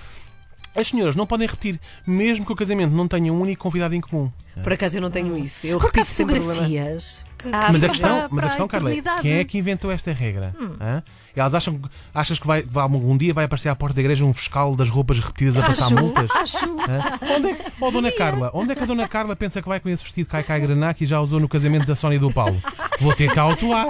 As 0.75 0.89
senhoras 0.89 1.17
não 1.17 1.27
podem 1.27 1.49
repetir, 1.49 1.81
mesmo 2.07 2.47
que 2.47 2.53
o 2.53 2.57
casamento 2.57 2.93
não 2.95 3.09
tenha 3.09 3.33
um 3.33 3.41
único 3.41 3.63
convidado 3.63 3.95
em 3.95 4.01
comum. 4.01 4.31
Por 4.63 4.73
acaso 4.73 4.97
eu 4.97 5.03
não 5.03 5.11
tenho 5.11 5.37
isso. 5.37 5.67
Eu 5.67 5.79
Porque 5.81 6.01
há 6.01 6.03
repito 6.05 6.27
problema. 6.27 6.45
fotografias. 6.55 7.25
Que- 7.43 7.49
Ah, 7.53 7.69
mas 7.73 7.83
a 7.85 7.89
questão, 7.89 8.17
para- 8.19 8.29
mas 8.31 8.45
a 8.45 8.49
questão 8.49 8.69
Carla, 8.69 8.93
é, 8.93 9.03
quem 9.23 9.33
é 9.35 9.45
que 9.45 9.59
inventou 9.59 9.91
esta 9.91 10.13
regra? 10.13 10.55
Hã? 10.81 11.03
Elas 11.37 11.55
acham, 11.55 11.81
achas 12.13 12.39
que 12.41 12.47
vai, 12.47 12.61
vai, 12.63 12.83
algum 12.83 13.17
dia 13.17 13.33
vai 13.33 13.45
aparecer 13.45 13.69
à 13.69 13.77
porta 13.77 13.95
da 13.95 14.01
igreja 14.01 14.25
um 14.25 14.33
fiscal 14.33 14.75
das 14.75 14.91
roupas 14.91 15.21
repetidas 15.21 15.57
a 15.59 15.63
passar 15.63 15.85
Acho, 15.87 15.95
multas? 15.95 16.29
acho. 16.33 16.67
Hã? 16.67 17.37
Onde 17.37 17.49
é, 17.51 17.55
que- 17.55 17.73
oh, 17.81 17.91
Dona 17.91 18.11
Carla, 18.13 18.51
onde 18.53 18.73
é 18.73 18.75
que 18.75 18.83
a 18.83 18.87
Dona 18.87 19.07
Carla 19.09 19.37
pensa 19.37 19.63
que 19.63 19.69
vai 19.69 19.79
com 19.79 19.89
esse 19.89 20.03
vestido 20.03 20.27
cai 20.29 20.43
cai 20.43 20.61
grana 20.61 20.93
que 20.93 21.07
já 21.07 21.21
usou 21.21 21.39
no 21.39 21.49
casamento 21.49 21.87
da 21.87 21.95
Sónia 21.95 22.17
e 22.17 22.19
do 22.19 22.33
Paulo? 22.33 22.61
Vou 22.99 23.15
ter 23.15 23.33
que 23.33 23.39
autuar. 23.39 23.87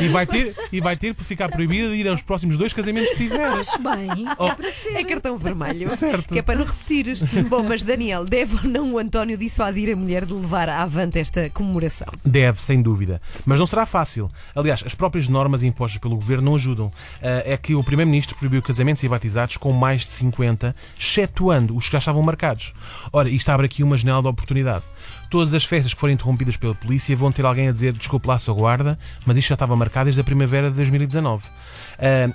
E 0.00 0.08
vai 0.08 0.26
ter, 0.26 0.54
e 0.72 0.80
vai 0.80 0.96
ter 0.96 1.14
por 1.14 1.24
ficar 1.24 1.48
proibida 1.48 1.88
de 1.88 1.94
ir 1.94 2.08
aos 2.08 2.20
próximos 2.20 2.58
dois 2.58 2.72
casamentos 2.72 3.10
que 3.10 3.16
tiver. 3.16 3.46
Acho 3.46 3.78
bem. 3.80 4.26
Oh. 4.36 4.48
É 4.48 4.54
para 4.54 4.70
ser. 4.70 4.96
É 4.96 5.04
cartão 5.04 5.36
vermelho. 5.38 5.88
Certo. 5.88 6.34
Que 6.34 6.40
é 6.40 6.42
para 6.42 6.56
não 6.58 6.64
repetires. 6.66 7.22
Bom, 7.48 7.62
mas 7.62 7.82
Daniel, 7.84 8.24
deve 8.26 8.56
ou 8.56 8.64
não 8.70 8.92
o 8.92 8.98
António 8.98 9.38
dissuadir 9.38 9.90
a 9.92 9.96
mulher 9.96 10.26
de 10.26 10.34
levar 10.34 10.68
avante 10.68 11.18
esta 11.18 11.48
comemoração? 11.50 12.08
Deve, 12.24 12.62
sem 12.62 12.81
dúvida. 12.82 13.20
Mas 13.46 13.58
não 13.58 13.66
será 13.66 13.86
fácil. 13.86 14.30
Aliás, 14.54 14.82
as 14.84 14.94
próprias 14.94 15.28
normas 15.28 15.62
impostas 15.62 16.00
pelo 16.00 16.16
governo 16.16 16.44
não 16.44 16.54
ajudam. 16.56 16.92
Ah, 17.22 17.42
é 17.44 17.56
que 17.56 17.74
o 17.74 17.82
Primeiro-Ministro 17.82 18.36
proibiu 18.36 18.60
casamentos 18.62 19.02
e 19.02 19.08
batizados 19.08 19.56
com 19.56 19.72
mais 19.72 20.02
de 20.02 20.12
50, 20.12 20.74
excetuando 20.98 21.76
os 21.76 21.86
que 21.86 21.92
já 21.92 21.98
estavam 21.98 22.22
marcados. 22.22 22.74
Ora, 23.12 23.28
isto 23.28 23.48
abre 23.50 23.66
aqui 23.66 23.82
uma 23.82 23.96
janela 23.96 24.22
de 24.22 24.28
oportunidade. 24.28 24.84
Todas 25.30 25.54
as 25.54 25.64
festas 25.64 25.94
que 25.94 26.00
forem 26.00 26.14
interrompidas 26.14 26.56
pela 26.56 26.74
polícia 26.74 27.16
vão 27.16 27.32
ter 27.32 27.44
alguém 27.44 27.68
a 27.68 27.72
dizer 27.72 27.92
desculpe 27.92 28.28
lá, 28.28 28.38
sua 28.38 28.54
guarda, 28.54 28.98
mas 29.24 29.36
isto 29.36 29.48
já 29.48 29.54
estava 29.54 29.74
marcado 29.76 30.04
desde 30.06 30.20
a 30.20 30.24
primavera 30.24 30.70
de 30.70 30.76
2019. 30.76 31.42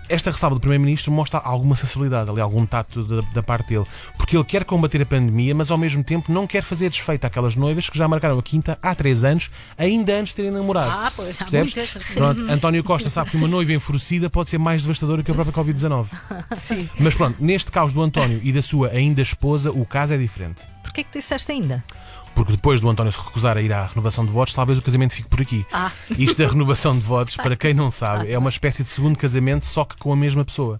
Esta 0.07 0.31
ressalva 0.31 0.55
do 0.55 0.59
Primeiro-Ministro 0.59 1.11
mostra 1.11 1.39
alguma 1.39 1.75
sensibilidade, 1.75 2.29
ali, 2.29 2.39
algum 2.39 2.65
tato 2.65 3.03
da, 3.03 3.21
da 3.33 3.43
parte 3.43 3.69
dele, 3.69 3.85
porque 4.15 4.37
ele 4.37 4.45
quer 4.45 4.63
combater 4.63 5.01
a 5.01 5.05
pandemia, 5.05 5.53
mas 5.53 5.69
ao 5.69 5.77
mesmo 5.77 6.03
tempo 6.03 6.31
não 6.31 6.47
quer 6.47 6.63
fazer 6.63 6.89
desfeito 6.89 7.25
àquelas 7.27 7.55
noivas 7.55 7.89
que 7.89 7.97
já 7.97 8.07
marcaram 8.07 8.39
a 8.39 8.43
quinta 8.43 8.77
há 8.81 8.95
três 8.95 9.23
anos, 9.23 9.51
ainda 9.77 10.13
antes 10.13 10.29
de 10.29 10.35
terem 10.35 10.51
namorado. 10.51 10.89
Ah, 10.89 11.11
pois, 11.15 11.41
há 11.41 11.45
Percebes? 11.45 11.73
muitas. 11.73 11.93
Pronto, 12.13 12.41
António 12.51 12.83
Costa 12.83 13.09
sabe 13.09 13.31
que 13.31 13.37
uma 13.37 13.47
noiva 13.47 13.73
enfurecida 13.73 14.29
pode 14.29 14.49
ser 14.49 14.57
mais 14.57 14.83
devastadora 14.83 15.21
que 15.21 15.31
a 15.31 15.33
própria 15.33 15.53
Covid-19. 15.53 16.07
Sim. 16.55 16.89
Mas 16.99 17.15
pronto, 17.15 17.43
neste 17.43 17.71
caos 17.71 17.93
do 17.93 18.01
António 18.01 18.39
e 18.43 18.51
da 18.51 18.61
sua 18.61 18.89
ainda 18.89 19.21
esposa, 19.21 19.71
o 19.71 19.85
caso 19.85 20.13
é 20.13 20.17
diferente. 20.17 20.61
Porquê 20.83 21.03
que 21.03 21.19
disseste 21.19 21.51
ainda? 21.51 21.83
Porque 22.37 22.51
depois 22.51 22.79
do 22.81 22.87
António 22.87 23.11
se 23.11 23.19
recusar 23.19 23.57
a 23.57 23.61
ir 23.63 23.73
à 23.73 23.87
renovação 23.87 24.23
de 24.23 24.31
votos, 24.31 24.53
talvez 24.53 24.77
o 24.77 24.81
casamento 24.83 25.11
fique 25.11 25.27
por 25.27 25.41
aqui. 25.41 25.65
Ah. 25.73 25.91
Isto 26.11 26.37
da 26.37 26.47
renovação 26.47 26.91
de 26.91 26.99
votos, 26.99 27.33
para 27.35 27.55
quem 27.55 27.73
não 27.73 27.89
sabe, 27.89 28.31
é 28.31 28.37
uma 28.37 28.51
espécie 28.51 28.83
de 28.83 28.89
segundo 28.89 29.17
casamento, 29.17 29.65
só 29.65 29.83
que 29.83 29.97
com 29.97 30.13
a 30.13 30.15
mesma 30.15 30.45
pessoa. 30.45 30.79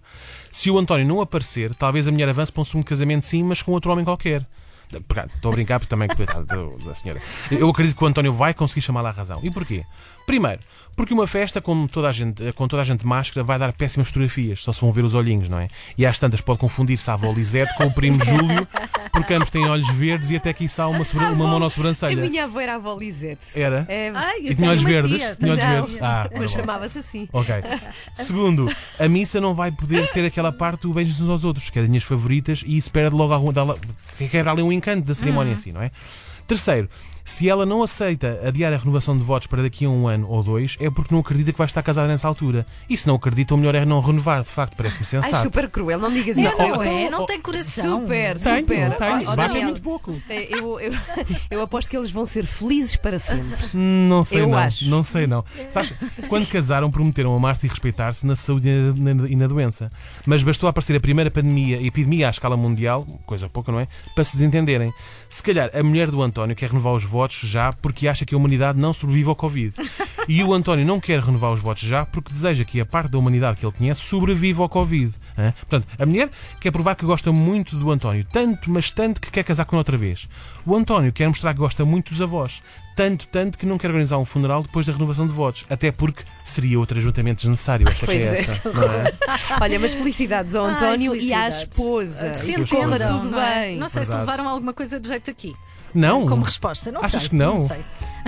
Se 0.52 0.70
o 0.70 0.78
António 0.78 1.04
não 1.04 1.20
aparecer, 1.20 1.74
talvez 1.74 2.06
a 2.06 2.12
mulher 2.12 2.28
avance 2.28 2.52
para 2.52 2.62
um 2.62 2.64
segundo 2.64 2.84
casamento 2.84 3.26
sim, 3.26 3.42
mas 3.42 3.60
com 3.60 3.72
outro 3.72 3.90
homem 3.90 4.04
qualquer. 4.04 4.46
Estou 4.88 5.50
a 5.50 5.52
brincar 5.52 5.80
porque 5.80 5.90
também, 5.90 6.06
coitado 6.06 6.46
da 6.84 6.94
senhora. 6.94 7.20
Eu 7.50 7.68
acredito 7.68 7.96
que 7.96 8.04
o 8.04 8.06
António 8.06 8.32
vai 8.32 8.54
conseguir 8.54 8.80
chamá-la 8.80 9.08
à 9.08 9.12
razão. 9.12 9.40
E 9.42 9.50
porquê? 9.50 9.84
Primeiro, 10.28 10.60
porque 10.94 11.14
uma 11.14 11.26
festa 11.26 11.60
com 11.60 11.86
toda, 11.86 12.08
a 12.08 12.12
gente, 12.12 12.52
com 12.52 12.68
toda 12.68 12.82
a 12.82 12.84
gente 12.84 13.00
de 13.00 13.06
máscara 13.06 13.42
vai 13.42 13.58
dar 13.58 13.72
péssimas 13.72 14.08
fotografias, 14.08 14.62
só 14.62 14.72
se 14.74 14.80
vão 14.80 14.92
ver 14.92 15.04
os 15.04 15.14
olhinhos, 15.14 15.48
não 15.48 15.58
é? 15.58 15.68
E 15.96 16.04
às 16.04 16.18
tantas 16.18 16.40
pode 16.42 16.58
confundir-se 16.58 17.08
a 17.10 17.14
avó 17.14 17.32
Lisete 17.32 17.74
com 17.76 17.84
o 17.86 17.90
primo 17.92 18.22
Júlio, 18.24 18.68
porque 19.10 19.32
ambos 19.32 19.48
têm 19.48 19.66
olhos 19.66 19.88
verdes 19.94 20.28
e 20.30 20.36
até 20.36 20.50
aqui 20.50 20.66
está 20.66 20.86
uma, 20.86 21.04
sobre- 21.04 21.24
uma 21.26 21.44
A 21.46 21.48
monossobrancelha. 21.48 22.20
minha 22.28 22.44
avó 22.44 22.60
era 22.60 22.72
a 22.72 22.74
avó 22.74 22.94
Lisete. 22.98 23.58
Era? 23.58 23.86
É, 23.88 24.12
Ai, 24.14 24.38
E 24.40 24.54
tinha 24.54 24.70
olhos 24.70 24.82
verdes? 24.82 25.16
tia, 25.18 25.34
Tinha 25.36 25.52
olhos 25.52 25.64
verdes? 25.64 25.96
Ah, 26.02 26.28
mas 26.30 26.32
tá 26.32 26.38
bom. 26.40 26.48
chamava-se 26.48 26.98
assim. 26.98 27.28
Ok. 27.32 27.54
Segundo, 28.14 28.68
a 28.98 29.08
missa 29.08 29.40
não 29.40 29.54
vai 29.54 29.72
poder 29.72 30.10
ter 30.12 30.24
aquela 30.26 30.52
parte 30.52 30.82
do 30.82 30.92
beijos 30.92 31.20
uns 31.20 31.28
aos 31.30 31.44
outros, 31.44 31.70
que 31.70 31.78
é 31.78 31.82
das 31.82 31.88
minhas 31.88 32.04
favoritas, 32.04 32.62
e 32.66 32.76
isso 32.76 32.90
perde 32.90 33.16
logo 33.16 33.32
algum. 33.32 33.52
dá- 33.52 33.64
quebra 34.30 34.52
ali 34.52 34.62
um 34.62 34.70
encanto 34.72 35.06
da 35.06 35.14
cerimónia 35.14 35.54
assim, 35.54 35.72
não 35.72 35.80
é? 35.82 35.90
Terceiro, 36.46 36.88
se 37.28 37.46
ela 37.48 37.66
não 37.66 37.82
aceita 37.82 38.40
adiar 38.42 38.72
a 38.72 38.78
renovação 38.78 39.16
de 39.16 39.22
votos 39.22 39.46
para 39.46 39.62
daqui 39.62 39.84
a 39.84 39.88
um 39.90 40.08
ano 40.08 40.26
ou 40.30 40.42
dois, 40.42 40.76
é 40.80 40.88
porque 40.90 41.12
não 41.14 41.20
acredita 41.20 41.52
que 41.52 41.58
vai 41.58 41.66
estar 41.66 41.82
casada 41.82 42.08
nessa 42.08 42.26
altura. 42.26 42.64
E 42.88 42.96
se 42.96 43.06
não 43.06 43.16
acredita, 43.16 43.54
o 43.54 43.58
melhor 43.58 43.74
é 43.74 43.84
não 43.84 44.00
renovar, 44.00 44.42
de 44.42 44.48
facto, 44.48 44.74
parece-me 44.76 45.02
Ai, 45.02 45.22
sensato. 45.22 45.42
super 45.42 45.68
cruel, 45.68 45.98
não 45.98 46.10
digas 46.10 46.36
Não, 46.38 46.44
isso. 46.44 46.58
não 46.58 46.82
Eu- 46.82 46.82
é, 46.82 47.10
não 47.10 47.26
tem 47.26 47.38
coração. 47.40 48.00
Super, 48.00 48.40
Tenho, 48.40 48.60
super. 48.60 48.96
tenho. 48.96 49.28
Ó, 49.28 49.32
ó, 49.32 49.36
Bate 49.36 49.48
Daniel, 49.48 49.64
muito 49.64 49.82
pouco. 49.82 50.16
eh, 50.30 50.48
Eu, 50.50 50.80
eu, 50.80 50.92
eu 51.50 51.60
aposto 51.62 51.90
que 51.90 51.96
eles 51.98 52.10
vão 52.10 52.24
ser 52.24 52.46
felizes 52.46 52.96
para 52.96 53.18
sempre. 53.18 53.58
Não 53.74 54.24
sei 54.24 54.40
Eu 54.40 54.48
não. 54.48 54.56
acho. 54.58 54.88
Não 54.88 55.02
sei 55.02 55.26
não. 55.26 55.44
Sabes, 55.70 55.92
quando 56.28 56.46
casaram 56.48 56.90
prometeram 56.90 57.34
amar-se 57.36 57.66
e 57.66 57.68
respeitar-se 57.68 58.24
na 58.26 58.36
saúde 58.36 58.68
e 58.68 58.98
na, 58.98 59.28
e 59.28 59.36
na 59.36 59.46
doença. 59.46 59.90
Mas 60.24 60.42
bastou 60.42 60.68
aparecer 60.68 60.96
a 60.96 61.00
primeira 61.00 61.30
pandemia, 61.30 61.76
a 61.78 61.82
epidemia 61.82 62.28
à 62.28 62.30
escala 62.30 62.56
mundial, 62.56 63.06
coisa 63.26 63.48
pouca, 63.50 63.70
não 63.70 63.80
é? 63.80 63.86
Para 64.14 64.24
se 64.24 64.32
desentenderem. 64.32 64.92
Se 65.28 65.42
calhar 65.42 65.70
a 65.74 65.82
mulher 65.82 66.10
do 66.10 66.22
António 66.22 66.56
quer 66.56 66.70
renovar 66.70 66.94
os 66.94 67.04
votos 67.04 67.38
já 67.40 67.72
porque 67.72 68.08
acha 68.08 68.24
que 68.24 68.34
a 68.34 68.38
humanidade 68.38 68.78
não 68.78 68.92
sobrevive 68.92 69.28
ao 69.28 69.36
Covid. 69.36 69.74
E 70.28 70.44
o 70.44 70.52
António 70.52 70.84
não 70.84 71.00
quer 71.00 71.20
renovar 71.20 71.50
os 71.52 71.60
votos 71.60 71.82
já 71.84 72.04
porque 72.04 72.30
deseja 72.30 72.62
que 72.64 72.78
a 72.80 72.84
parte 72.86 73.10
da 73.10 73.18
humanidade 73.18 73.56
que 73.56 73.64
ele 73.64 73.72
conhece 73.72 74.02
sobreviva 74.02 74.62
ao 74.62 74.68
Covid. 74.68 75.14
hã? 75.38 75.52
Portanto, 75.52 75.88
a 75.98 76.04
mulher 76.04 76.28
quer 76.60 76.70
provar 76.70 76.94
que 76.96 77.06
gosta 77.06 77.32
muito 77.32 77.74
do 77.76 77.90
António, 77.90 78.26
tanto, 78.30 78.70
mas 78.70 78.90
tanto 78.90 79.20
que 79.22 79.30
quer 79.30 79.42
casar 79.42 79.64
com 79.64 79.74
ele 79.76 79.80
outra 79.80 79.96
vez. 79.96 80.28
O 80.66 80.76
António 80.76 81.10
quer 81.12 81.26
mostrar 81.28 81.54
que 81.54 81.58
gosta 81.60 81.82
muito 81.84 82.10
dos 82.10 82.20
avós, 82.20 82.62
tanto, 82.94 83.26
tanto 83.28 83.56
que 83.56 83.64
não 83.64 83.78
quer 83.78 83.86
organizar 83.88 84.18
um 84.18 84.24
funeral 84.26 84.62
depois 84.62 84.84
da 84.84 84.92
renovação 84.92 85.26
de 85.26 85.32
votos, 85.32 85.64
até 85.70 85.90
porque 85.90 86.22
seria 86.44 86.78
outro 86.78 86.98
ajuntamento 86.98 87.40
desnecessário. 87.40 87.88
Essa 87.88 88.00
que 88.06 88.12
Pois 88.12 88.22
é 88.22 88.26
é. 88.36 88.40
essa. 88.40 88.68
não 88.72 88.82
é? 88.82 89.04
Olha, 89.62 89.78
mas 89.78 89.94
felicidades 89.94 90.54
ao 90.54 90.66
Ai, 90.66 90.72
António 90.74 91.14
e 91.14 91.32
à 91.32 91.50
felicidades. 91.50 91.58
esposa. 91.60 92.34
Se 92.34 92.50
E 92.50 92.66
corra 92.66 92.96
entendam, 92.96 93.16
tudo 93.18 93.30
não 93.30 93.40
é? 93.40 93.60
bem. 93.60 93.78
Não 93.78 93.88
sei 93.88 94.02
se 94.02 94.08
Verdade. 94.08 94.30
levaram 94.30 94.48
alguma 94.50 94.74
coisa 94.74 95.00
de 95.00 95.08
jeito 95.08 95.30
aqui. 95.30 95.54
Não. 95.94 96.26
Como 96.26 96.42
resposta, 96.44 96.92
não 96.92 97.00
Achas 97.02 97.22
sei. 97.22 97.30
que 97.30 97.36
não? 97.36 97.66
sei. 97.66 97.78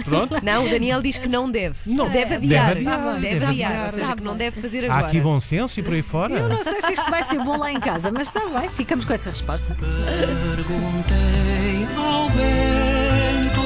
Pronto. 0.05 0.37
Não, 0.43 0.65
o 0.65 0.69
Daniel 0.71 1.03
diz 1.03 1.19
que 1.19 1.29
não 1.29 1.51
deve. 1.51 1.77
Não. 1.87 2.09
Deve 2.09 2.37
adiar. 2.37 2.75
Deve 2.75 2.89
adiar, 2.89 3.15
Deve 3.15 3.21
deve 3.21 3.45
adiar. 3.47 3.71
adiar. 3.71 3.85
Ou 3.85 3.91
seja, 3.91 4.17
que 4.17 4.23
não 4.23 4.35
deve 4.37 4.59
fazer 4.61 4.91
Há 4.91 4.95
agora. 4.95 5.07
aqui 5.09 5.21
bom 5.21 5.39
senso 5.41 5.79
e 5.79 5.83
por 5.83 5.93
aí 5.93 6.03
fora. 6.03 6.33
Eu 6.35 6.49
não 6.49 6.63
sei 6.63 6.81
se 6.81 6.93
isto 6.95 7.11
vai 7.11 7.23
ser 7.23 7.39
bom 7.45 7.57
lá 7.59 7.71
em 7.71 7.79
casa, 7.81 8.11
mas 8.11 8.29
está 8.29 8.41
bem, 8.47 8.69
ficamos 8.71 9.05
com 9.05 9.13
essa 9.13 9.29
resposta. 9.31 9.77
Perguntei 9.77 11.87
ao 11.97 12.29
vento. 12.31 13.61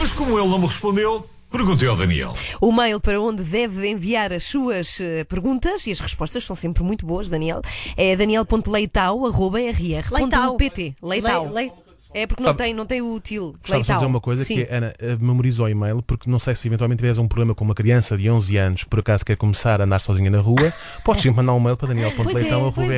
Mas 0.00 0.12
como 0.14 0.38
ele 0.38 0.48
não 0.48 0.58
me 0.58 0.66
respondeu, 0.66 1.28
perguntei 1.52 1.88
ao 1.88 1.96
Daniel. 1.96 2.32
O 2.60 2.72
mail 2.72 2.98
para 3.00 3.20
onde 3.20 3.42
deve 3.42 3.86
enviar 3.88 4.32
as 4.32 4.44
suas 4.44 4.98
eh, 5.00 5.24
perguntas, 5.24 5.86
e 5.86 5.90
as 5.92 6.00
respostas 6.00 6.44
são 6.44 6.56
sempre 6.56 6.82
muito 6.82 7.04
boas, 7.04 7.28
Daniel, 7.28 7.60
é 7.98 8.16
daniel.leitao.rr.pt. 8.16 10.94
Leitao. 11.02 11.46
Le- 11.48 11.52
lei- 11.52 11.72
É 12.14 12.26
porque 12.26 12.42
não 12.42 12.50
Sabe- 12.50 12.58
tem, 12.58 12.72
não 12.74 12.86
tem 12.86 13.02
o 13.02 13.18
til. 13.18 13.54
Gostava 13.60 13.82
de 13.82 13.92
dizer 13.92 14.06
uma 14.06 14.20
coisa 14.20 14.44
Sim. 14.44 14.54
que 14.54 14.62
é, 14.62 14.76
Ana, 14.76 14.94
eh, 15.00 15.16
memoriza 15.20 15.64
o 15.64 15.68
e-mail, 15.68 16.00
porque 16.00 16.30
não 16.30 16.38
sei 16.38 16.54
se 16.54 16.68
eventualmente 16.68 16.98
tiveres 16.98 17.18
um 17.18 17.26
problema 17.26 17.54
com 17.54 17.64
uma 17.64 17.74
criança 17.74 18.16
de 18.16 18.30
11 18.30 18.56
anos 18.56 18.84
que 18.84 18.88
por 18.88 19.00
acaso 19.00 19.24
quer 19.24 19.36
começar 19.36 19.80
a 19.80 19.84
andar 19.84 20.00
sozinha 20.00 20.30
na 20.30 20.38
rua, 20.38 20.72
podes 21.04 21.22
sempre 21.22 21.38
mandar 21.38 21.54
um 21.54 21.60
e-mail 21.60 21.76
para 21.76 21.88
Pois 21.88 22.36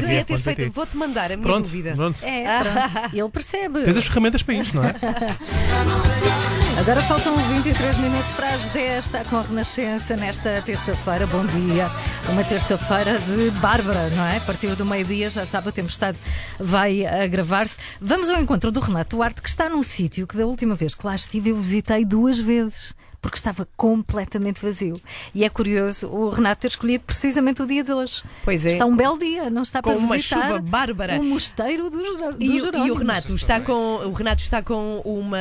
é, 0.05 0.24
é, 0.24 0.68
Vou-te 0.68 0.96
mandar 0.96 1.33
a 1.33 1.37
minha 1.37 1.48
Pronto, 1.48 1.64
dúvida. 1.64 1.94
pronto. 1.96 2.20
É, 2.22 2.61
pronto. 2.61 3.14
Ele 3.16 3.29
percebe. 3.31 3.83
Tens 3.85 3.96
as 3.96 4.07
ferramentas 4.07 4.42
para 4.42 4.55
isso, 4.55 4.76
não 4.76 4.85
é? 4.85 4.94
Agora 6.79 7.01
faltam 7.03 7.35
23 7.39 7.97
minutos 7.99 8.33
para 8.33 8.51
as 8.53 8.69
10. 8.69 9.05
Está 9.07 9.25
com 9.25 9.37
a 9.37 9.43
Renascença 9.43 10.15
nesta 10.15 10.61
terça-feira. 10.61 11.27
Bom 11.27 11.47
dia. 11.47 11.91
Uma 12.29 12.45
terça-feira 12.45 13.19
de 13.19 13.51
Bárbara, 13.61 14.11
não 14.11 14.27
é? 14.27 14.37
A 14.37 14.41
partir 14.43 14.75
do 14.77 14.85
meio-dia, 14.85 15.31
já 15.31 15.47
sabe, 15.47 15.71
a 15.71 15.73
tempestade 15.73 16.19
vai 16.61 17.07
agravar-se. 17.07 17.79
Vamos 17.99 18.29
ao 18.29 18.39
encontro 18.39 18.71
do 18.71 18.81
Renato 18.81 19.17
Duarte, 19.17 19.41
que 19.41 19.49
está 19.49 19.71
num 19.71 19.83
sítio 19.83 20.27
que 20.27 20.37
da 20.37 20.45
última 20.45 20.75
vez 20.75 20.95
que 20.95 21.07
lá 21.07 21.15
estive 21.15 21.49
eu 21.49 21.57
visitei 21.57 22.05
duas 22.05 22.39
vezes. 22.39 22.95
Porque 23.20 23.37
estava 23.37 23.66
completamente 23.76 24.61
vazio. 24.62 25.00
E 25.35 25.44
é 25.44 25.48
curioso 25.48 26.07
o 26.09 26.29
Renato 26.31 26.61
ter 26.62 26.68
escolhido 26.68 27.05
precisamente 27.05 27.62
o 27.62 27.66
dia 27.66 27.83
de 27.83 27.92
hoje. 27.92 28.22
Pois 28.44 28.64
é. 28.64 28.70
Está 28.70 28.85
um 28.87 28.94
belo 28.96 29.18
dia, 29.18 29.50
não 29.50 29.62
está 29.62 29.83
Com 29.83 29.90
para 29.90 29.98
uma 29.98 30.14
visitar 30.16 30.42
chuva 30.48 30.59
bárbara. 30.61 31.18
o 31.20 31.24
mosteiro 31.24 31.90
dos, 31.90 32.02
dos 32.02 32.35
E, 32.40 32.61
o- 32.61 32.87
e 32.87 32.90
o. 32.90 32.94
Renato 32.94 33.35
está 33.35 33.61
com 33.61 33.72
o 33.72 34.12
Renato 34.12 34.42
está 34.42 34.62
com 34.62 35.00
uma 35.05 35.38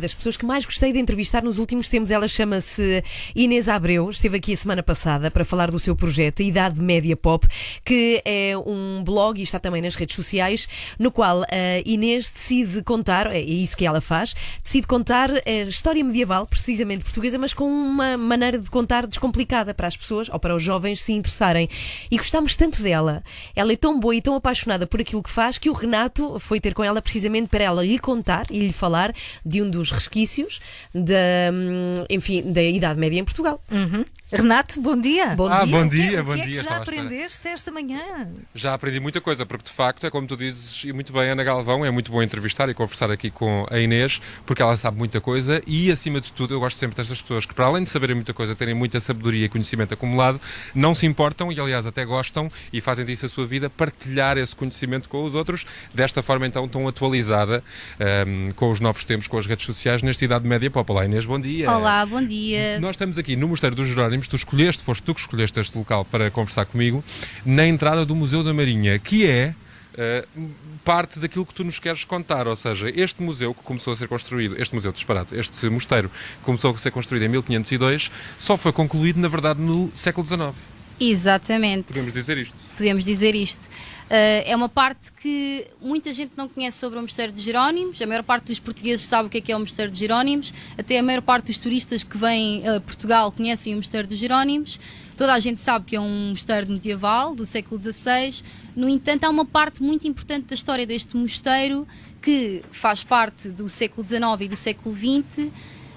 das 0.00 0.12
pessoas 0.14 0.36
que 0.36 0.44
mais 0.46 0.64
gostei 0.64 0.92
de 0.92 0.98
entrevistar 0.98 1.42
nos 1.42 1.58
últimos 1.58 1.88
tempos. 1.88 2.10
Ela 2.10 2.28
chama-se 2.28 3.02
Inês 3.34 3.68
Abreu, 3.68 4.08
esteve 4.10 4.36
aqui 4.38 4.52
a 4.52 4.56
semana 4.56 4.82
passada 4.82 5.30
para 5.30 5.44
falar 5.44 5.70
do 5.70 5.78
seu 5.80 5.94
projeto 5.94 6.40
Idade 6.42 6.80
Média 6.80 7.16
Pop, 7.16 7.46
que 7.84 8.22
é 8.24 8.54
um 8.56 9.02
blog 9.04 9.38
e 9.38 9.42
está 9.42 9.58
também 9.58 9.82
nas 9.82 9.94
redes 9.94 10.14
sociais, 10.16 10.68
no 10.98 11.10
qual 11.10 11.42
a 11.42 11.46
Inês 11.84 12.30
decide 12.30 12.82
contar, 12.82 13.26
é 13.32 13.40
isso 13.40 13.76
que 13.76 13.84
ela 13.86 14.00
faz, 14.00 14.34
decide 14.62 14.86
contar 14.86 15.30
a 15.30 15.50
história 15.68 16.02
medieval, 16.04 16.46
precisamente 16.46 17.04
portuguesa, 17.16 17.38
mas 17.38 17.54
com 17.54 17.66
uma 17.66 18.16
maneira 18.16 18.58
de 18.58 18.68
contar 18.68 19.06
descomplicada 19.06 19.72
para 19.72 19.86
as 19.86 19.96
pessoas 19.96 20.28
ou 20.28 20.38
para 20.38 20.54
os 20.54 20.62
jovens 20.62 21.00
se 21.00 21.12
interessarem. 21.12 21.68
E 22.10 22.16
gostámos 22.16 22.56
tanto 22.56 22.82
dela. 22.82 23.22
Ela 23.54 23.72
é 23.72 23.76
tão 23.76 23.98
boa 23.98 24.14
e 24.14 24.20
tão 24.20 24.36
apaixonada 24.36 24.86
por 24.86 25.00
aquilo 25.00 25.22
que 25.22 25.30
faz 25.30 25.56
que 25.56 25.70
o 25.70 25.72
Renato 25.72 26.38
foi 26.38 26.60
ter 26.60 26.74
com 26.74 26.84
ela 26.84 27.00
precisamente 27.00 27.48
para 27.48 27.64
ela 27.64 27.84
lhe 27.84 27.98
contar 27.98 28.46
e 28.50 28.58
lhe 28.60 28.72
falar 28.72 29.14
de 29.44 29.62
um 29.62 29.70
dos 29.70 29.90
resquícios 29.90 30.60
da, 30.94 31.52
hum, 31.52 31.94
enfim, 32.10 32.42
da 32.52 32.62
Idade 32.62 33.00
Média 33.00 33.18
em 33.18 33.24
Portugal. 33.24 33.60
Uhum. 33.70 34.04
Renato, 34.36 34.80
bom 34.80 34.96
dia. 35.00 35.28
Bom 35.34 35.48
Ah, 35.48 35.64
dia. 35.64 35.76
bom 35.76 35.88
dia, 35.88 36.20
o 36.20 36.24
bom 36.24 36.34
que 36.34 36.40
é 36.40 36.44
dia. 36.44 36.50
que 36.50 36.54
já 36.56 36.60
estava 36.62 36.78
à 36.78 36.82
espera. 36.82 37.00
aprendeste 37.02 37.48
esta 37.48 37.70
manhã? 37.72 38.28
Já 38.54 38.74
aprendi 38.74 39.00
muita 39.00 39.20
coisa, 39.20 39.44
porque 39.46 39.64
de 39.64 39.72
facto 39.72 40.06
é 40.06 40.10
como 40.10 40.26
tu 40.26 40.36
dizes, 40.36 40.84
e 40.84 40.92
muito 40.92 41.12
bem, 41.12 41.30
Ana 41.30 41.42
Galvão, 41.42 41.84
é 41.84 41.90
muito 41.90 42.10
bom 42.12 42.22
entrevistar 42.22 42.68
e 42.68 42.74
conversar 42.74 43.10
aqui 43.10 43.30
com 43.30 43.66
a 43.70 43.78
Inês, 43.78 44.20
porque 44.44 44.62
ela 44.62 44.76
sabe 44.76 44.98
muita 44.98 45.20
coisa 45.20 45.62
e, 45.66 45.90
acima 45.90 46.20
de 46.20 46.32
tudo, 46.32 46.54
eu 46.54 46.60
gosto 46.60 46.76
sempre 46.78 46.96
destas 46.96 47.20
pessoas 47.20 47.46
que, 47.46 47.54
para 47.54 47.66
além 47.66 47.84
de 47.84 47.90
saberem 47.90 48.14
muita 48.14 48.32
coisa, 48.34 48.54
terem 48.54 48.74
muita 48.74 49.00
sabedoria 49.00 49.46
e 49.46 49.48
conhecimento 49.48 49.94
acumulado, 49.94 50.40
não 50.74 50.94
se 50.94 51.06
importam 51.06 51.50
e, 51.50 51.58
aliás, 51.58 51.86
até 51.86 52.04
gostam 52.04 52.48
e 52.72 52.80
fazem 52.80 53.04
disso 53.06 53.26
a 53.26 53.28
sua 53.28 53.46
vida, 53.46 53.70
partilhar 53.70 54.36
esse 54.38 54.54
conhecimento 54.54 55.08
com 55.08 55.24
os 55.24 55.34
outros, 55.34 55.66
desta 55.94 56.22
forma 56.22 56.46
então 56.46 56.68
tão 56.68 56.86
atualizada, 56.86 57.62
ahm, 57.98 58.50
com 58.52 58.70
os 58.70 58.80
novos 58.80 59.04
tempos, 59.04 59.26
com 59.26 59.38
as 59.38 59.46
redes 59.46 59.64
sociais, 59.66 60.02
nesta 60.02 60.24
Idade 60.24 60.46
Média 60.46 60.70
Pop. 60.70 60.90
Olá, 60.92 61.04
Inês, 61.04 61.24
bom 61.24 61.38
dia. 61.40 61.70
Olá, 61.70 62.04
bom 62.06 62.22
dia. 62.22 62.78
Nós 62.80 62.90
estamos 62.96 63.18
aqui 63.18 63.36
no 63.36 63.48
Mosteiro 63.48 63.74
dos 63.76 63.88
Jerónimos, 63.88 64.25
tu 64.28 64.36
escolheste, 64.36 64.82
foste 64.82 65.02
tu 65.02 65.14
que 65.14 65.20
escolheste 65.20 65.58
este 65.60 65.76
local 65.76 66.04
para 66.04 66.30
conversar 66.30 66.66
comigo, 66.66 67.04
na 67.44 67.66
entrada 67.66 68.04
do 68.04 68.14
Museu 68.14 68.42
da 68.42 68.52
Marinha, 68.52 68.98
que 68.98 69.26
é 69.26 69.54
eh, 69.96 70.26
parte 70.84 71.18
daquilo 71.18 71.46
que 71.46 71.54
tu 71.54 71.64
nos 71.64 71.78
queres 71.78 72.04
contar, 72.04 72.46
ou 72.46 72.54
seja, 72.54 72.90
este 72.94 73.22
museu 73.22 73.54
que 73.54 73.62
começou 73.62 73.92
a 73.92 73.96
ser 73.96 74.06
construído, 74.06 74.60
este 74.60 74.74
museu 74.74 74.92
disparate, 74.92 75.34
este 75.34 75.68
mosteiro 75.70 76.08
que 76.08 76.44
começou 76.44 76.72
a 76.72 76.78
ser 76.78 76.90
construído 76.90 77.24
em 77.24 77.28
1502, 77.28 78.10
só 78.38 78.56
foi 78.56 78.72
concluído, 78.72 79.18
na 79.18 79.28
verdade, 79.28 79.60
no 79.60 79.90
século 79.96 80.26
XIX. 80.26 80.75
Exatamente. 80.98 81.84
Podemos 81.88 82.12
dizer 82.12 82.38
isto. 82.38 82.54
Podemos 82.76 83.04
dizer 83.04 83.34
isto. 83.34 83.66
Uh, 84.06 84.46
é 84.46 84.54
uma 84.54 84.68
parte 84.68 85.10
que 85.12 85.66
muita 85.80 86.12
gente 86.12 86.32
não 86.36 86.48
conhece 86.48 86.78
sobre 86.78 86.98
o 86.98 87.02
Mosteiro 87.02 87.32
de 87.32 87.42
Jerónimos. 87.42 88.00
A 88.00 88.06
maior 88.06 88.22
parte 88.22 88.46
dos 88.46 88.58
portugueses 88.58 89.04
sabe 89.04 89.26
o 89.26 89.30
que 89.30 89.38
é, 89.38 89.40
que 89.40 89.52
é 89.52 89.56
o 89.56 89.60
Mosteiro 89.60 89.90
de 89.90 89.98
Jerónimos. 89.98 90.54
Até 90.78 90.98
a 90.98 91.02
maior 91.02 91.22
parte 91.22 91.46
dos 91.46 91.58
turistas 91.58 92.04
que 92.04 92.16
vêm 92.16 92.66
a 92.66 92.80
Portugal 92.80 93.32
conhecem 93.32 93.74
o 93.74 93.78
Mosteiro 93.78 94.06
de 94.06 94.16
Jerónimos. 94.16 94.78
Toda 95.16 95.32
a 95.32 95.40
gente 95.40 95.60
sabe 95.60 95.86
que 95.86 95.96
é 95.96 96.00
um 96.00 96.30
mosteiro 96.30 96.68
medieval 96.68 97.34
do 97.34 97.46
século 97.46 97.80
XVI. 97.80 98.42
No 98.76 98.86
entanto, 98.86 99.24
há 99.24 99.30
uma 99.30 99.46
parte 99.46 99.82
muito 99.82 100.06
importante 100.06 100.48
da 100.48 100.54
história 100.54 100.86
deste 100.86 101.16
mosteiro 101.16 101.88
que 102.20 102.62
faz 102.70 103.02
parte 103.02 103.48
do 103.48 103.68
século 103.68 104.06
XIX 104.06 104.22
e 104.42 104.48
do 104.48 104.56
século 104.56 104.94
XX, 104.94 105.48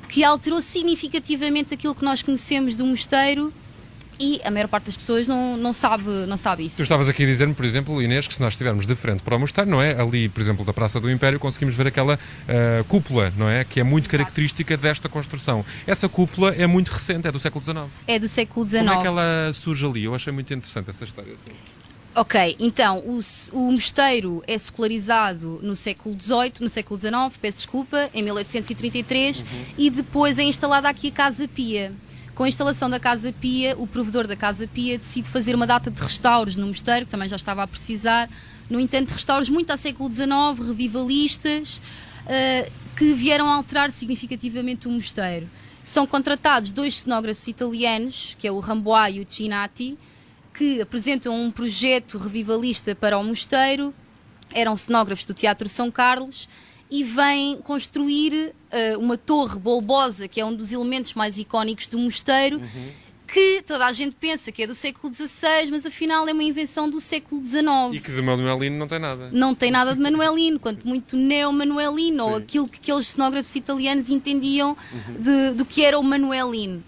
que 0.08 0.24
alterou 0.24 0.62
significativamente 0.62 1.74
aquilo 1.74 1.94
que 1.94 2.04
nós 2.04 2.24
conhecemos 2.24 2.76
do 2.76 2.86
mosteiro 2.86 3.54
e 4.20 4.42
a 4.44 4.52
maior 4.52 4.68
parte 4.68 4.86
das 4.86 4.98
pessoas 4.98 5.28
não, 5.28 5.56
não, 5.56 5.74
sabe, 5.74 6.04
não 6.28 6.36
sabe 6.36 6.66
isso. 6.66 6.78
Tu 6.78 6.84
estavas 6.84 7.08
aqui 7.08 7.24
a 7.24 7.26
dizer-me, 7.26 7.54
por 7.54 7.66
exemplo, 7.66 8.02
Inês, 8.02 8.28
que 8.28 8.34
se 8.34 8.42
nós 8.42 8.54
estivermos 8.54 8.86
de 8.86 8.96
frente 8.96 9.22
para 9.22 9.36
o 9.36 9.40
mosteiro, 9.40 9.70
não 9.70 9.82
é? 9.82 10.00
Ali, 10.00 10.28
por 10.28 10.42
exemplo, 10.42 10.66
da 10.66 10.74
Praça 10.74 11.00
do 11.00 11.10
Império, 11.10 11.40
conseguimos 11.40 11.76
ver 11.76 11.88
aquela 11.88 12.16
uh, 12.16 12.84
cúpula, 12.86 13.34
não 13.38 13.50
é? 13.50 13.64
Que 13.64 13.80
é 13.80 13.84
muito 13.84 14.06
Exato. 14.06 14.18
característica 14.18 14.76
desta 14.76 15.08
construção. 15.08 15.66
Essa 15.88 16.10
cúpula 16.10 16.54
é 16.54 16.68
muito 16.68 16.90
recente, 16.90 17.28
é 17.28 17.32
do 17.32 17.40
século 17.40 17.64
XIX. 17.64 17.86
É 18.08 18.20
do 18.20 18.28
século 18.28 18.66
XIX. 18.66 18.84
Como 18.84 19.00
é 19.00 19.02
que 19.02 19.08
ela 19.08 19.52
surge 19.54 19.86
ali? 19.86 20.04
Eu 20.04 20.14
achei 20.14 20.34
muito 20.34 20.54
interessante 20.54 20.90
essa 20.90 21.04
história. 21.04 21.34
Assim. 21.34 21.52
Ok, 22.16 22.58
então 22.60 22.98
o, 23.00 23.22
o 23.54 23.72
mosteiro 23.72 24.44
é 24.46 24.58
secularizado 24.58 25.60
no 25.62 25.76
século 25.76 26.20
XVIII, 26.20 26.54
no 26.60 26.70
século 26.70 27.00
XIX, 27.00 27.16
peço 27.40 27.58
desculpa, 27.60 28.10
em 28.14 28.24
1833, 28.24 29.46
e 29.78 29.90
depois 29.90 30.38
é 30.38 30.44
instalada 30.44 30.90
aqui 30.90 31.08
a 31.08 31.12
Casa 31.12 31.48
Pia. 31.48 31.94
Com 32.40 32.46
a 32.46 32.48
instalação 32.48 32.90
da 32.90 33.02
Casa 33.02 33.34
Pia, 33.34 33.76
o 33.78 33.86
provedor 33.86 34.26
da 34.26 34.34
Casa 34.34 34.66
Pia 34.66 34.98
decide 34.98 35.30
fazer 35.30 35.54
uma 35.54 35.68
data 35.68 35.92
de 35.92 36.02
restauros 36.02 36.56
no 36.56 36.68
mosteiro, 36.68 37.06
que 37.06 37.12
também 37.12 37.28
já 37.28 37.36
estava 37.36 37.64
a 37.64 37.68
precisar. 37.68 38.30
No 38.70 38.80
entanto, 38.80 39.12
restauros 39.12 39.50
muito 39.50 39.72
ao 39.72 39.78
século 39.78 40.10
XIX, 40.10 40.30
revivalistas, 40.66 41.82
uh, 42.24 42.72
que 42.96 43.14
vieram 43.14 43.50
alterar 43.50 43.92
significativamente 43.92 44.88
o 44.88 44.92
mosteiro. 44.92 45.50
São 45.84 46.08
contratados 46.08 46.72
dois 46.72 47.00
cenógrafos 47.00 47.46
italianos, 47.46 48.38
que 48.40 48.48
é 48.48 48.52
o 48.54 48.60
Rambois 48.60 49.18
e 49.18 49.20
o 49.20 49.26
Cinatti, 49.30 49.98
que 50.54 50.82
apresentam 50.82 51.36
um 51.36 51.52
projeto 51.52 52.18
revivalista 52.18 52.96
para 52.96 53.18
o 53.18 53.24
mosteiro. 53.24 53.94
Eram 54.54 54.78
cenógrafos 54.78 55.26
do 55.26 55.34
Teatro 55.34 55.68
São 55.68 55.92
Carlos 55.92 56.48
e 56.90 57.04
vêm 57.04 57.58
construir 57.58 58.54
uh, 58.72 59.00
uma 59.00 59.18
torre 59.18 59.60
bulbosa, 59.60 60.28
que 60.28 60.42
é 60.42 60.46
um 60.46 60.54
dos 60.54 60.72
elementos 60.72 61.14
mais 61.14 61.38
icónicos 61.38 61.88
do 61.88 62.00
mosteiro, 62.00 62.58
uhum. 62.58 62.90
que 63.28 63.62
toda 63.62 63.86
a 63.86 63.94
gente 63.94 64.16
pensa 64.20 64.52
que 64.52 64.64
é 64.64 64.68
do 64.68 64.74
século 64.74 65.14
XVI, 65.14 65.70
mas 65.70 65.86
afinal 65.86 66.28
é 66.28 66.34
uma 66.34 66.44
invenção 66.44 66.90
do 66.90 67.00
século 67.00 67.44
XIX. 67.44 67.64
E 67.94 68.00
que 68.00 68.12
de 68.12 68.22
Manuelino 68.22 68.78
não 68.78 68.88
tem 68.88 69.00
nada. 69.00 69.30
Não 69.32 69.54
tem 69.54 69.70
nada 69.70 69.94
de 69.94 70.02
Manuelino, 70.02 70.60
quanto 70.60 70.88
muito 70.88 71.16
neo-Manuelino, 71.16 72.26
ou 72.26 72.36
aquilo 72.38 72.68
que 72.68 72.78
aqueles 72.78 73.08
cenógrafos 73.08 73.56
italianos 73.56 74.10
entendiam 74.10 74.76
uhum. 74.92 75.14
de, 75.22 75.52
do 75.54 75.66
que 75.66 75.84
era 75.84 76.00
o 76.00 76.04
Manuelino. 76.04 76.84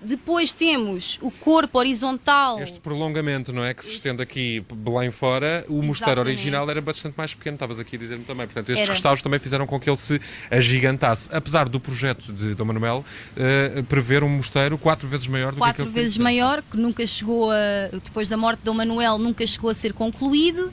Depois 0.00 0.52
temos 0.52 1.18
o 1.20 1.30
corpo 1.30 1.78
horizontal. 1.78 2.60
Este 2.60 2.78
prolongamento, 2.78 3.52
não 3.52 3.64
é? 3.64 3.74
Que 3.74 3.84
se 3.84 3.96
estende 3.96 4.22
aqui 4.22 4.64
Belém 4.72 5.10
fora. 5.10 5.64
O 5.68 5.82
mosteiro 5.82 6.20
original 6.20 6.68
era 6.70 6.80
bastante 6.80 7.14
mais 7.16 7.34
pequeno, 7.34 7.56
estavas 7.56 7.78
aqui 7.78 7.96
a 7.96 7.98
dizer-me 7.98 8.24
também. 8.24 8.46
Portanto, 8.46 8.68
estes 8.70 8.84
Era. 8.84 8.92
restauros 8.92 9.22
também 9.22 9.40
fizeram 9.40 9.66
com 9.66 9.78
que 9.80 9.90
ele 9.90 9.96
se 9.96 10.20
agigantasse. 10.50 11.28
Apesar 11.32 11.68
do 11.68 11.80
projeto 11.80 12.32
de 12.32 12.54
Dom 12.54 12.66
Manuel 12.66 13.04
eh, 13.36 13.82
prever 13.88 14.22
um 14.22 14.28
mosteiro 14.28 14.78
quatro 14.78 15.08
vezes 15.08 15.26
maior 15.26 15.50
do 15.50 15.54
que 15.54 15.60
quatro 15.60 15.86
que 15.86 15.92
vezes 15.92 16.14
foi 16.14 16.22
maior, 16.22 16.62
que 16.62 16.76
nunca 16.76 17.06
chegou 17.06 17.50
a. 17.50 17.88
Depois 18.02 18.28
da 18.28 18.36
morte 18.36 18.58
de 18.60 18.64
Dom 18.64 18.74
Manuel, 18.74 19.18
nunca 19.18 19.46
chegou 19.46 19.70
a 19.70 19.74
ser 19.74 19.92
concluído. 19.92 20.66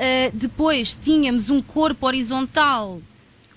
Uh, 0.00 0.30
depois 0.32 0.94
tínhamos 0.94 1.50
um 1.50 1.60
corpo 1.60 2.06
horizontal 2.06 3.02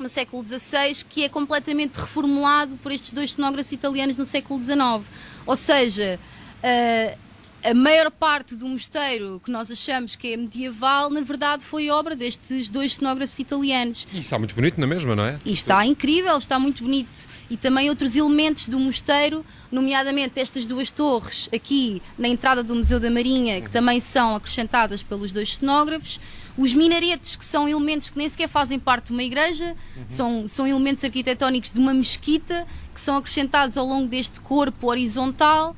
no 0.04 0.10
século 0.10 0.46
XVI 0.46 1.04
que 1.10 1.24
é 1.24 1.30
completamente 1.30 1.96
reformulado 1.96 2.76
por 2.78 2.92
estes 2.92 3.12
dois 3.12 3.34
cenógrafos 3.34 3.72
italianos 3.72 4.18
no 4.18 4.26
século 4.26 4.62
XIX. 4.62 5.10
Ou 5.46 5.56
seja, 5.56 6.20
uh, 6.60 7.23
a 7.64 7.74
maior 7.74 8.12
parte 8.12 8.56
do 8.56 8.68
mosteiro 8.68 9.42
que 9.44 9.50
nós 9.50 9.72
achamos 9.72 10.16
que 10.16 10.34
é 10.34 10.38
medieval, 10.38 11.10
na 11.10 11.22
verdade 11.22 11.64
foi 11.64 11.90
obra 11.90 12.16
destes 12.16 12.70
dois 12.70 12.96
cenógrafos 12.96 13.40
italianos. 13.40 14.06
E 14.12 14.20
está 14.20 14.38
muito 14.38 14.54
bonito 14.54 14.80
na 14.80 14.86
mesma, 14.86 15.16
não 15.16 15.26
é? 15.26 15.40
E 15.46 15.54
está 15.54 15.86
incrível, 15.86 16.38
está 16.38 16.60
muito 16.60 16.84
bonito. 16.84 17.10
E 17.50 17.56
também 17.56 17.90
outros 17.90 18.16
elementos 18.16 18.68
do 18.68 18.78
mosteiro, 18.78 19.46
nomeadamente 19.72 20.40
estas 20.40 20.68
duas 20.68 20.92
torres 20.92 21.50
aqui 21.54 22.02
na 22.18 22.28
entrada 22.28 22.64
do 22.64 22.76
Museu 22.76 23.00
da 23.00 23.10
Marinha, 23.10 23.62
que 23.62 23.70
também 23.70 24.00
são 24.00 24.36
acrescentadas 24.36 25.02
pelos 25.02 25.32
dois 25.32 25.56
cenógrafos. 25.56 26.20
Os 26.58 26.74
minaretes, 26.74 27.36
que 27.36 27.46
são 27.46 27.68
elementos 27.68 28.10
que 28.10 28.18
nem 28.18 28.30
sequer 28.30 28.48
fazem 28.48 28.78
parte 28.78 29.08
de 29.08 29.14
uma 29.14 29.24
igreja, 29.24 29.76
são, 30.08 30.48
são 30.48 30.68
elementos 30.68 31.04
arquitetónicos 31.04 31.72
de 31.72 31.80
uma 31.80 31.94
mesquita, 31.94 32.68
que 32.94 33.00
são 33.00 33.18
acrescentados 33.18 33.78
ao 33.78 33.86
longo 33.86 34.08
deste 34.08 34.40
corpo 34.40 34.88
horizontal. 34.88 35.76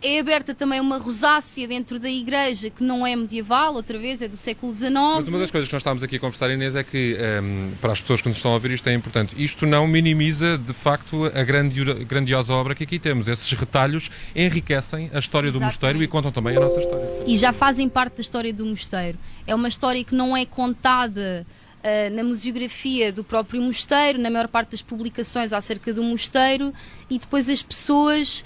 É 0.00 0.20
aberta 0.20 0.54
também 0.54 0.80
uma 0.80 0.96
rosácea 0.96 1.66
dentro 1.66 1.98
da 1.98 2.08
igreja 2.08 2.70
que 2.70 2.84
não 2.84 3.04
é 3.04 3.16
medieval, 3.16 3.74
outra 3.74 3.98
vez, 3.98 4.22
é 4.22 4.28
do 4.28 4.36
século 4.36 4.72
XIX. 4.72 4.92
Mas 4.92 5.26
uma 5.26 5.38
das 5.40 5.50
coisas 5.50 5.68
que 5.68 5.74
nós 5.74 5.80
estávamos 5.80 6.04
aqui 6.04 6.16
a 6.16 6.20
conversar, 6.20 6.50
Inês, 6.52 6.76
é 6.76 6.84
que 6.84 7.16
ehm, 7.18 7.72
para 7.80 7.92
as 7.92 8.00
pessoas 8.00 8.20
que 8.22 8.28
nos 8.28 8.38
estão 8.38 8.52
a 8.52 8.54
ouvir 8.54 8.70
isto 8.70 8.88
é 8.88 8.94
importante. 8.94 9.34
Isto 9.36 9.66
não 9.66 9.88
minimiza, 9.88 10.56
de 10.56 10.72
facto, 10.72 11.24
a 11.26 11.42
grandi- 11.42 12.04
grandiosa 12.04 12.52
obra 12.52 12.76
que 12.76 12.84
aqui 12.84 12.98
temos. 13.00 13.26
Esses 13.26 13.50
retalhos 13.52 14.08
enriquecem 14.36 15.10
a 15.12 15.18
história 15.18 15.50
do 15.50 15.60
mosteiro 15.60 16.00
e 16.00 16.06
contam 16.06 16.30
também 16.30 16.56
a 16.56 16.60
nossa 16.60 16.78
história. 16.78 17.08
e 17.26 17.36
já 17.36 17.52
fazem 17.52 17.88
parte 17.88 18.16
da 18.16 18.20
história 18.20 18.52
do 18.52 18.64
mosteiro. 18.64 19.18
É 19.48 19.54
uma 19.54 19.66
história 19.66 20.04
que 20.04 20.14
não 20.14 20.36
é 20.36 20.46
contada 20.46 21.44
ah, 21.82 22.10
na 22.10 22.22
museografia 22.24 23.12
do 23.12 23.22
próprio 23.24 23.60
mosteiro, 23.62 24.18
na 24.18 24.30
maior 24.30 24.48
parte 24.48 24.70
das 24.70 24.82
publicações 24.82 25.52
acerca 25.52 25.92
do 25.92 26.02
mosteiro, 26.04 26.72
e 27.10 27.18
depois 27.18 27.48
as 27.48 27.62
pessoas 27.62 28.44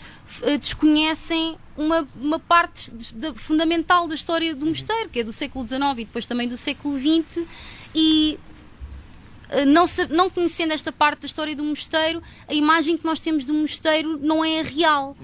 desconhecem 0.58 1.56
uma, 1.76 2.06
uma 2.20 2.38
parte 2.38 2.90
de- 2.90 3.12
de- 3.14 3.34
fundamental 3.34 4.06
da 4.06 4.14
história 4.14 4.54
do 4.54 4.66
mosteiro, 4.66 5.08
que 5.08 5.20
é 5.20 5.24
do 5.24 5.32
século 5.32 5.64
XIX 5.66 5.80
e 5.98 6.04
depois 6.04 6.26
também 6.26 6.48
do 6.48 6.56
século 6.56 6.98
XX, 6.98 7.44
e 7.94 8.38
ah, 9.50 9.64
não, 9.64 9.84
não 10.10 10.30
conhecendo 10.30 10.72
esta 10.72 10.90
parte 10.92 11.20
da 11.20 11.26
história 11.26 11.54
do 11.54 11.64
mosteiro, 11.64 12.22
a 12.48 12.54
imagem 12.54 12.96
que 12.96 13.04
nós 13.04 13.20
temos 13.20 13.44
do 13.44 13.54
mosteiro 13.54 14.18
não 14.22 14.44
é 14.44 14.60
a 14.60 14.62
real. 14.62 15.16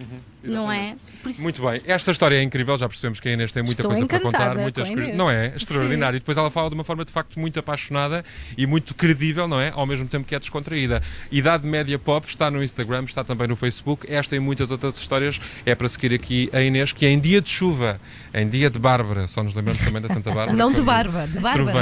Não 0.42 0.70
é? 0.70 0.94
Isso- 1.26 1.42
Muito 1.42 1.60
bem, 1.62 1.80
esta 1.86 2.10
história 2.10 2.36
é 2.36 2.42
incrível, 2.42 2.76
já 2.78 2.88
percebemos 2.88 3.20
que 3.20 3.28
a 3.28 3.32
Inês 3.32 3.52
tem 3.52 3.62
muita 3.62 3.80
Estou 3.82 3.90
coisa 3.90 4.06
para 4.06 4.20
contar, 4.20 4.54
muitas 4.54 4.86
com 4.86 4.92
a 4.92 4.96
coisas. 4.96 5.04
Inês. 5.04 5.16
Não 5.18 5.30
é? 5.30 5.52
Extraordinário. 5.56 6.16
E 6.16 6.20
depois 6.20 6.38
ela 6.38 6.50
fala 6.50 6.68
de 6.70 6.74
uma 6.74 6.84
forma 6.84 7.04
de 7.04 7.12
facto 7.12 7.38
muito 7.38 7.58
apaixonada 7.58 8.24
e 8.56 8.66
muito 8.66 8.94
credível, 8.94 9.46
não 9.48 9.60
é? 9.60 9.70
Ao 9.74 9.84
mesmo 9.86 10.06
tempo 10.08 10.26
que 10.26 10.34
é 10.34 10.38
descontraída. 10.38 11.02
Idade 11.30 11.66
Média 11.66 11.98
Pop 11.98 12.26
está 12.28 12.50
no 12.50 12.62
Instagram, 12.62 13.04
está 13.04 13.22
também 13.24 13.48
no 13.48 13.56
Facebook. 13.56 14.06
Esta 14.10 14.36
e 14.36 14.40
muitas 14.40 14.70
outras 14.70 14.96
histórias 14.98 15.40
é 15.66 15.74
para 15.74 15.88
seguir 15.88 16.14
aqui 16.14 16.48
a 16.52 16.62
Inês, 16.62 16.92
que 16.92 17.06
em 17.06 17.18
dia 17.18 17.40
de 17.42 17.50
chuva, 17.50 18.00
em 18.32 18.48
dia 18.48 18.70
de 18.70 18.78
Bárbara, 18.78 19.26
só 19.26 19.42
nos 19.42 19.54
lembramos 19.54 19.84
também 19.84 20.00
da 20.00 20.08
Santa 20.08 20.30
Bárbara. 20.30 20.56
Não 20.56 20.72
de 20.72 20.82
barba, 20.82 21.26
de 21.26 21.32
De 21.32 21.40
barba. 21.40 21.72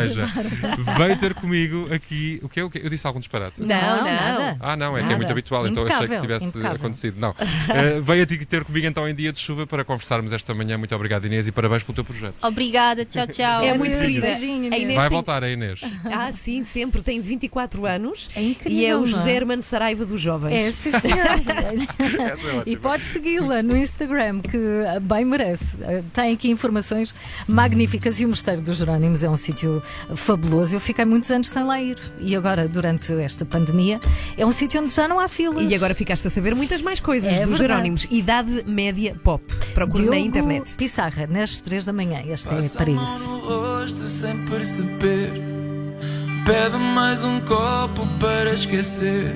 Veio 0.96 1.16
ter 1.18 1.34
comigo 1.34 1.88
aqui. 1.92 2.40
O 2.42 2.48
que 2.48 2.60
Eu 2.60 2.90
disse 2.90 3.06
algum 3.06 3.18
disparate? 3.20 3.60
Não, 3.60 3.66
Não, 3.68 4.04
nada. 4.04 4.56
Ah, 4.60 4.76
não, 4.76 4.96
é 4.96 5.00
que 5.00 5.02
Nada. 5.04 5.14
é 5.14 5.16
muito 5.18 5.30
habitual, 5.30 5.66
então 5.66 5.82
eu 5.82 5.86
achei 5.88 5.98
que 5.98 6.04
Impecável, 6.14 6.22
tivesse 6.38 6.44
impecável. 6.46 6.76
acontecido. 6.76 7.20
Não. 7.20 7.34
Eh, 7.76 8.00
veio 8.00 8.22
a 8.22 8.26
ti 8.26 8.38
ter 8.46 8.64
comigo 8.64 8.86
então 8.86 9.08
em 9.08 9.14
dia 9.14 9.32
de 9.32 9.38
chuva 9.38 9.66
para 9.66 9.84
conversarmos 9.84 10.32
esta 10.32 10.54
manhã. 10.54 10.78
Muito 10.78 10.94
obrigado, 10.94 11.26
Inês, 11.26 11.46
e 11.46 11.52
parabéns 11.52 11.82
pelo 11.82 11.94
teu 11.94 12.04
projeto. 12.04 12.34
Obrigada, 12.42 13.04
tchau, 13.04 13.26
tchau. 13.26 13.62
É 13.62 13.76
muito 13.76 13.96
querida. 13.98 14.20
beijinho, 14.22 14.72
A 14.72 14.78
Inês 14.78 14.94
Vai 14.96 15.08
tem- 15.08 15.16
voltar 15.16 15.42
a 15.44 15.50
Inês. 15.50 15.80
Ah, 16.04 16.30
sim, 16.32 16.62
sempre. 16.64 17.02
Tem 17.02 17.20
24 17.20 17.84
anos. 17.86 18.30
É 18.34 18.42
incrível, 18.42 18.78
E 18.78 18.86
é 18.86 18.96
o 18.96 19.04
é? 19.04 19.06
José 19.06 19.32
Hermano 19.36 19.62
Saraiva 19.62 20.04
dos 20.04 20.20
Jovens. 20.20 20.54
É, 20.54 20.70
sim, 20.70 20.92
senhor. 20.98 21.18
e 22.66 22.76
pode 22.76 23.04
segui-la 23.04 23.62
no 23.62 23.76
Instagram, 23.76 24.40
que 24.40 24.58
bem 25.02 25.24
merece. 25.24 25.78
Tem 26.12 26.32
aqui 26.32 26.50
informações 26.50 27.14
magníficas 27.46 28.20
e 28.20 28.24
o 28.24 28.28
Mosteiro 28.28 28.60
dos 28.60 28.78
Jerónimos 28.78 29.22
é 29.24 29.30
um 29.30 29.36
sítio 29.36 29.82
fabuloso. 30.14 30.74
Eu 30.76 30.80
fiquei 30.80 31.04
muitos 31.04 31.30
anos 31.30 31.48
sem 31.48 31.64
lá 31.64 31.80
ir 31.80 31.98
e 32.20 32.34
agora, 32.36 32.68
durante 32.68 33.12
esta 33.14 33.44
pandemia, 33.44 34.00
é 34.36 34.44
um 34.44 34.52
sítio 34.52 34.80
onde 34.80 34.94
já 34.94 35.06
não 35.08 35.20
há 35.20 35.28
filas. 35.28 35.70
E 35.70 35.74
agora 35.74 35.94
ficaste 35.94 36.26
a 36.26 36.30
saber 36.30 36.54
muitas 36.54 36.82
mais 36.82 37.00
coisas 37.00 37.28
É 37.32 37.40
dos 37.44 37.58
verdade. 37.58 37.62
Jerónimos. 37.62 38.06
Idade 38.36 38.64
Média 38.66 39.16
Pop. 39.24 39.42
Procure 39.72 40.10
na 40.10 40.18
internet. 40.18 40.74
Pissarra, 40.74 41.26
nas 41.26 41.58
3 41.58 41.86
da 41.86 41.92
manhã. 41.92 42.22
Este 42.26 42.48
é 42.48 42.56
Passa 42.56 42.90
isso. 42.90 43.32
no 43.32 43.38
rosto 43.38 44.06
sem 44.06 44.36
perceber. 44.44 45.32
Pede 46.44 46.76
mais 46.76 47.22
um 47.22 47.40
copo 47.40 48.06
para 48.20 48.52
esquecer. 48.52 49.34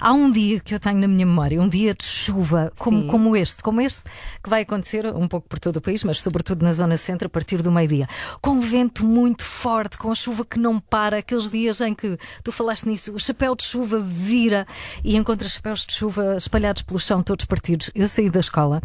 Há 0.00 0.12
um 0.12 0.30
dia 0.30 0.60
que 0.60 0.74
eu 0.74 0.78
tenho 0.78 0.98
na 0.98 1.08
minha 1.08 1.26
memória, 1.26 1.60
um 1.60 1.68
dia 1.68 1.92
de 1.92 2.04
chuva 2.04 2.72
como, 2.78 3.02
Sim. 3.02 3.06
como 3.08 3.36
este, 3.36 3.62
como 3.64 3.80
este, 3.80 4.04
que 4.44 4.50
vai 4.50 4.60
acontecer 4.60 5.06
um 5.06 5.26
pouco 5.26 5.48
por 5.48 5.58
todo 5.58 5.78
o 5.78 5.80
país, 5.80 6.04
mas 6.04 6.20
sobretudo 6.20 6.62
na 6.62 6.72
zona 6.72 6.98
centro, 6.98 7.26
a 7.26 7.30
partir 7.30 7.62
do 7.62 7.72
meio-dia. 7.72 8.06
Com 8.42 8.60
vento 8.60 9.04
muito 9.04 9.42
forte, 9.42 9.96
com 9.96 10.10
a 10.10 10.14
chuva 10.14 10.44
que 10.44 10.58
não 10.58 10.78
para, 10.78 11.18
aqueles 11.18 11.50
dias 11.50 11.80
em 11.80 11.94
que 11.94 12.18
tu 12.42 12.52
falaste 12.52 12.86
nisso, 12.86 13.14
o 13.14 13.18
chapéu 13.18 13.56
de 13.56 13.64
chuva 13.64 13.98
vira 13.98 14.66
e 15.02 15.16
encontras 15.16 15.52
chapéus 15.52 15.86
de 15.86 15.94
chuva 15.94 16.36
espalhados 16.36 16.82
pelo 16.82 17.00
chão, 17.00 17.22
todos 17.22 17.46
partidos. 17.46 17.90
Eu 17.94 18.06
saí 18.06 18.28
da 18.28 18.40
escola 18.40 18.82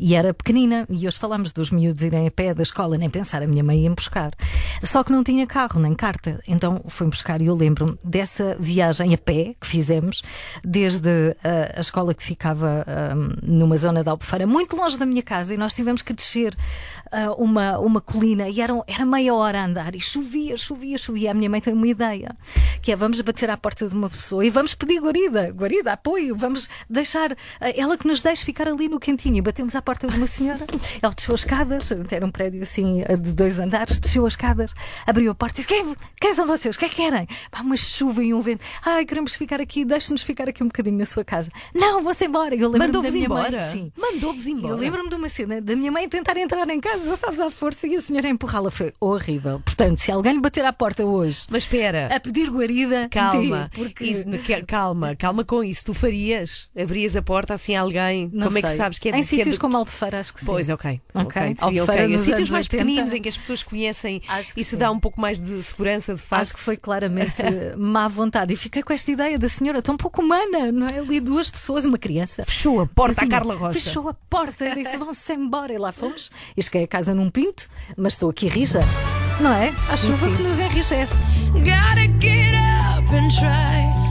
e 0.00 0.14
era 0.14 0.32
pequenina, 0.32 0.86
e 0.88 1.06
hoje 1.06 1.18
falamos 1.18 1.52
dos 1.52 1.70
miúdos 1.70 2.02
irem 2.02 2.26
a 2.26 2.30
pé 2.30 2.54
da 2.54 2.62
escola, 2.62 2.96
nem 2.96 3.10
pensar, 3.10 3.42
a 3.42 3.46
minha 3.46 3.62
mãe 3.62 3.80
ia 3.80 3.90
me 3.90 3.96
buscar. 3.96 4.32
Só 4.82 5.04
que 5.04 5.12
não 5.12 5.22
tinha 5.22 5.46
carro, 5.46 5.78
nem 5.78 5.94
carta, 5.94 6.40
então 6.48 6.82
foi-me 6.88 7.10
buscar 7.10 7.42
e 7.42 7.46
eu 7.46 7.54
lembro-me 7.54 7.98
dessa 8.02 8.56
viagem 8.58 9.12
a 9.12 9.18
pé 9.18 9.54
que 9.60 9.66
fizemos, 9.66 10.22
desde 10.64 11.36
ah, 11.44 11.74
a 11.76 11.80
escola 11.80 12.14
que 12.14 12.22
ficava 12.22 12.82
ah, 12.86 13.14
numa 13.42 13.76
zona 13.76 14.02
da 14.02 14.12
Albufeira, 14.12 14.46
muito 14.46 14.74
longe 14.74 15.01
da 15.02 15.06
minha 15.06 15.22
casa, 15.22 15.52
e 15.52 15.56
nós 15.56 15.74
tivemos 15.74 16.02
que 16.02 16.12
descer 16.12 16.56
ah, 17.10 17.32
uma, 17.36 17.78
uma 17.78 18.00
colina 18.00 18.48
e 18.48 18.60
era, 18.60 18.72
era 18.86 19.04
meia 19.04 19.34
hora 19.34 19.60
a 19.60 19.64
andar 19.64 19.94
e 19.94 20.00
chovia, 20.00 20.56
chovia, 20.56 20.96
chovia. 20.96 21.30
A 21.30 21.34
minha 21.34 21.50
mãe 21.50 21.60
tem 21.60 21.74
uma 21.74 21.86
ideia, 21.86 22.34
que 22.80 22.90
é 22.90 22.96
vamos 22.96 23.20
bater 23.20 23.50
à 23.50 23.56
porta 23.56 23.86
de 23.88 23.94
uma 23.94 24.08
pessoa 24.08 24.44
e 24.44 24.50
vamos 24.50 24.74
pedir 24.74 25.00
guarida, 25.00 25.52
guarida, 25.52 25.92
apoio, 25.92 26.36
vamos 26.36 26.68
deixar 26.88 27.32
ah, 27.60 27.70
ela 27.76 27.98
que 27.98 28.06
nos 28.06 28.22
deixe 28.22 28.44
ficar 28.44 28.68
ali 28.68 28.88
no 28.88 28.98
cantinho. 28.98 29.36
E 29.36 29.40
batemos 29.42 29.74
à 29.74 29.82
porta 29.82 30.08
de 30.08 30.16
uma 30.16 30.26
senhora, 30.26 30.66
ela 31.02 31.12
desceu 31.14 31.34
as 31.34 31.40
escadas, 31.40 31.92
era 32.10 32.24
um 32.24 32.30
prédio 32.30 32.62
assim 32.62 33.02
ah, 33.02 33.16
de 33.16 33.34
dois 33.34 33.58
andares, 33.58 33.98
desceu 33.98 34.24
as 34.24 34.32
escadas, 34.32 34.72
abriu 35.06 35.30
a 35.30 35.34
porta 35.34 35.60
e 35.60 35.64
disse: 35.64 35.68
quem, 35.68 35.96
quem 36.20 36.32
são 36.32 36.46
vocês? 36.46 36.76
O 36.76 36.78
que 36.78 36.86
é 36.86 36.88
que 36.88 36.96
querem? 36.96 37.26
Pá, 37.50 37.60
uma 37.60 37.76
chuva 37.76 38.22
e 38.22 38.32
um 38.32 38.40
vento. 38.40 38.64
Ai, 38.84 39.04
queremos 39.04 39.34
ficar 39.34 39.60
aqui, 39.60 39.84
deixe-nos 39.84 40.22
ficar 40.22 40.48
aqui 40.48 40.62
um 40.62 40.66
bocadinho 40.68 40.98
na 40.98 41.06
sua 41.06 41.24
casa. 41.24 41.50
Não, 41.74 42.02
vão-se 42.02 42.24
embora. 42.24 42.56
Mandou-vos 42.56 43.12
mãe. 43.12 43.24
embora? 43.24 43.62
Sim. 43.62 43.92
Mandou-vos 43.96 44.46
embora. 44.46 44.76
Lembro-me 44.92 45.08
de 45.08 45.14
uma 45.16 45.28
cena 45.30 45.60
da 45.60 45.74
minha 45.74 45.90
mãe 45.90 46.06
tentar 46.06 46.36
entrar 46.36 46.68
em 46.68 46.78
casa, 46.78 47.16
sabes, 47.16 47.40
à 47.40 47.50
força, 47.50 47.86
e 47.86 47.96
a 47.96 48.00
senhora 48.00 48.26
a 48.26 48.30
empurrá-la. 48.30 48.70
Foi 48.70 48.92
horrível. 49.00 49.58
Portanto, 49.64 49.98
se 49.98 50.12
alguém 50.12 50.34
lhe 50.34 50.40
bater 50.40 50.64
à 50.66 50.72
porta 50.72 51.02
hoje 51.04 51.46
Mas 51.50 51.62
espera. 51.62 52.08
a 52.14 52.20
pedir 52.20 52.50
guarida, 52.50 53.08
Calma, 53.10 53.70
porque 53.74 54.04
Isso- 54.04 54.24
calma, 54.66 55.16
calma 55.16 55.44
com 55.44 55.64
isso. 55.64 55.86
Tu 55.86 55.94
farias? 55.94 56.68
Abrias 56.78 57.16
a 57.16 57.22
porta 57.22 57.54
assim 57.54 57.74
a 57.74 57.80
alguém? 57.80 58.28
Não 58.32 58.46
Como 58.48 58.58
é 58.58 58.62
que 58.62 58.68
sei. 58.68 58.76
sabes 58.76 58.98
que 58.98 59.08
é 59.08 59.12
Em 59.12 59.20
de- 59.22 59.26
que 59.26 59.34
é 59.34 59.38
sítios 59.38 59.54
de- 59.56 59.60
como 59.60 59.76
Albufeira, 59.78 60.20
acho 60.20 60.34
que 60.34 60.40
sim. 60.40 60.46
Pois, 60.46 60.68
ok. 60.68 61.00
Ok. 61.14 61.24
ok. 61.24 61.42
Sim, 61.42 61.64
Albufeira 61.64 62.02
ok. 62.04 62.08
nos 62.08 62.20
Sítios 62.22 62.50
mais 62.50 62.66
80. 62.66 62.84
pequeninos 62.84 63.12
em 63.14 63.22
que 63.22 63.28
as 63.30 63.36
pessoas 63.36 63.62
conhecem, 63.62 64.20
isso 64.56 64.70
sim. 64.70 64.76
dá 64.76 64.90
um 64.90 65.00
pouco 65.00 65.18
mais 65.20 65.40
de 65.40 65.62
segurança, 65.62 66.14
de 66.14 66.20
facto. 66.20 66.42
Acho 66.42 66.54
que 66.54 66.60
foi 66.60 66.76
claramente 66.76 67.42
má 67.78 68.08
vontade. 68.08 68.52
E 68.52 68.56
fiquei 68.56 68.82
com 68.82 68.92
esta 68.92 69.10
ideia 69.10 69.38
da 69.38 69.48
senhora 69.48 69.80
tão 69.80 69.96
pouco 69.96 70.20
humana, 70.22 70.70
não 70.70 70.86
é? 70.86 70.98
Ali 70.98 71.20
duas 71.20 71.48
pessoas, 71.50 71.84
uma 71.84 71.98
criança. 71.98 72.44
Fechou 72.44 72.80
a 72.80 72.86
porta 72.86 73.24
à 73.24 73.28
Carla 73.28 73.54
Rocha. 73.54 73.72
Fechou 73.80 74.08
a 74.08 74.14
porta 74.14 74.64
disse: 74.82 74.96
vão-se 74.98 75.32
embora. 75.32 75.72
E 75.72 75.78
lá 75.78 75.92
fomos. 75.92 76.30
E 76.56 76.62
cheguei 76.62 76.84
a 76.84 76.88
casa 76.88 77.14
num 77.14 77.28
pinto, 77.30 77.68
mas 77.96 78.14
estou 78.14 78.30
aqui 78.30 78.48
rija, 78.48 78.80
não 79.40 79.52
é? 79.52 79.68
A 79.90 79.96
Sim, 79.96 80.08
chuva 80.08 80.26
sim. 80.28 80.36
que 80.36 80.42
nos 80.42 80.58
enriquece. 80.58 81.14
Gotta 81.52 82.06
get 82.20 82.54
up 82.98 83.14
and 83.14 83.28
try. 83.30 84.01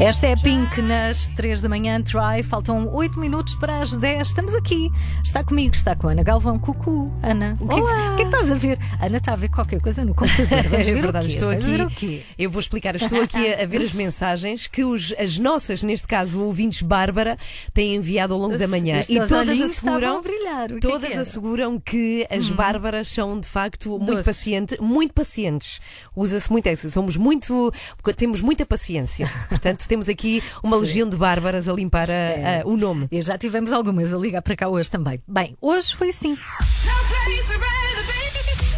Esta 0.00 0.28
é 0.28 0.32
a 0.32 0.36
Pink 0.36 0.80
nas 0.82 1.28
3 1.28 1.60
da 1.60 1.68
manhã, 1.68 2.00
Try. 2.00 2.42
Faltam 2.42 2.88
8 2.92 3.18
minutos 3.20 3.54
para 3.54 3.80
as 3.80 3.92
10. 3.92 4.28
Estamos 4.28 4.54
aqui. 4.54 4.90
Está 5.22 5.44
comigo, 5.44 5.74
está 5.74 5.94
com 5.94 6.08
a 6.08 6.12
Ana 6.12 6.22
Galvão. 6.22 6.58
Cucu, 6.58 7.12
Ana. 7.22 7.56
O 7.60 7.66
que, 7.68 7.74
é 7.74 7.76
que, 7.76 7.82
o 7.82 7.86
que 7.86 7.92
é 7.92 8.16
que 8.16 8.22
estás 8.22 8.50
a 8.50 8.54
ver? 8.54 8.78
Ana 9.00 9.18
está 9.18 9.32
a 9.32 9.36
ver 9.36 9.48
qualquer 9.50 9.80
coisa 9.80 10.04
no 10.04 10.14
computador. 10.14 10.62
Vamos 10.70 10.88
É 10.88 10.94
ver 10.94 11.02
verdade, 11.02 11.26
estou 11.26 11.52
Estás 11.52 11.66
a 11.66 11.76
ver 11.76 11.80
aqui. 11.82 11.92
o 11.92 11.96
quê? 11.96 12.22
Eu 12.38 12.50
vou 12.50 12.60
explicar, 12.60 12.94
estou 12.96 13.20
aqui 13.20 13.52
a, 13.52 13.62
a 13.62 13.66
ver 13.66 13.82
as 13.82 13.92
mensagens 13.92 14.66
que 14.66 14.84
os, 14.84 15.12
as 15.18 15.38
nossas, 15.38 15.82
neste 15.82 16.08
caso, 16.08 16.40
ouvintes 16.40 16.80
Bárbara, 16.82 17.36
têm 17.74 17.96
enviado 17.96 18.32
ao 18.34 18.40
longo 18.40 18.56
da 18.56 18.66
manhã. 18.66 18.98
Estes 19.00 19.16
e 19.16 19.28
todas 19.28 19.60
asseguram, 19.60 20.22
brilhar. 20.22 20.68
Que 20.68 20.74
é 20.76 20.80
todas 20.80 21.08
que 21.08 21.12
era? 21.12 21.22
asseguram 21.22 21.78
que 21.78 22.26
as 22.30 22.48
Bárbaras 22.48 23.08
são 23.08 23.38
de 23.38 23.46
facto 23.46 23.90
muito 23.90 24.06
Doces. 24.06 24.24
pacientes, 24.24 24.78
muito 24.80 25.12
pacientes. 25.12 25.80
Usa-se 26.16 26.50
muito 26.50 26.66
essa. 26.68 26.88
Somos 26.88 27.16
muito, 27.16 27.72
temos 28.16 28.40
muita 28.40 28.64
paciência. 28.64 29.28
Portanto, 29.48 29.86
temos 29.86 30.08
aqui 30.08 30.42
uma 30.62 30.76
legião 30.76 31.08
de 31.08 31.16
Bárbaras 31.16 31.68
a 31.68 31.72
limpar 31.72 32.10
a- 32.10 32.12
É. 32.12 32.60
a- 32.62 32.66
o 32.66 32.76
nome. 32.76 33.06
E 33.10 33.20
já 33.20 33.36
tivemos 33.38 33.72
algumas 33.72 34.12
a 34.12 34.16
ligar 34.18 34.42
para 34.42 34.56
cá 34.56 34.68
hoje 34.68 34.90
também. 34.90 35.20
Bem, 35.28 35.56
hoje 35.60 35.94
foi 35.96 36.10
assim. 36.10 36.36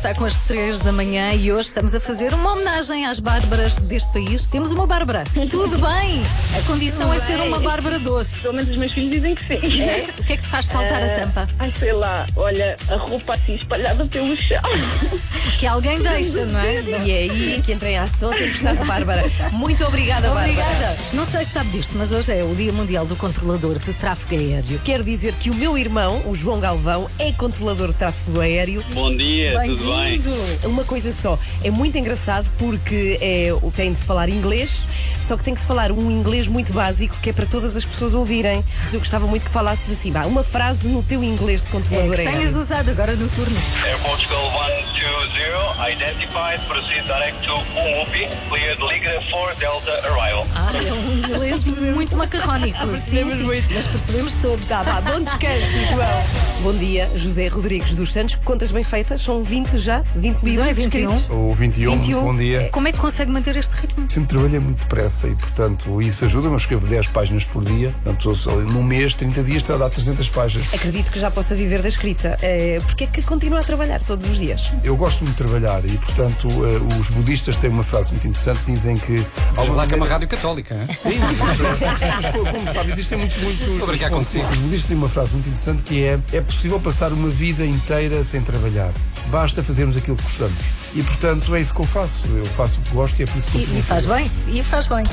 Está 0.04 0.14
com 0.20 0.26
as 0.26 0.38
3 0.40 0.80
da 0.80 0.92
manhã 0.92 1.32
e 1.32 1.50
hoje 1.50 1.68
estamos 1.68 1.94
a 1.94 1.98
fazer 1.98 2.34
uma 2.34 2.52
homenagem 2.52 3.06
às 3.06 3.18
Bárbaras 3.20 3.78
deste 3.78 4.12
país. 4.12 4.44
Temos 4.44 4.70
uma 4.70 4.86
Bárbara. 4.86 5.24
Tudo 5.48 5.78
bem? 5.78 6.22
A 6.58 6.60
condição 6.66 7.10
é 7.10 7.18
ser 7.18 7.40
uma 7.40 7.58
Bárbara 7.58 7.98
doce. 7.98 8.42
Pelo 8.42 8.52
menos 8.52 8.68
os 8.68 8.76
meus 8.76 8.92
filhos 8.92 9.10
dizem 9.10 9.34
que 9.34 9.46
sim. 9.46 9.80
É? 9.80 10.10
O 10.18 10.22
que 10.24 10.34
é 10.34 10.36
que 10.36 10.42
te 10.42 10.48
faz 10.48 10.66
saltar 10.66 11.02
a 11.02 11.06
Ah, 11.06 11.20
tampa? 11.20 11.48
Ai, 11.58 11.72
sei 11.78 11.94
lá, 11.94 12.26
olha, 12.36 12.76
a 12.90 12.96
roupa 12.96 13.34
assim 13.34 13.54
espalhada 13.54 14.04
pelo 14.04 14.36
chão. 14.36 14.60
Que 15.58 15.66
alguém 15.68 16.02
deixa, 16.02 16.44
não 16.44 16.60
é? 16.60 16.82
E 16.82 17.10
é 17.10 17.18
aí 17.18 17.62
que 17.64 17.72
entra 17.72 17.88
em 17.88 17.96
ação 17.96 18.30
a 18.30 18.34
tempestade 18.34 18.80
de 18.80 18.86
Bárbara. 18.86 19.22
Muito 19.52 19.84
obrigada, 19.84 20.28
Bárbara. 20.28 20.50
Obrigada. 20.50 20.96
Não 21.14 21.24
sei 21.24 21.44
se 21.44 21.52
sabe 21.52 21.70
disto, 21.70 21.96
mas 21.96 22.12
hoje 22.12 22.32
é 22.32 22.44
o 22.44 22.54
Dia 22.54 22.72
Mundial 22.72 23.06
do 23.06 23.16
Controlador 23.16 23.78
de 23.78 23.94
Tráfego 23.94 24.34
Aéreo. 24.34 24.80
Quero 24.84 25.02
dizer 25.04 25.34
que 25.36 25.48
o 25.48 25.54
meu 25.54 25.78
irmão, 25.78 26.22
o 26.26 26.34
João 26.34 26.60
Galvão, 26.60 27.08
é 27.18 27.32
controlador 27.32 27.88
de 27.92 27.94
tráfego 27.94 28.40
aéreo. 28.40 28.84
Bom 28.92 29.16
dia, 29.16 29.58
tudo 29.64 29.93
bem? 29.96 30.20
Uma 30.64 30.84
coisa 30.84 31.12
só, 31.12 31.38
é 31.62 31.70
muito 31.70 31.96
engraçado 31.98 32.50
porque 32.58 33.18
é, 33.20 33.48
tem 33.74 33.92
de 33.92 33.98
se 34.00 34.06
falar 34.06 34.28
inglês, 34.28 34.84
só 35.20 35.36
que 35.36 35.44
tem 35.44 35.54
que 35.54 35.60
se 35.60 35.66
falar 35.66 35.92
um 35.92 36.10
inglês 36.10 36.46
muito 36.48 36.72
básico 36.72 37.16
que 37.20 37.30
é 37.30 37.32
para 37.32 37.46
todas 37.46 37.76
as 37.76 37.84
pessoas 37.84 38.14
ouvirem. 38.14 38.64
Eu 38.92 38.98
gostava 38.98 39.26
muito 39.26 39.44
que 39.44 39.50
falasses 39.50 39.92
assim, 39.92 40.10
vá, 40.12 40.24
uma 40.26 40.42
frase 40.42 40.88
no 40.88 41.02
teu 41.02 41.22
inglês 41.22 41.62
de 41.62 41.68
É, 41.68 41.72
controlador 41.72 42.14
que 42.14 42.20
aéreo. 42.20 42.32
tenhas 42.38 42.56
usado 42.56 42.90
agora 42.90 43.14
no 43.16 43.28
turno. 43.28 43.56
Air 43.84 43.98
Portugal 44.00 44.50
120, 44.52 45.92
identified, 45.92 46.60
proceed 46.66 47.04
direct 47.04 47.42
to 47.44 47.52
Umupi, 47.52 48.28
cleared 48.48 48.80
Liga 48.82 49.20
4 49.30 49.56
Delta 49.58 49.90
arrival. 50.08 50.46
Ah, 50.54 50.70
é 50.74 50.92
um 50.92 51.18
inglês 51.18 51.64
muito 51.64 52.16
macarrónico. 52.16 52.78
sim, 52.96 53.24
sim. 53.30 53.62
Mas 53.74 53.86
percebemos 53.86 54.38
todos. 54.38 54.68
Tá, 54.68 54.82
vá, 54.82 55.00
bom 55.00 55.20
descanso, 55.20 55.78
João. 55.90 56.24
Bom 56.64 56.72
dia, 56.78 57.10
José 57.14 57.46
Rodrigues 57.48 57.94
dos 57.94 58.10
Santos. 58.10 58.36
Contas 58.36 58.70
bem 58.72 58.82
feitas? 58.82 59.20
São 59.20 59.42
20 59.42 59.76
já? 59.84 60.02
20 60.16 60.42
livros 60.42 60.60
Não 60.64 60.70
é 60.70 60.74
21? 60.74 61.12
escritos? 61.12 61.30
O 61.30 61.54
21, 61.54 61.90
21. 61.92 62.14
muito 62.16 62.20
bom 62.32 62.36
dia. 62.36 62.68
Como 62.72 62.88
é 62.88 62.92
que 62.92 62.98
consegue 62.98 63.30
manter 63.30 63.56
este 63.56 63.74
ritmo? 63.76 64.04
Sempre 64.10 64.28
trabalhei 64.30 64.58
muito 64.58 64.80
depressa 64.82 65.28
e, 65.28 65.34
portanto, 65.34 66.00
isso 66.02 66.24
ajuda-me. 66.24 66.54
Eu 66.54 66.58
escrevo 66.58 66.86
10 66.86 67.06
páginas 67.08 67.44
por 67.44 67.64
dia. 67.64 67.94
Portanto, 68.02 68.32
num 68.72 68.82
mês, 68.82 69.14
30 69.14 69.42
dias, 69.42 69.62
está 69.62 69.74
a 69.74 69.76
dar 69.78 69.90
300 69.90 70.28
páginas. 70.30 70.72
Acredito 70.74 71.12
que 71.12 71.18
já 71.20 71.30
possa 71.30 71.54
viver 71.54 71.82
da 71.82 71.88
escrita. 71.88 72.36
É, 72.42 72.80
Porquê 72.80 73.04
é 73.04 73.06
que 73.06 73.22
continua 73.22 73.60
a 73.60 73.64
trabalhar 73.64 74.00
todos 74.00 74.28
os 74.28 74.38
dias? 74.38 74.72
Eu 74.82 74.96
gosto 74.96 75.24
muito 75.24 75.36
de 75.36 75.42
trabalhar 75.44 75.84
e, 75.84 75.96
portanto, 75.98 76.48
eh, 76.48 76.98
os 76.98 77.08
budistas 77.10 77.56
têm 77.56 77.70
uma 77.70 77.82
frase 77.82 78.10
muito 78.12 78.26
interessante. 78.26 78.60
Dizem 78.66 78.96
que. 78.96 79.24
Veja 79.54 79.72
lá 79.72 79.86
que 79.86 79.94
é 79.94 79.96
uma 79.96 80.06
rádio 80.06 80.28
católica. 80.28 80.74
hein? 80.74 80.94
Sim, 80.94 81.18
mas 81.18 82.30
co- 82.30 82.44
como 82.50 82.66
sabe, 82.66 82.88
existem 82.90 83.18
muitos, 83.18 83.36
muitos. 83.38 83.60
Estou 83.60 84.06
a 84.06 84.10
consigo. 84.10 84.48
Os 84.50 84.58
budistas 84.58 84.88
têm 84.88 84.96
uma 84.96 85.08
frase 85.08 85.32
muito 85.34 85.46
interessante 85.48 85.82
que 85.82 86.04
é: 86.04 86.18
é 86.32 86.40
possível 86.40 86.78
passar 86.80 87.12
uma 87.12 87.28
vida 87.28 87.64
inteira 87.64 88.22
sem 88.24 88.40
trabalhar. 88.40 88.92
Basta 89.30 89.62
fazermos 89.64 89.96
aquilo 89.96 90.16
que 90.16 90.22
gostamos. 90.22 90.58
E, 90.94 91.02
portanto, 91.02 91.54
é 91.54 91.60
isso 91.60 91.74
que 91.74 91.80
eu 91.80 91.86
faço. 91.86 92.26
Eu 92.28 92.46
faço 92.46 92.80
o 92.80 92.82
que 92.82 92.90
gosto 92.90 93.20
e 93.20 93.22
é 93.24 93.26
por 93.26 93.36
isso 93.38 93.50
que 93.50 93.56
eu 93.58 93.62
E, 93.62 93.78
e 93.78 93.82
faz 93.82 94.06
bem, 94.06 94.30
e 94.48 94.62
faz 94.62 94.86
bem. 94.86 95.04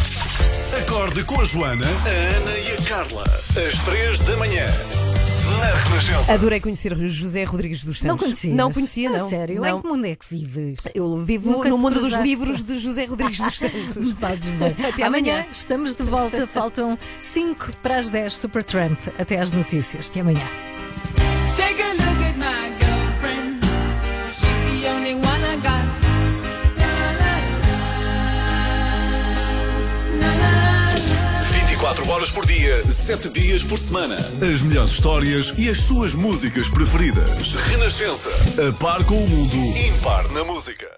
Acorde 0.80 1.24
com 1.24 1.40
a 1.42 1.44
Joana, 1.44 1.86
a 1.86 2.38
Ana 2.38 2.58
e 2.58 2.72
a 2.74 2.82
Carla. 2.88 3.24
Às 3.68 3.80
três 3.80 4.20
da 4.20 4.38
manhã. 4.38 4.68
Na 5.60 5.90
Renascença. 5.90 6.34
Adorei 6.34 6.60
conhecer 6.60 6.94
o 6.94 7.08
José 7.08 7.44
Rodrigues 7.44 7.84
dos 7.84 8.00
Santos. 8.00 8.08
Não 8.10 8.18
conhecia? 8.18 8.56
Não 8.56 8.72
conhecia, 8.72 9.10
não. 9.10 9.28
A 9.28 9.30
sério? 9.30 9.62
Não. 9.62 9.78
Em 9.78 9.82
que 9.82 9.88
mundo 9.88 10.06
é 10.06 10.16
que 10.16 10.26
vives? 10.30 10.80
Eu 10.96 11.24
vivo 11.24 11.52
Nunca 11.52 11.70
no 11.70 11.78
mundo 11.78 12.00
dos 12.00 12.14
livros 12.14 12.64
de 12.64 12.80
José 12.80 13.06
Rodrigues 13.06 13.38
dos 13.40 13.58
Santos. 13.60 14.14
Fazes 14.20 14.54
bem. 14.56 14.76
Até 14.88 15.04
amanhã 15.04 15.34
amanhã. 15.34 15.46
estamos 15.52 15.94
de 15.94 16.04
volta. 16.04 16.48
Faltam 16.48 16.98
5 17.22 17.74
para 17.84 17.98
as 18.00 18.10
10 18.10 18.34
Supertramp 18.34 19.00
até 19.20 19.40
às 19.40 19.52
notícias. 19.52 20.10
Até 20.10 20.22
amanhã. 20.22 20.42
Horas 32.22 32.30
por 32.30 32.46
dia, 32.46 32.84
7 32.88 33.30
dias 33.30 33.64
por 33.64 33.80
semana. 33.80 34.16
As 34.16 34.62
melhores 34.62 34.92
histórias 34.92 35.52
e 35.58 35.68
as 35.68 35.78
suas 35.78 36.14
músicas 36.14 36.70
preferidas. 36.70 37.54
Renascença. 37.54 38.30
A 38.68 38.72
par 38.74 39.04
com 39.06 39.16
o 39.16 39.28
mundo, 39.28 39.56
impar 39.88 40.30
na 40.30 40.44
música. 40.44 40.92